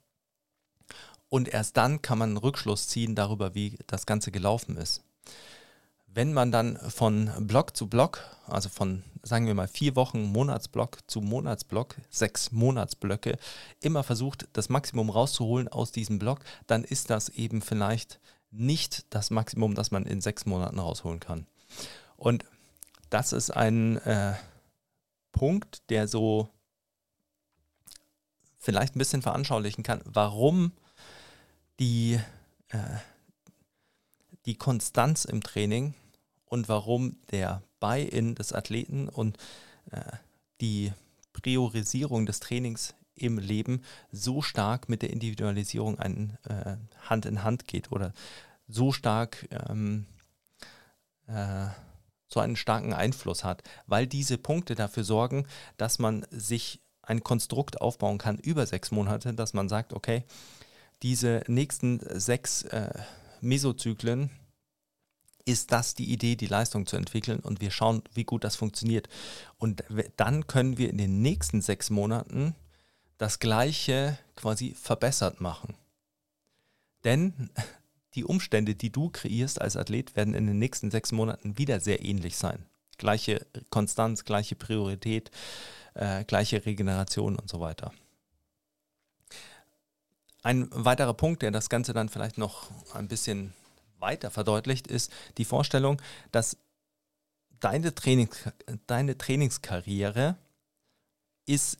Und 1.30 1.48
erst 1.48 1.78
dann 1.78 2.02
kann 2.02 2.18
man 2.18 2.32
einen 2.32 2.38
Rückschluss 2.38 2.88
ziehen 2.88 3.16
darüber, 3.16 3.56
wie 3.56 3.78
das 3.88 4.06
Ganze 4.06 4.32
gelaufen 4.32 4.76
ist. 4.78 5.02
Wenn 6.08 6.34
man 6.34 6.52
dann 6.52 6.78
von 6.78 7.32
Block 7.48 7.78
zu 7.78 7.88
Block, 7.88 8.20
also 8.46 8.68
von, 8.68 9.04
sagen 9.24 9.48
wir 9.48 9.54
mal, 9.54 9.70
vier 9.70 9.96
Wochen 9.96 10.24
Monatsblock 10.24 11.00
zu 11.08 11.22
Monatsblock, 11.22 11.96
sechs 12.10 12.52
Monatsblöcke, 12.52 13.38
immer 13.80 14.04
versucht, 14.04 14.50
das 14.52 14.68
Maximum 14.68 15.10
rauszuholen 15.10 15.70
aus 15.70 15.94
diesem 15.94 16.20
Block, 16.20 16.42
dann 16.68 16.84
ist 16.84 17.10
das 17.10 17.30
eben 17.30 17.62
vielleicht 17.62 18.20
nicht 18.52 19.06
das 19.10 19.30
Maximum, 19.30 19.74
das 19.74 19.92
man 19.92 20.06
in 20.06 20.20
sechs 20.20 20.46
Monaten 20.46 20.80
rausholen 20.80 21.22
kann. 21.22 21.48
Und 22.18 22.44
das 23.10 23.32
ist 23.32 23.52
ein 23.52 23.98
äh, 24.00 24.34
Punkt, 25.32 25.90
der 25.90 26.08
so 26.08 26.50
vielleicht 28.60 28.96
ein 28.96 29.00
bisschen 29.00 29.22
veranschaulichen 29.22 29.84
kann, 29.84 30.02
warum 30.06 30.72
die, 31.80 32.20
äh, 32.70 32.98
die 34.46 34.56
Konstanz 34.56 35.26
im 35.26 35.42
Training 35.42 35.96
und 36.46 36.70
warum 36.70 37.18
der 37.32 37.64
Buy-in 37.80 38.36
des 38.36 38.54
Athleten 38.54 39.10
und 39.10 39.38
äh, 39.92 40.02
die 40.62 40.94
Priorisierung 41.34 42.26
des 42.26 42.40
Trainings 42.40 42.94
im 43.16 43.40
Leben 43.40 43.84
so 44.12 44.42
stark 44.42 44.90
mit 44.90 45.02
der 45.02 45.10
Individualisierung 45.10 46.00
ein, 46.00 46.38
äh, 46.44 46.78
Hand 47.10 47.26
in 47.26 47.44
Hand 47.44 47.68
geht 47.68 47.92
oder 47.92 48.14
so 48.68 48.92
stark 48.92 49.48
ähm, 49.70 50.06
äh, 51.28 51.68
so 52.32 52.40
einen 52.40 52.56
starken 52.56 52.94
Einfluss 52.94 53.44
hat, 53.44 53.64
weil 53.88 54.08
diese 54.08 54.38
Punkte 54.38 54.76
dafür 54.76 55.04
sorgen, 55.04 55.46
dass 55.78 56.00
man 56.00 56.26
sich 56.32 56.80
ein 57.02 57.24
Konstrukt 57.24 57.82
aufbauen 57.82 58.18
kann 58.18 58.38
über 58.38 58.66
sechs 58.66 58.92
Monate, 58.92 59.34
dass 59.34 59.54
man 59.54 59.70
sagt, 59.70 59.94
okay, 59.94 60.24
diese 61.04 61.44
nächsten 61.48 62.00
sechs 62.20 62.64
äh, 62.64 62.94
Mesozyklen 63.42 64.30
ist 65.46 65.72
das 65.72 65.96
die 65.96 66.12
Idee, 66.12 66.36
die 66.36 66.48
Leistung 66.48 66.86
zu 66.86 66.96
entwickeln 66.96 67.40
und 67.40 67.62
wir 67.62 67.72
schauen, 67.72 68.04
wie 68.14 68.24
gut 68.24 68.44
das 68.44 68.56
funktioniert. 68.56 69.10
Und 69.58 69.84
dann 70.16 70.48
können 70.48 70.78
wir 70.78 70.90
in 70.90 71.00
den 71.00 71.22
nächsten 71.22 71.62
sechs 71.62 71.90
Monaten 71.90 72.56
das 73.18 73.40
Gleiche 73.40 74.18
quasi 74.36 74.76
verbessert 74.80 75.42
machen. 75.42 75.76
Denn 77.04 77.50
die 78.16 78.26
Umstände, 78.26 78.76
die 78.76 78.92
du 78.92 79.10
kreierst 79.10 79.62
als 79.62 79.78
Athlet, 79.78 80.16
werden 80.16 80.34
in 80.34 80.48
den 80.48 80.60
nächsten 80.60 80.92
sechs 80.92 81.12
Monaten 81.12 81.58
wieder 81.58 81.80
sehr 81.80 82.04
ähnlich 82.04 82.38
sein. 82.38 82.66
Gleiche 82.98 83.46
Konstanz, 83.70 84.26
gleiche 84.26 84.56
Priorität, 84.56 85.32
äh, 85.94 86.24
gleiche 86.26 86.66
Regeneration 86.66 87.36
und 87.36 87.50
so 87.50 87.60
weiter. 87.60 87.92
Ein 90.44 90.68
weiterer 90.72 91.14
Punkt, 91.14 91.42
der 91.42 91.52
das 91.52 91.70
Ganze 91.70 91.94
dann 91.94 92.10
vielleicht 92.10 92.38
noch 92.38 92.70
ein 92.94 93.08
bisschen 93.08 93.54
weiter 94.00 94.32
verdeutlicht, 94.32 94.88
ist 94.88 95.12
die 95.38 95.46
Vorstellung, 95.46 96.02
dass 96.32 96.58
deine, 97.60 97.94
Trainings, 97.94 98.50
deine 98.88 99.18
Trainingskarriere 99.18 100.36
ist 101.46 101.78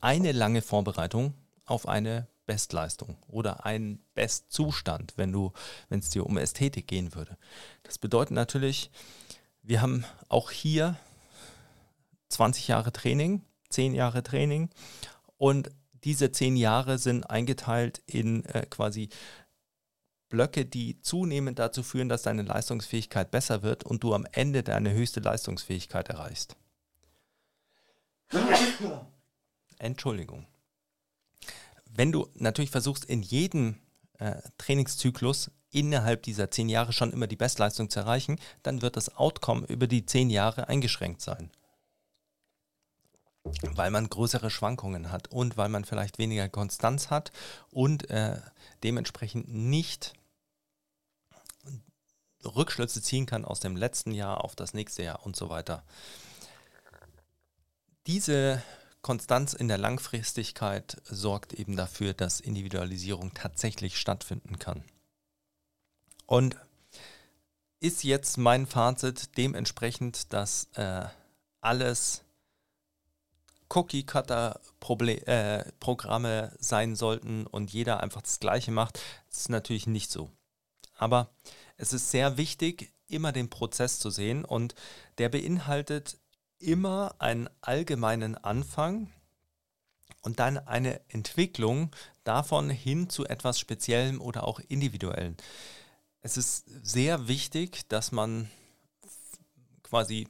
eine 0.00 0.32
lange 0.32 0.62
Vorbereitung 0.62 1.34
auf 1.64 1.88
eine 1.88 2.28
Bestleistung 2.46 3.16
oder 3.28 3.66
einen 3.66 4.02
Bestzustand, 4.14 5.14
wenn 5.16 5.32
du, 5.32 5.52
wenn 5.88 6.00
es 6.00 6.10
dir 6.10 6.24
um 6.24 6.38
Ästhetik 6.38 6.86
gehen 6.86 7.14
würde. 7.14 7.36
Das 7.82 7.98
bedeutet 7.98 8.32
natürlich, 8.32 8.90
wir 9.62 9.82
haben 9.82 10.04
auch 10.28 10.50
hier 10.50 10.96
20 12.28 12.68
Jahre 12.68 12.92
Training, 12.92 13.42
10 13.70 13.94
Jahre 13.94 14.22
Training 14.22 14.70
und 15.36 15.70
diese 16.04 16.30
10 16.30 16.56
Jahre 16.56 16.98
sind 16.98 17.24
eingeteilt 17.24 18.00
in 18.06 18.44
äh, 18.46 18.64
quasi 18.66 19.08
Blöcke, 20.28 20.64
die 20.64 21.00
zunehmend 21.00 21.58
dazu 21.58 21.82
führen, 21.82 22.08
dass 22.08 22.22
deine 22.22 22.42
Leistungsfähigkeit 22.42 23.30
besser 23.30 23.62
wird 23.62 23.84
und 23.84 24.02
du 24.02 24.14
am 24.14 24.26
Ende 24.32 24.62
deine 24.62 24.92
höchste 24.92 25.20
Leistungsfähigkeit 25.20 26.08
erreichst. 26.08 26.56
Entschuldigung. 29.78 30.46
Wenn 31.96 32.12
du 32.12 32.28
natürlich 32.34 32.70
versuchst, 32.70 33.04
in 33.04 33.22
jedem 33.22 33.80
äh, 34.18 34.42
Trainingszyklus 34.58 35.50
innerhalb 35.70 36.22
dieser 36.22 36.50
zehn 36.50 36.68
Jahre 36.68 36.92
schon 36.92 37.12
immer 37.12 37.26
die 37.26 37.36
Bestleistung 37.36 37.90
zu 37.90 38.00
erreichen, 38.00 38.38
dann 38.62 38.82
wird 38.82 38.96
das 38.96 39.16
Outcome 39.16 39.66
über 39.66 39.86
die 39.86 40.04
zehn 40.04 40.30
Jahre 40.30 40.68
eingeschränkt 40.68 41.20
sein. 41.20 41.50
Weil 43.62 43.90
man 43.90 44.10
größere 44.10 44.50
Schwankungen 44.50 45.10
hat 45.10 45.28
und 45.28 45.56
weil 45.56 45.68
man 45.68 45.84
vielleicht 45.84 46.18
weniger 46.18 46.48
Konstanz 46.48 47.10
hat 47.10 47.32
und 47.70 48.10
äh, 48.10 48.40
dementsprechend 48.82 49.48
nicht 49.48 50.14
Rückschlüsse 52.44 53.02
ziehen 53.02 53.26
kann 53.26 53.44
aus 53.44 53.60
dem 53.60 53.76
letzten 53.76 54.12
Jahr 54.12 54.44
auf 54.44 54.54
das 54.54 54.74
nächste 54.74 55.02
Jahr 55.02 55.24
und 55.24 55.36
so 55.36 55.48
weiter. 55.48 55.84
Diese 58.06 58.62
Konstanz 59.06 59.54
in 59.54 59.68
der 59.68 59.78
Langfristigkeit 59.78 61.00
sorgt 61.04 61.52
eben 61.52 61.76
dafür, 61.76 62.12
dass 62.12 62.40
Individualisierung 62.40 63.32
tatsächlich 63.34 63.98
stattfinden 63.98 64.58
kann. 64.58 64.82
Und 66.26 66.56
ist 67.78 68.02
jetzt 68.02 68.36
mein 68.36 68.66
Fazit 68.66 69.36
dementsprechend, 69.36 70.32
dass 70.32 70.64
äh, 70.74 71.04
alles 71.60 72.24
Cookie-Cutter-Programme 73.68 76.52
äh, 76.52 76.56
sein 76.58 76.96
sollten 76.96 77.46
und 77.46 77.72
jeder 77.72 78.02
einfach 78.02 78.22
das 78.22 78.40
Gleiche 78.40 78.72
macht, 78.72 78.98
das 79.28 79.42
ist 79.42 79.50
natürlich 79.50 79.86
nicht 79.86 80.10
so. 80.10 80.32
Aber 80.96 81.30
es 81.76 81.92
ist 81.92 82.10
sehr 82.10 82.38
wichtig, 82.38 82.92
immer 83.06 83.30
den 83.30 83.50
Prozess 83.50 84.00
zu 84.00 84.10
sehen 84.10 84.44
und 84.44 84.74
der 85.18 85.28
beinhaltet 85.28 86.18
immer 86.58 87.14
einen 87.18 87.48
allgemeinen 87.60 88.36
Anfang 88.36 89.12
und 90.22 90.40
dann 90.40 90.58
eine 90.58 91.00
Entwicklung 91.08 91.94
davon 92.24 92.70
hin 92.70 93.08
zu 93.08 93.26
etwas 93.26 93.60
Speziellem 93.60 94.20
oder 94.20 94.44
auch 94.44 94.60
Individuellen. 94.68 95.36
Es 96.22 96.36
ist 96.36 96.64
sehr 96.82 97.28
wichtig, 97.28 97.86
dass 97.88 98.10
man 98.10 98.50
quasi 99.82 100.26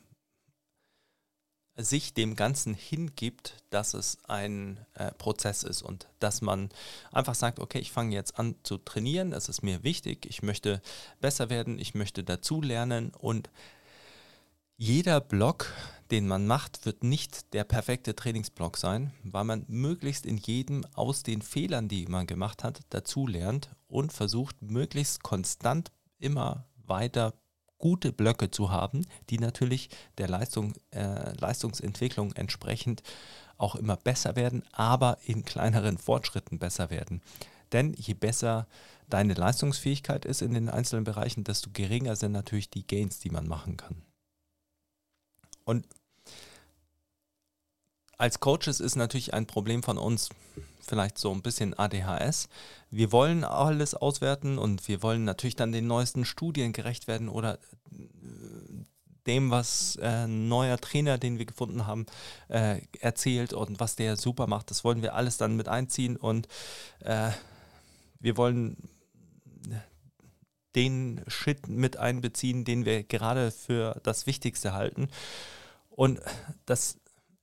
sich 1.77 2.15
dem 2.15 2.37
Ganzen 2.37 2.75
hingibt, 2.75 3.55
dass 3.71 3.95
es 3.95 4.19
ein 4.27 4.81
äh, 4.95 5.13
Prozess 5.13 5.63
ist 5.63 5.83
und 5.83 6.09
dass 6.21 6.41
man 6.41 6.71
einfach 7.13 7.35
sagt, 7.35 7.59
okay, 7.59 7.79
ich 7.79 7.93
fange 7.93 8.15
jetzt 8.15 8.39
an 8.39 8.57
zu 8.63 8.79
trainieren, 8.79 9.33
es 9.33 9.49
ist 9.49 9.63
mir 9.63 9.83
wichtig, 9.83 10.27
ich 10.27 10.43
möchte 10.43 10.81
besser 11.21 11.51
werden, 11.51 11.79
ich 11.79 11.95
möchte 11.95 12.25
dazulernen 12.25 13.11
und 13.11 13.51
jeder 14.77 15.21
Block, 15.21 15.73
den 16.11 16.29
man 16.29 16.47
macht, 16.47 16.85
wird 16.85 17.03
nicht 17.03 17.55
der 17.55 17.65
perfekte 17.65 18.15
Trainingsblock 18.15 18.77
sein, 18.77 19.13
weil 19.23 19.45
man 19.45 19.65
möglichst 19.69 20.27
in 20.27 20.37
jedem 20.37 20.85
aus 20.95 21.23
den 21.23 21.43
Fehlern, 21.43 21.89
die 21.89 22.07
man 22.07 22.27
gemacht 22.27 22.63
hat, 22.63 22.81
dazulernt 22.91 23.71
und 23.89 24.13
versucht, 24.13 24.61
möglichst 24.61 25.23
konstant 25.23 25.91
immer 26.19 26.67
weiter 26.77 27.35
gute 27.79 28.13
Blöcke 28.13 28.51
zu 28.51 28.71
haben, 28.71 29.07
die 29.31 29.39
natürlich 29.39 29.89
der 30.19 30.29
Leistung, 30.29 30.75
äh, 30.91 31.33
Leistungsentwicklung 31.39 32.33
entsprechend 32.33 33.03
auch 33.59 33.75
immer 33.75 33.97
besser 33.97 34.37
werden, 34.37 34.63
aber 34.73 35.19
in 35.25 35.45
kleineren 35.45 35.99
Fortschritten 35.99 36.59
besser 36.59 36.91
werden. 36.91 37.23
Denn 37.73 37.95
je 37.95 38.15
besser 38.15 38.67
deine 39.09 39.35
Leistungsfähigkeit 39.35 40.25
ist 40.25 40.43
in 40.43 40.55
den 40.55 40.69
einzelnen 40.69 41.05
Bereichen, 41.05 41.45
desto 41.45 41.71
geringer 41.73 42.17
sind 42.17 42.33
natürlich 42.33 42.71
die 42.71 42.87
Gains, 42.87 43.19
die 43.19 43.31
man 43.31 43.49
machen 43.49 43.77
kann. 43.77 44.06
Und 45.67 45.85
als 48.17 48.41
Coaches 48.41 48.81
ist 48.81 48.97
natürlich 48.97 49.35
ein 49.35 49.47
Problem 49.47 49.83
von 49.83 49.99
uns 49.99 50.31
vielleicht 50.81 51.19
so 51.19 51.33
ein 51.33 51.43
bisschen 51.43 51.75
ADHS. 51.79 52.49
Wir 52.91 53.13
wollen 53.13 53.45
alles 53.45 53.95
auswerten 53.95 54.57
und 54.57 54.87
wir 54.89 55.03
wollen 55.03 55.25
natürlich 55.25 55.57
dann 55.57 55.73
den 55.73 55.87
neuesten 55.87 56.25
Studien 56.25 56.73
gerecht 56.73 57.09
werden 57.09 57.29
oder 57.29 57.55
äh, 57.55 57.59
dem, 59.27 59.51
was 59.51 59.97
äh, 60.01 60.29
neuer 60.29 60.79
Trainer, 60.79 61.19
den 61.19 61.39
wir 61.39 61.47
gefunden 61.47 61.87
haben, 61.87 62.07
äh, 62.49 62.81
erzählt 63.01 63.53
und 63.53 63.81
was 63.81 63.97
der 63.97 64.17
super 64.17 64.47
macht. 64.47 64.71
Das 64.71 64.85
wollen 64.85 65.03
wir 65.03 65.15
alles 65.15 65.37
dann 65.37 65.57
mit 65.57 65.69
einziehen 65.69 66.17
und 66.17 66.47
äh, 67.01 67.31
wir 68.21 68.37
wollen 68.37 68.77
den 70.77 71.23
Shit 71.27 71.69
mit 71.69 71.97
einbeziehen, 71.97 72.65
den 72.65 72.85
wir 72.85 73.03
gerade 73.03 73.51
für 73.51 74.01
das 74.05 74.27
Wichtigste 74.27 74.75
halten. 74.75 75.09
Und 75.91 76.21
das 76.67 76.99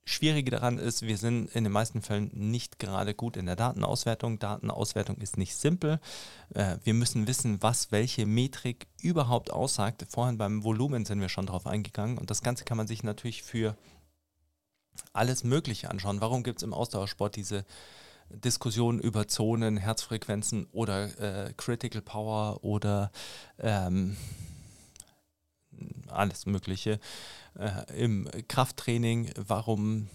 Schwierige 0.06 0.50
daran 0.50 0.78
ist, 0.78 1.02
wir 1.02 1.16
sind 1.16 1.50
in 1.54 1.64
den 1.64 1.72
meisten 1.72 2.02
Fällen 2.02 2.30
nicht 2.34 2.78
gerade 2.78 3.14
gut 3.14 3.36
in 3.38 3.46
der 3.46 3.56
Datenauswertung. 3.56 4.38
Datenauswertung 4.38 5.16
ist 5.16 5.38
nicht 5.38 5.56
simpel. 5.56 5.98
Äh, 6.54 6.76
wir 6.84 6.92
müssen 6.92 7.26
wissen, 7.26 7.62
was 7.62 7.90
welche 7.90 8.26
Metrik 8.26 8.86
überhaupt 9.00 9.50
aussagt. 9.50 10.04
Vorhin 10.10 10.36
beim 10.36 10.62
Volumen 10.62 11.06
sind 11.06 11.20
wir 11.20 11.30
schon 11.30 11.46
drauf 11.46 11.66
eingegangen 11.66 12.18
und 12.18 12.30
das 12.30 12.42
Ganze 12.42 12.64
kann 12.64 12.76
man 12.76 12.86
sich 12.86 13.02
natürlich 13.02 13.42
für 13.42 13.76
alles 15.14 15.42
Mögliche 15.42 15.90
anschauen. 15.90 16.20
Warum 16.20 16.42
gibt 16.42 16.58
es 16.58 16.62
im 16.62 16.74
Ausdauersport 16.74 17.34
diese 17.34 17.64
Diskussionen 18.30 19.00
über 19.00 19.28
Zonen, 19.28 19.76
Herzfrequenzen 19.76 20.66
oder 20.72 21.46
äh, 21.46 21.52
Critical 21.56 22.02
Power 22.02 22.64
oder 22.64 23.10
ähm, 23.58 24.16
alles 26.08 26.46
Mögliche 26.46 27.00
äh, 27.58 28.02
im 28.02 28.28
Krafttraining, 28.48 29.30
warum, 29.36 30.08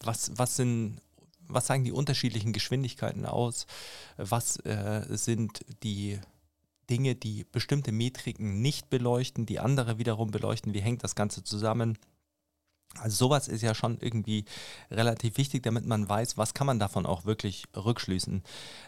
was, 0.00 0.32
was 0.36 0.56
sind, 0.56 1.00
was 1.48 1.66
sagen 1.66 1.84
die 1.84 1.92
unterschiedlichen 1.92 2.52
Geschwindigkeiten 2.52 3.26
aus, 3.26 3.66
was 4.16 4.56
äh, 4.64 5.04
sind 5.10 5.60
die 5.82 6.18
Dinge, 6.90 7.14
die 7.14 7.44
bestimmte 7.44 7.92
Metriken 7.92 8.60
nicht 8.62 8.90
beleuchten, 8.90 9.46
die 9.46 9.58
andere 9.58 9.98
wiederum 9.98 10.30
beleuchten, 10.30 10.74
wie 10.74 10.80
hängt 10.80 11.02
das 11.02 11.14
Ganze 11.14 11.42
zusammen. 11.42 11.98
Also 13.00 13.26
sowas 13.26 13.48
ist 13.48 13.62
ja 13.62 13.74
schon 13.74 13.98
irgendwie 14.00 14.44
relativ 14.90 15.36
wichtig, 15.38 15.62
damit 15.62 15.86
man 15.86 16.08
weiß, 16.08 16.36
was 16.36 16.54
kann 16.54 16.66
man 16.66 16.78
davon 16.78 17.06
auch 17.06 17.24
wirklich 17.24 17.64
rückschließen. 17.74 18.42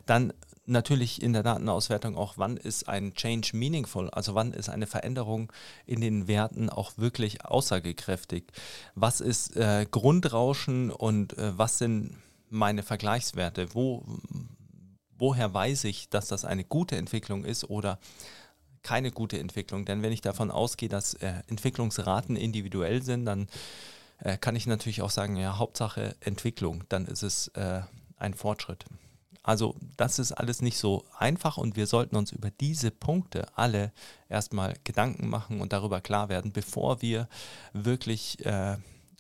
Dann 0.07 0.33
natürlich 0.69 1.23
in 1.23 1.33
der 1.33 1.43
Datenauswertung 1.43 2.17
auch, 2.17 2.35
wann 2.37 2.57
ist 2.57 2.89
ein 2.89 3.15
Change 3.15 3.51
meaningful, 3.55 4.11
also 4.11 4.35
wann 4.35 4.53
ist 4.53 4.69
eine 4.69 4.87
Veränderung 4.87 5.53
in 5.87 6.01
den 6.01 6.29
Werten 6.29 6.71
auch 6.71 6.93
wirklich 6.97 7.45
aussagekräftig. 7.45 8.45
Was 8.95 9.21
ist 9.21 9.57
äh, 9.57 9.87
Grundrauschen 9.91 10.91
und 10.91 11.37
äh, 11.39 11.57
was 11.57 11.79
sind 11.79 12.17
meine 12.51 12.83
Vergleichswerte? 12.83 13.75
Wo, 13.75 14.05
woher 15.19 15.53
weiß 15.53 15.85
ich, 15.85 16.09
dass 16.11 16.29
das 16.29 16.45
eine 16.45 16.65
gute 16.65 16.97
Entwicklung 16.97 17.45
ist 17.45 17.69
oder 17.69 17.99
keine 18.83 19.11
gute 19.11 19.39
Entwicklung? 19.39 19.85
Denn 19.85 20.03
wenn 20.03 20.13
ich 20.13 20.21
davon 20.21 20.51
ausgehe, 20.51 20.89
dass 20.89 21.15
äh, 21.15 21.33
Entwicklungsraten 21.49 22.37
individuell 22.37 23.03
sind, 23.03 23.25
dann 23.25 23.49
äh, 24.19 24.37
kann 24.37 24.57
ich 24.57 24.67
natürlich 24.67 25.03
auch 25.03 25.11
sagen, 25.11 25.37
ja, 25.37 25.59
Hauptsache 25.59 26.17
Entwicklung, 26.21 26.85
dann 26.89 27.07
ist 27.07 27.23
es 27.23 27.49
äh, 27.49 27.83
ein 28.17 28.35
Fortschritt. 28.35 28.85
Also 29.43 29.77
das 29.97 30.19
ist 30.19 30.33
alles 30.33 30.61
nicht 30.61 30.77
so 30.77 31.07
einfach 31.17 31.57
und 31.57 31.75
wir 31.77 31.87
sollten 31.87 32.17
uns 32.17 32.33
über 32.33 32.51
diese 32.51 32.91
Punkte 32.91 33.47
alle 33.57 33.93
erstmal 34.29 34.75
Gedanken 34.85 35.29
machen 35.29 35.61
und 35.61 35.73
darüber 35.73 36.01
klar 36.01 36.29
werden, 36.29 36.53
bevor 36.53 37.01
wir 37.01 37.29
wirklich 37.73 38.45
äh, 38.45 38.77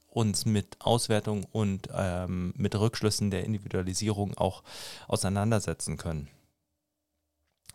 uns 0.08 0.44
mit 0.44 0.76
Auswertung 0.80 1.44
und 1.44 1.88
ähm, 1.94 2.52
mit 2.56 2.74
Rückschlüssen 2.74 3.30
der 3.30 3.44
Individualisierung 3.44 4.36
auch 4.36 4.62
auseinandersetzen 5.06 5.96
können. 5.96 6.28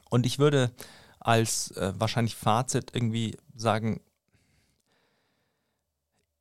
Und 0.10 0.26
ich 0.26 0.38
würde 0.38 0.72
als 1.20 1.72
äh, 1.72 1.94
wahrscheinlich 1.98 2.36
Fazit 2.36 2.92
irgendwie 2.94 3.38
sagen, 3.56 4.02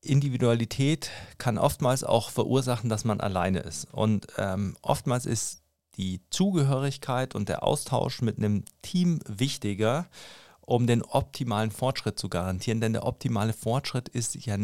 Individualität 0.03 1.11
kann 1.38 1.59
oftmals 1.59 2.05
auch 2.05 2.30
verursachen, 2.30 2.90
dass 2.90 3.05
man 3.05 3.20
alleine 3.20 3.61
ist. 3.61 3.92
Und 3.92 4.26
ähm, 4.36 4.76
oftmals 4.82 5.26
ist 5.26 5.62
die 5.96 6.20
Zugehörigkeit 6.30 7.34
und 7.34 7.48
der 7.48 7.62
Austausch 7.62 8.20
mit 8.20 8.38
einem 8.38 8.64
Team 8.82 9.20
wichtiger, 9.28 10.07
um 10.61 10.86
den 10.86 11.03
optimalen 11.03 11.70
Fortschritt 11.70 12.18
zu 12.18 12.28
garantieren. 12.28 12.80
Denn 12.80 12.92
der 12.92 13.07
optimale 13.07 13.53
Fortschritt 13.53 14.09
ist 14.09 14.34
ja, 14.46 14.57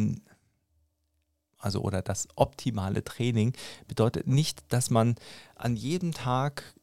also 1.59 1.82
oder 1.82 2.03
das 2.03 2.28
optimale 2.34 3.05
Training 3.05 3.53
bedeutet 3.86 4.26
nicht, 4.26 4.64
dass 4.72 4.91
man 4.91 5.16
an 5.55 5.76
jedem 5.76 6.12
Tag 6.12 6.74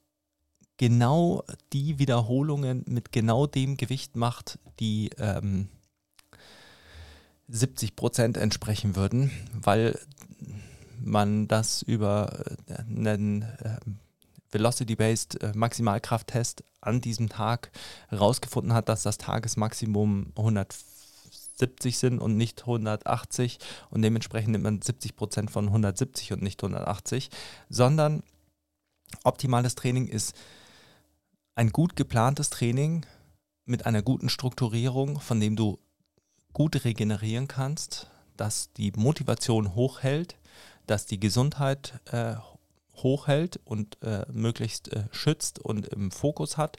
genau 0.78 1.43
die 1.74 1.99
Wiederholungen 1.99 2.84
mit 2.88 3.12
genau 3.12 3.47
dem 3.47 3.78
Gewicht 3.78 4.16
macht, 4.16 4.60
die 4.80 5.10
ähm, 5.18 5.70
70 7.48 7.96
Prozent 7.96 8.38
entsprechen 8.38 8.96
würden, 8.96 9.32
weil 9.54 10.00
man 11.04 11.48
das 11.48 11.82
über 11.82 12.46
äh, 12.68 12.74
einen 12.80 13.43
äh, 13.43 13.78
Velocity-Based 14.52 15.43
äh, 15.43 15.52
Maximalkrafttest 15.56 16.64
an 16.82 17.02
diesem 17.02 17.30
Tag 17.30 17.72
herausgefunden 18.08 18.74
hat, 18.74 18.89
dass 18.89 19.04
das 19.04 19.18
Tagesmaximum 19.18 20.32
170 20.36 21.98
sind 21.98 22.20
und 22.20 22.38
nicht 22.38 22.62
180 22.62 23.60
und 23.89 24.02
dementsprechend 24.02 24.52
nimmt 24.52 24.64
man 24.64 24.82
70 24.82 25.16
Prozent 25.16 25.52
von 25.52 25.68
170 25.68 26.34
und 26.34 26.41
nicht 26.41 26.64
180, 26.64 27.30
sondern 27.70 28.24
optimales 29.24 29.76
Training 29.76 30.08
ist 30.08 30.36
ein 31.56 31.72
gut 31.72 31.96
geplantes 31.96 32.50
Training 32.50 33.06
mit 33.66 33.86
einer 33.86 34.02
guten 34.02 34.30
Strukturierung, 34.30 35.20
von 35.20 35.39
dem 35.39 35.56
du 35.56 35.80
gut 36.56 36.86
regenerieren 36.86 37.49
kannst, 37.49 38.10
dass 38.38 38.72
die 38.72 38.93
Motivation 38.95 39.76
hochhält, 39.76 40.38
dass 40.88 41.06
die 41.06 41.20
Gesundheit 41.20 41.99
äh, 42.06 42.36
hochhält 42.95 43.60
und 43.66 44.01
äh, 44.01 44.26
möglichst 44.32 44.93
äh, 44.93 45.03
schützt 45.12 45.60
und 45.60 45.86
im 45.89 46.12
Fokus 46.12 46.56
hat 46.56 46.78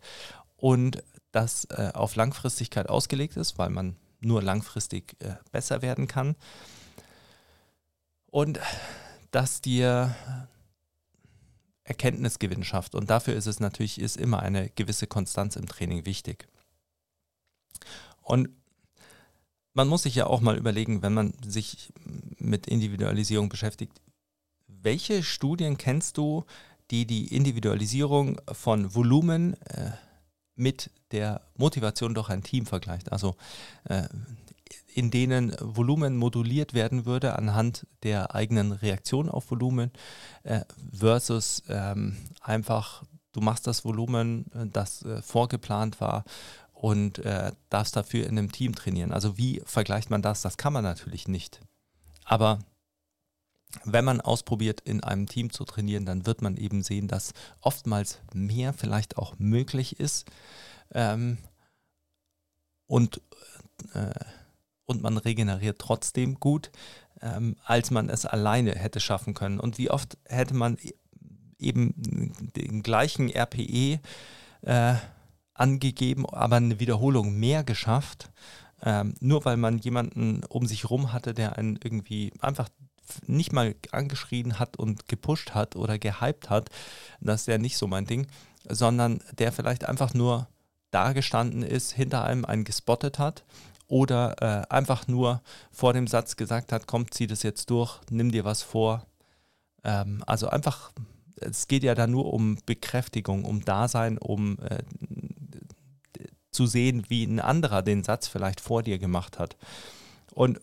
und 0.56 1.04
das 1.30 1.66
äh, 1.66 1.90
auf 1.92 2.16
Langfristigkeit 2.16 2.88
ausgelegt 2.88 3.36
ist, 3.36 3.58
weil 3.58 3.68
man 3.68 3.96
nur 4.20 4.42
langfristig 4.42 5.14
äh, 5.18 5.34
besser 5.52 5.82
werden 5.82 6.08
kann. 6.08 6.36
Und 8.30 8.58
dass 9.30 9.60
dir 9.60 10.16
Erkenntnisgewinn 11.84 12.64
schafft. 12.64 12.94
Und 12.94 13.10
dafür 13.10 13.34
ist 13.34 13.46
es 13.46 13.60
natürlich 13.60 14.00
ist 14.00 14.16
immer 14.16 14.40
eine 14.40 14.70
gewisse 14.70 15.06
Konstanz 15.06 15.54
im 15.56 15.66
Training 15.66 16.06
wichtig. 16.06 16.48
Und 18.22 18.48
man 19.76 19.88
muss 19.88 20.04
sich 20.04 20.14
ja 20.14 20.26
auch 20.26 20.40
mal 20.40 20.56
überlegen, 20.56 21.02
wenn 21.02 21.12
man 21.12 21.34
sich 21.46 21.92
mit 22.38 22.66
Individualisierung 22.66 23.50
beschäftigt, 23.50 24.00
welche 24.66 25.22
Studien 25.22 25.76
kennst 25.76 26.16
du, 26.16 26.44
die 26.90 27.06
die 27.06 27.34
Individualisierung 27.34 28.40
von 28.50 28.94
Volumen 28.94 29.54
äh, 29.64 29.90
mit 30.54 30.90
der 31.12 31.42
Motivation 31.58 32.14
durch 32.14 32.30
ein 32.30 32.42
Team 32.42 32.64
vergleicht? 32.64 33.12
Also 33.12 33.36
äh, 33.84 34.04
in 34.94 35.10
denen 35.10 35.54
Volumen 35.60 36.16
moduliert 36.16 36.72
werden 36.72 37.04
würde 37.04 37.36
anhand 37.36 37.86
der 38.02 38.34
eigenen 38.34 38.72
Reaktion 38.72 39.28
auf 39.28 39.50
Volumen 39.50 39.90
äh, 40.44 40.60
versus 40.90 41.62
ähm, 41.68 42.16
einfach, 42.40 43.02
du 43.32 43.42
machst 43.42 43.66
das 43.66 43.84
Volumen, 43.84 44.46
das 44.72 45.02
äh, 45.02 45.20
vorgeplant 45.20 46.00
war 46.00 46.24
und 46.76 47.18
äh, 47.20 47.52
darfst 47.70 47.96
dafür 47.96 48.26
in 48.26 48.38
einem 48.38 48.52
Team 48.52 48.74
trainieren. 48.74 49.10
Also 49.10 49.38
wie 49.38 49.62
vergleicht 49.64 50.10
man 50.10 50.20
das? 50.20 50.42
Das 50.42 50.58
kann 50.58 50.74
man 50.74 50.84
natürlich 50.84 51.26
nicht. 51.26 51.60
Aber 52.24 52.58
wenn 53.84 54.04
man 54.04 54.20
ausprobiert, 54.20 54.82
in 54.82 55.02
einem 55.02 55.26
Team 55.26 55.50
zu 55.50 55.64
trainieren, 55.64 56.04
dann 56.04 56.26
wird 56.26 56.42
man 56.42 56.56
eben 56.56 56.82
sehen, 56.82 57.08
dass 57.08 57.32
oftmals 57.62 58.20
mehr 58.34 58.74
vielleicht 58.74 59.16
auch 59.16 59.38
möglich 59.38 59.98
ist 59.98 60.26
ähm, 60.92 61.38
und, 62.86 63.22
äh, 63.94 64.10
und 64.84 65.02
man 65.02 65.16
regeneriert 65.16 65.78
trotzdem 65.78 66.38
gut, 66.38 66.70
ähm, 67.22 67.56
als 67.64 67.90
man 67.90 68.10
es 68.10 68.26
alleine 68.26 68.74
hätte 68.74 69.00
schaffen 69.00 69.32
können. 69.32 69.60
Und 69.60 69.78
wie 69.78 69.90
oft 69.90 70.18
hätte 70.24 70.54
man 70.54 70.76
e-, 70.76 70.92
eben 71.58 72.52
den 72.54 72.82
gleichen 72.82 73.30
RPE 73.30 73.98
äh, 74.60 74.94
angegeben, 75.56 76.26
aber 76.26 76.56
eine 76.56 76.80
Wiederholung 76.80 77.34
mehr 77.34 77.64
geschafft, 77.64 78.30
ähm, 78.82 79.14
nur 79.20 79.44
weil 79.44 79.56
man 79.56 79.78
jemanden 79.78 80.44
um 80.48 80.66
sich 80.66 80.90
rum 80.90 81.12
hatte, 81.12 81.34
der 81.34 81.56
einen 81.56 81.78
irgendwie 81.82 82.32
einfach 82.40 82.68
nicht 83.26 83.52
mal 83.52 83.74
angeschrien 83.92 84.58
hat 84.58 84.76
und 84.76 85.08
gepusht 85.08 85.52
hat 85.54 85.76
oder 85.76 85.98
gehypt 85.98 86.50
hat, 86.50 86.70
das 87.20 87.46
wäre 87.46 87.58
nicht 87.58 87.76
so 87.76 87.86
mein 87.86 88.04
Ding, 88.04 88.26
sondern 88.68 89.20
der 89.38 89.52
vielleicht 89.52 89.88
einfach 89.88 90.12
nur 90.12 90.48
da 90.90 91.12
gestanden 91.12 91.62
ist, 91.62 91.92
hinter 91.92 92.24
einem 92.24 92.44
einen 92.44 92.64
gespottet 92.64 93.18
hat 93.18 93.44
oder 93.88 94.36
äh, 94.40 94.74
einfach 94.74 95.06
nur 95.06 95.42
vor 95.70 95.92
dem 95.92 96.06
Satz 96.06 96.36
gesagt 96.36 96.72
hat, 96.72 96.86
komm, 96.86 97.10
zieh 97.10 97.26
das 97.26 97.42
jetzt 97.42 97.70
durch, 97.70 98.00
nimm 98.10 98.32
dir 98.32 98.44
was 98.44 98.62
vor. 98.62 99.06
Ähm, 99.84 100.22
also 100.26 100.48
einfach, 100.48 100.92
es 101.40 101.68
geht 101.68 101.84
ja 101.84 101.94
da 101.94 102.06
nur 102.06 102.32
um 102.32 102.58
Bekräftigung, 102.66 103.44
um 103.44 103.64
Dasein, 103.64 104.18
um 104.18 104.58
äh, 104.58 104.82
zu 106.56 106.66
sehen, 106.66 107.04
wie 107.08 107.24
ein 107.24 107.40
anderer 107.40 107.82
den 107.82 108.02
Satz 108.02 108.26
vielleicht 108.26 108.60
vor 108.60 108.82
dir 108.82 108.98
gemacht 108.98 109.38
hat. 109.38 109.56
Und 110.34 110.60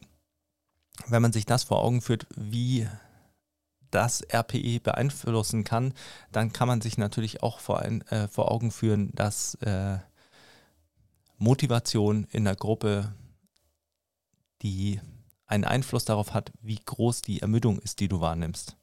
wenn 1.08 1.22
man 1.22 1.34
sich 1.34 1.46
das 1.46 1.64
vor 1.64 1.82
Augen 1.82 2.02
führt, 2.02 2.28
wie 2.36 2.88
das 3.92 4.22
RPE 4.22 4.80
beeinflussen 4.80 5.64
kann, 5.64 5.94
dann 6.32 6.52
kann 6.52 6.68
man 6.68 6.82
sich 6.82 6.98
natürlich 6.98 7.44
auch 7.44 7.60
vor, 7.60 7.80
ein, 7.80 8.02
äh, 8.08 8.28
vor 8.28 8.52
Augen 8.52 8.72
führen, 8.72 9.12
dass 9.14 9.56
äh, 9.56 10.00
Motivation 11.38 12.26
in 12.32 12.46
der 12.46 12.56
Gruppe, 12.56 13.14
die 14.62 15.00
einen 15.46 15.66
Einfluss 15.66 16.06
darauf 16.06 16.34
hat, 16.34 16.52
wie 16.62 16.80
groß 16.84 17.22
die 17.22 17.42
Ermüdung 17.42 17.80
ist, 17.80 18.00
die 18.00 18.08
du 18.08 18.22
wahrnimmst. 18.22 18.78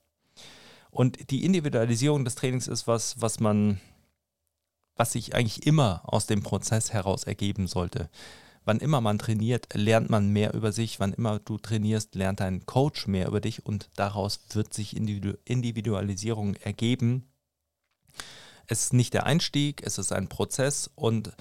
Und 0.91 1.31
die 1.31 1.45
Individualisierung 1.45 2.25
des 2.25 2.35
Trainings 2.35 2.69
ist 2.69 2.87
was, 2.87 3.21
was 3.21 3.41
man, 3.41 3.81
was 5.01 5.13
sich 5.13 5.35
eigentlich 5.35 5.67
immer 5.67 6.03
aus 6.05 6.27
dem 6.27 6.43
Prozess 6.43 6.93
heraus 6.93 7.25
ergeben 7.25 7.67
sollte. 7.67 8.11
Wann 8.67 8.81
immer 8.81 9.01
man 9.01 9.19
trainiert, 9.19 9.69
lernt 9.73 10.11
man 10.11 10.29
mehr 10.29 10.53
über 10.53 10.73
sich. 10.73 11.01
Wann 11.01 11.15
immer 11.15 11.39
du 11.39 11.57
trainierst, 11.57 12.15
lernt 12.15 12.41
dein 12.41 12.67
Coach 12.67 13.07
mehr 13.07 13.27
über 13.27 13.41
dich 13.41 13.65
und 13.65 13.89
daraus 13.97 14.41
wird 14.53 14.75
sich 14.75 14.95
Individualisierung 14.95 16.55
ergeben. 16.57 17.30
Es 18.71 18.85
ist 18.85 18.93
nicht 18.93 19.15
der 19.15 19.27
Einstieg, 19.27 19.83
es 19.85 19.99
ist 19.99 20.13
ein 20.13 20.29
Prozess 20.29 20.89
und 20.95 21.33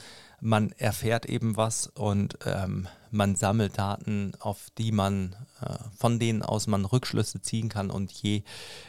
man 0.42 0.72
erfährt 0.72 1.28
eben 1.28 1.58
was 1.58 1.86
und 1.86 2.40
ähm, 2.44 2.88
man 3.12 3.36
sammelt 3.36 3.78
Daten, 3.78 4.32
auf 4.40 4.70
die 4.80 4.92
man, 4.92 5.36
äh, 5.62 5.78
von 5.96 6.18
denen 6.18 6.42
aus 6.42 6.66
man 6.66 6.86
Rückschlüsse 6.86 7.40
ziehen 7.42 7.70
kann. 7.70 7.92
Und 7.92 8.12
je 8.12 8.42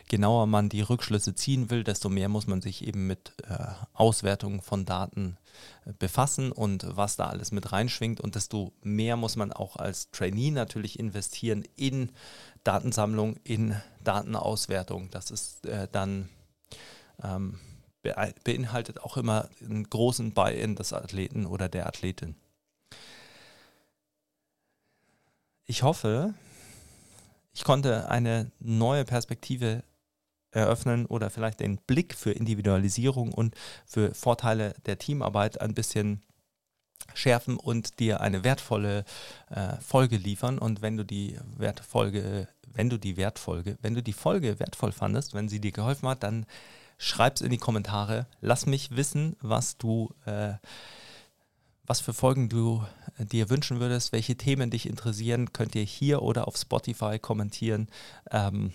genauer 0.08 0.46
man 0.46 0.70
die 0.70 0.80
Rückschlüsse 0.80 1.34
ziehen 1.34 1.68
will, 1.68 1.84
desto 1.84 2.08
mehr 2.08 2.30
muss 2.30 2.46
man 2.46 2.62
sich 2.62 2.86
eben 2.86 3.06
mit 3.06 3.34
äh, 3.46 3.58
Auswertungen 3.92 4.62
von 4.62 4.86
Daten 4.86 5.36
äh, 5.84 5.92
befassen 5.98 6.50
und 6.50 6.86
was 6.88 7.16
da 7.16 7.26
alles 7.26 7.52
mit 7.52 7.72
reinschwingt. 7.72 8.22
Und 8.22 8.36
desto 8.36 8.72
mehr 8.82 9.16
muss 9.16 9.36
man 9.36 9.52
auch 9.52 9.76
als 9.76 10.10
Trainee 10.12 10.50
natürlich 10.50 10.98
investieren 10.98 11.64
in 11.76 12.10
Datensammlung, 12.64 13.36
in 13.44 13.76
Datenauswertung. 14.02 15.10
Das 15.10 15.30
ist 15.30 15.66
äh, 15.66 15.88
dann 15.92 16.30
ähm, 17.22 17.58
beinhaltet 18.02 19.00
auch 19.00 19.16
immer 19.16 19.48
einen 19.60 19.88
großen 19.88 20.32
Buy-in 20.32 20.76
des 20.76 20.92
Athleten 20.92 21.46
oder 21.46 21.68
der 21.68 21.86
Athletin. 21.86 22.34
Ich 25.66 25.82
hoffe, 25.82 26.34
ich 27.52 27.64
konnte 27.64 28.08
eine 28.08 28.50
neue 28.58 29.04
Perspektive 29.04 29.84
eröffnen 30.50 31.06
oder 31.06 31.30
vielleicht 31.30 31.60
den 31.60 31.78
Blick 31.78 32.14
für 32.14 32.32
Individualisierung 32.32 33.32
und 33.32 33.54
für 33.86 34.14
Vorteile 34.14 34.74
der 34.86 34.98
Teamarbeit 34.98 35.60
ein 35.60 35.74
bisschen 35.74 36.22
schärfen 37.14 37.56
und 37.56 37.98
dir 37.98 38.20
eine 38.20 38.44
wertvolle 38.44 39.04
äh, 39.50 39.76
Folge 39.80 40.16
liefern. 40.16 40.58
Und 40.58 40.82
wenn 40.82 40.96
du 40.96 41.04
die 41.04 41.38
Wertfolge, 41.56 42.48
wenn 42.66 42.90
du 42.90 42.98
die 42.98 43.16
Wertfolge, 43.16 43.78
wenn 43.80 43.94
du 43.94 44.02
die 44.02 44.12
Folge 44.12 44.58
wertvoll 44.58 44.92
fandest, 44.92 45.34
wenn 45.34 45.48
sie 45.48 45.60
dir 45.60 45.72
geholfen 45.72 46.08
hat, 46.08 46.22
dann 46.22 46.46
schreib 47.00 47.36
es 47.36 47.40
in 47.40 47.50
die 47.50 47.58
Kommentare. 47.58 48.26
Lass 48.40 48.66
mich 48.66 48.94
wissen, 48.94 49.36
was 49.40 49.78
du 49.78 50.14
äh, 50.26 50.54
was 51.90 52.00
für 52.00 52.12
Folgen 52.12 52.48
du 52.48 52.84
äh, 53.18 53.24
dir 53.24 53.50
wünschen 53.50 53.80
würdest, 53.80 54.12
welche 54.12 54.36
Themen 54.36 54.70
dich 54.70 54.86
interessieren, 54.86 55.52
könnt 55.52 55.74
ihr 55.74 55.82
hier 55.82 56.22
oder 56.22 56.46
auf 56.46 56.56
Spotify 56.56 57.18
kommentieren. 57.18 57.88
Ähm, 58.30 58.72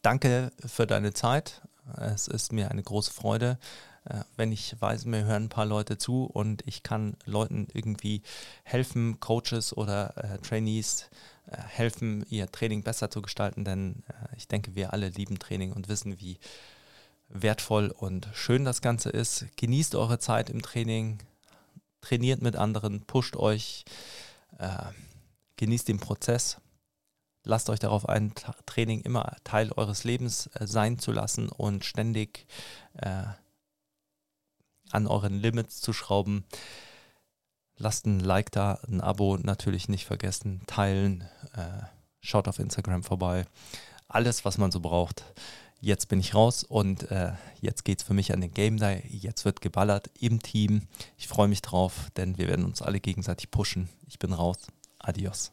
danke 0.00 0.52
für 0.64 0.86
deine 0.86 1.12
Zeit. 1.14 1.62
Es 1.96 2.28
ist 2.28 2.52
mir 2.52 2.70
eine 2.70 2.84
große 2.84 3.12
Freude, 3.12 3.58
äh, 4.04 4.20
wenn 4.36 4.52
ich 4.52 4.76
weiß, 4.78 5.06
mir 5.06 5.24
hören 5.24 5.44
ein 5.44 5.48
paar 5.48 5.66
Leute 5.66 5.98
zu 5.98 6.26
und 6.26 6.62
ich 6.64 6.84
kann 6.84 7.16
Leuten 7.24 7.66
irgendwie 7.72 8.22
helfen, 8.62 9.18
Coaches 9.18 9.76
oder 9.76 10.16
äh, 10.16 10.38
Trainees 10.38 11.10
äh, 11.46 11.56
helfen, 11.56 12.24
ihr 12.30 12.52
Training 12.52 12.84
besser 12.84 13.10
zu 13.10 13.20
gestalten, 13.20 13.64
denn 13.64 14.04
äh, 14.06 14.36
ich 14.36 14.46
denke, 14.46 14.76
wir 14.76 14.92
alle 14.92 15.08
lieben 15.08 15.40
Training 15.40 15.72
und 15.72 15.88
wissen, 15.88 16.20
wie 16.20 16.38
wertvoll 17.30 17.90
und 17.90 18.28
schön 18.34 18.64
das 18.64 18.82
Ganze 18.82 19.10
ist. 19.10 19.46
Genießt 19.56 19.94
eure 19.94 20.18
Zeit 20.18 20.50
im 20.50 20.62
Training, 20.62 21.18
trainiert 22.00 22.42
mit 22.42 22.56
anderen, 22.56 23.02
pusht 23.02 23.36
euch, 23.36 23.84
äh, 24.58 24.68
genießt 25.56 25.88
den 25.88 26.00
Prozess. 26.00 26.58
Lasst 27.44 27.70
euch 27.70 27.78
darauf 27.78 28.08
ein, 28.08 28.34
Training 28.66 29.00
immer 29.00 29.36
Teil 29.44 29.72
eures 29.72 30.04
Lebens 30.04 30.48
äh, 30.54 30.66
sein 30.66 30.98
zu 30.98 31.12
lassen 31.12 31.48
und 31.48 31.84
ständig 31.84 32.46
äh, 32.98 33.24
an 34.90 35.06
euren 35.06 35.34
Limits 35.34 35.80
zu 35.80 35.92
schrauben. 35.92 36.44
Lasst 37.76 38.06
ein 38.06 38.20
Like 38.20 38.50
da, 38.50 38.80
ein 38.88 39.00
Abo 39.00 39.38
natürlich 39.38 39.88
nicht 39.88 40.04
vergessen, 40.04 40.62
teilen, 40.66 41.22
äh, 41.54 41.86
schaut 42.20 42.48
auf 42.48 42.58
Instagram 42.58 43.02
vorbei. 43.02 43.46
Alles, 44.08 44.44
was 44.44 44.58
man 44.58 44.70
so 44.70 44.80
braucht 44.80 45.24
jetzt 45.80 46.08
bin 46.08 46.20
ich 46.20 46.34
raus 46.34 46.64
und 46.64 47.10
äh, 47.10 47.32
jetzt 47.60 47.84
geht 47.84 48.00
es 48.00 48.04
für 48.04 48.14
mich 48.14 48.32
an 48.32 48.40
den 48.40 48.52
Game 48.52 48.78
Day. 48.78 49.02
Jetzt 49.08 49.44
wird 49.44 49.60
geballert 49.60 50.10
im 50.18 50.40
Team. 50.40 50.82
Ich 51.16 51.28
freue 51.28 51.48
mich 51.48 51.62
drauf, 51.62 52.08
denn 52.16 52.38
wir 52.38 52.48
werden 52.48 52.64
uns 52.64 52.82
alle 52.82 53.00
gegenseitig 53.00 53.50
pushen. 53.50 53.88
Ich 54.06 54.18
bin 54.18 54.32
raus. 54.32 54.58
Adios. 54.98 55.52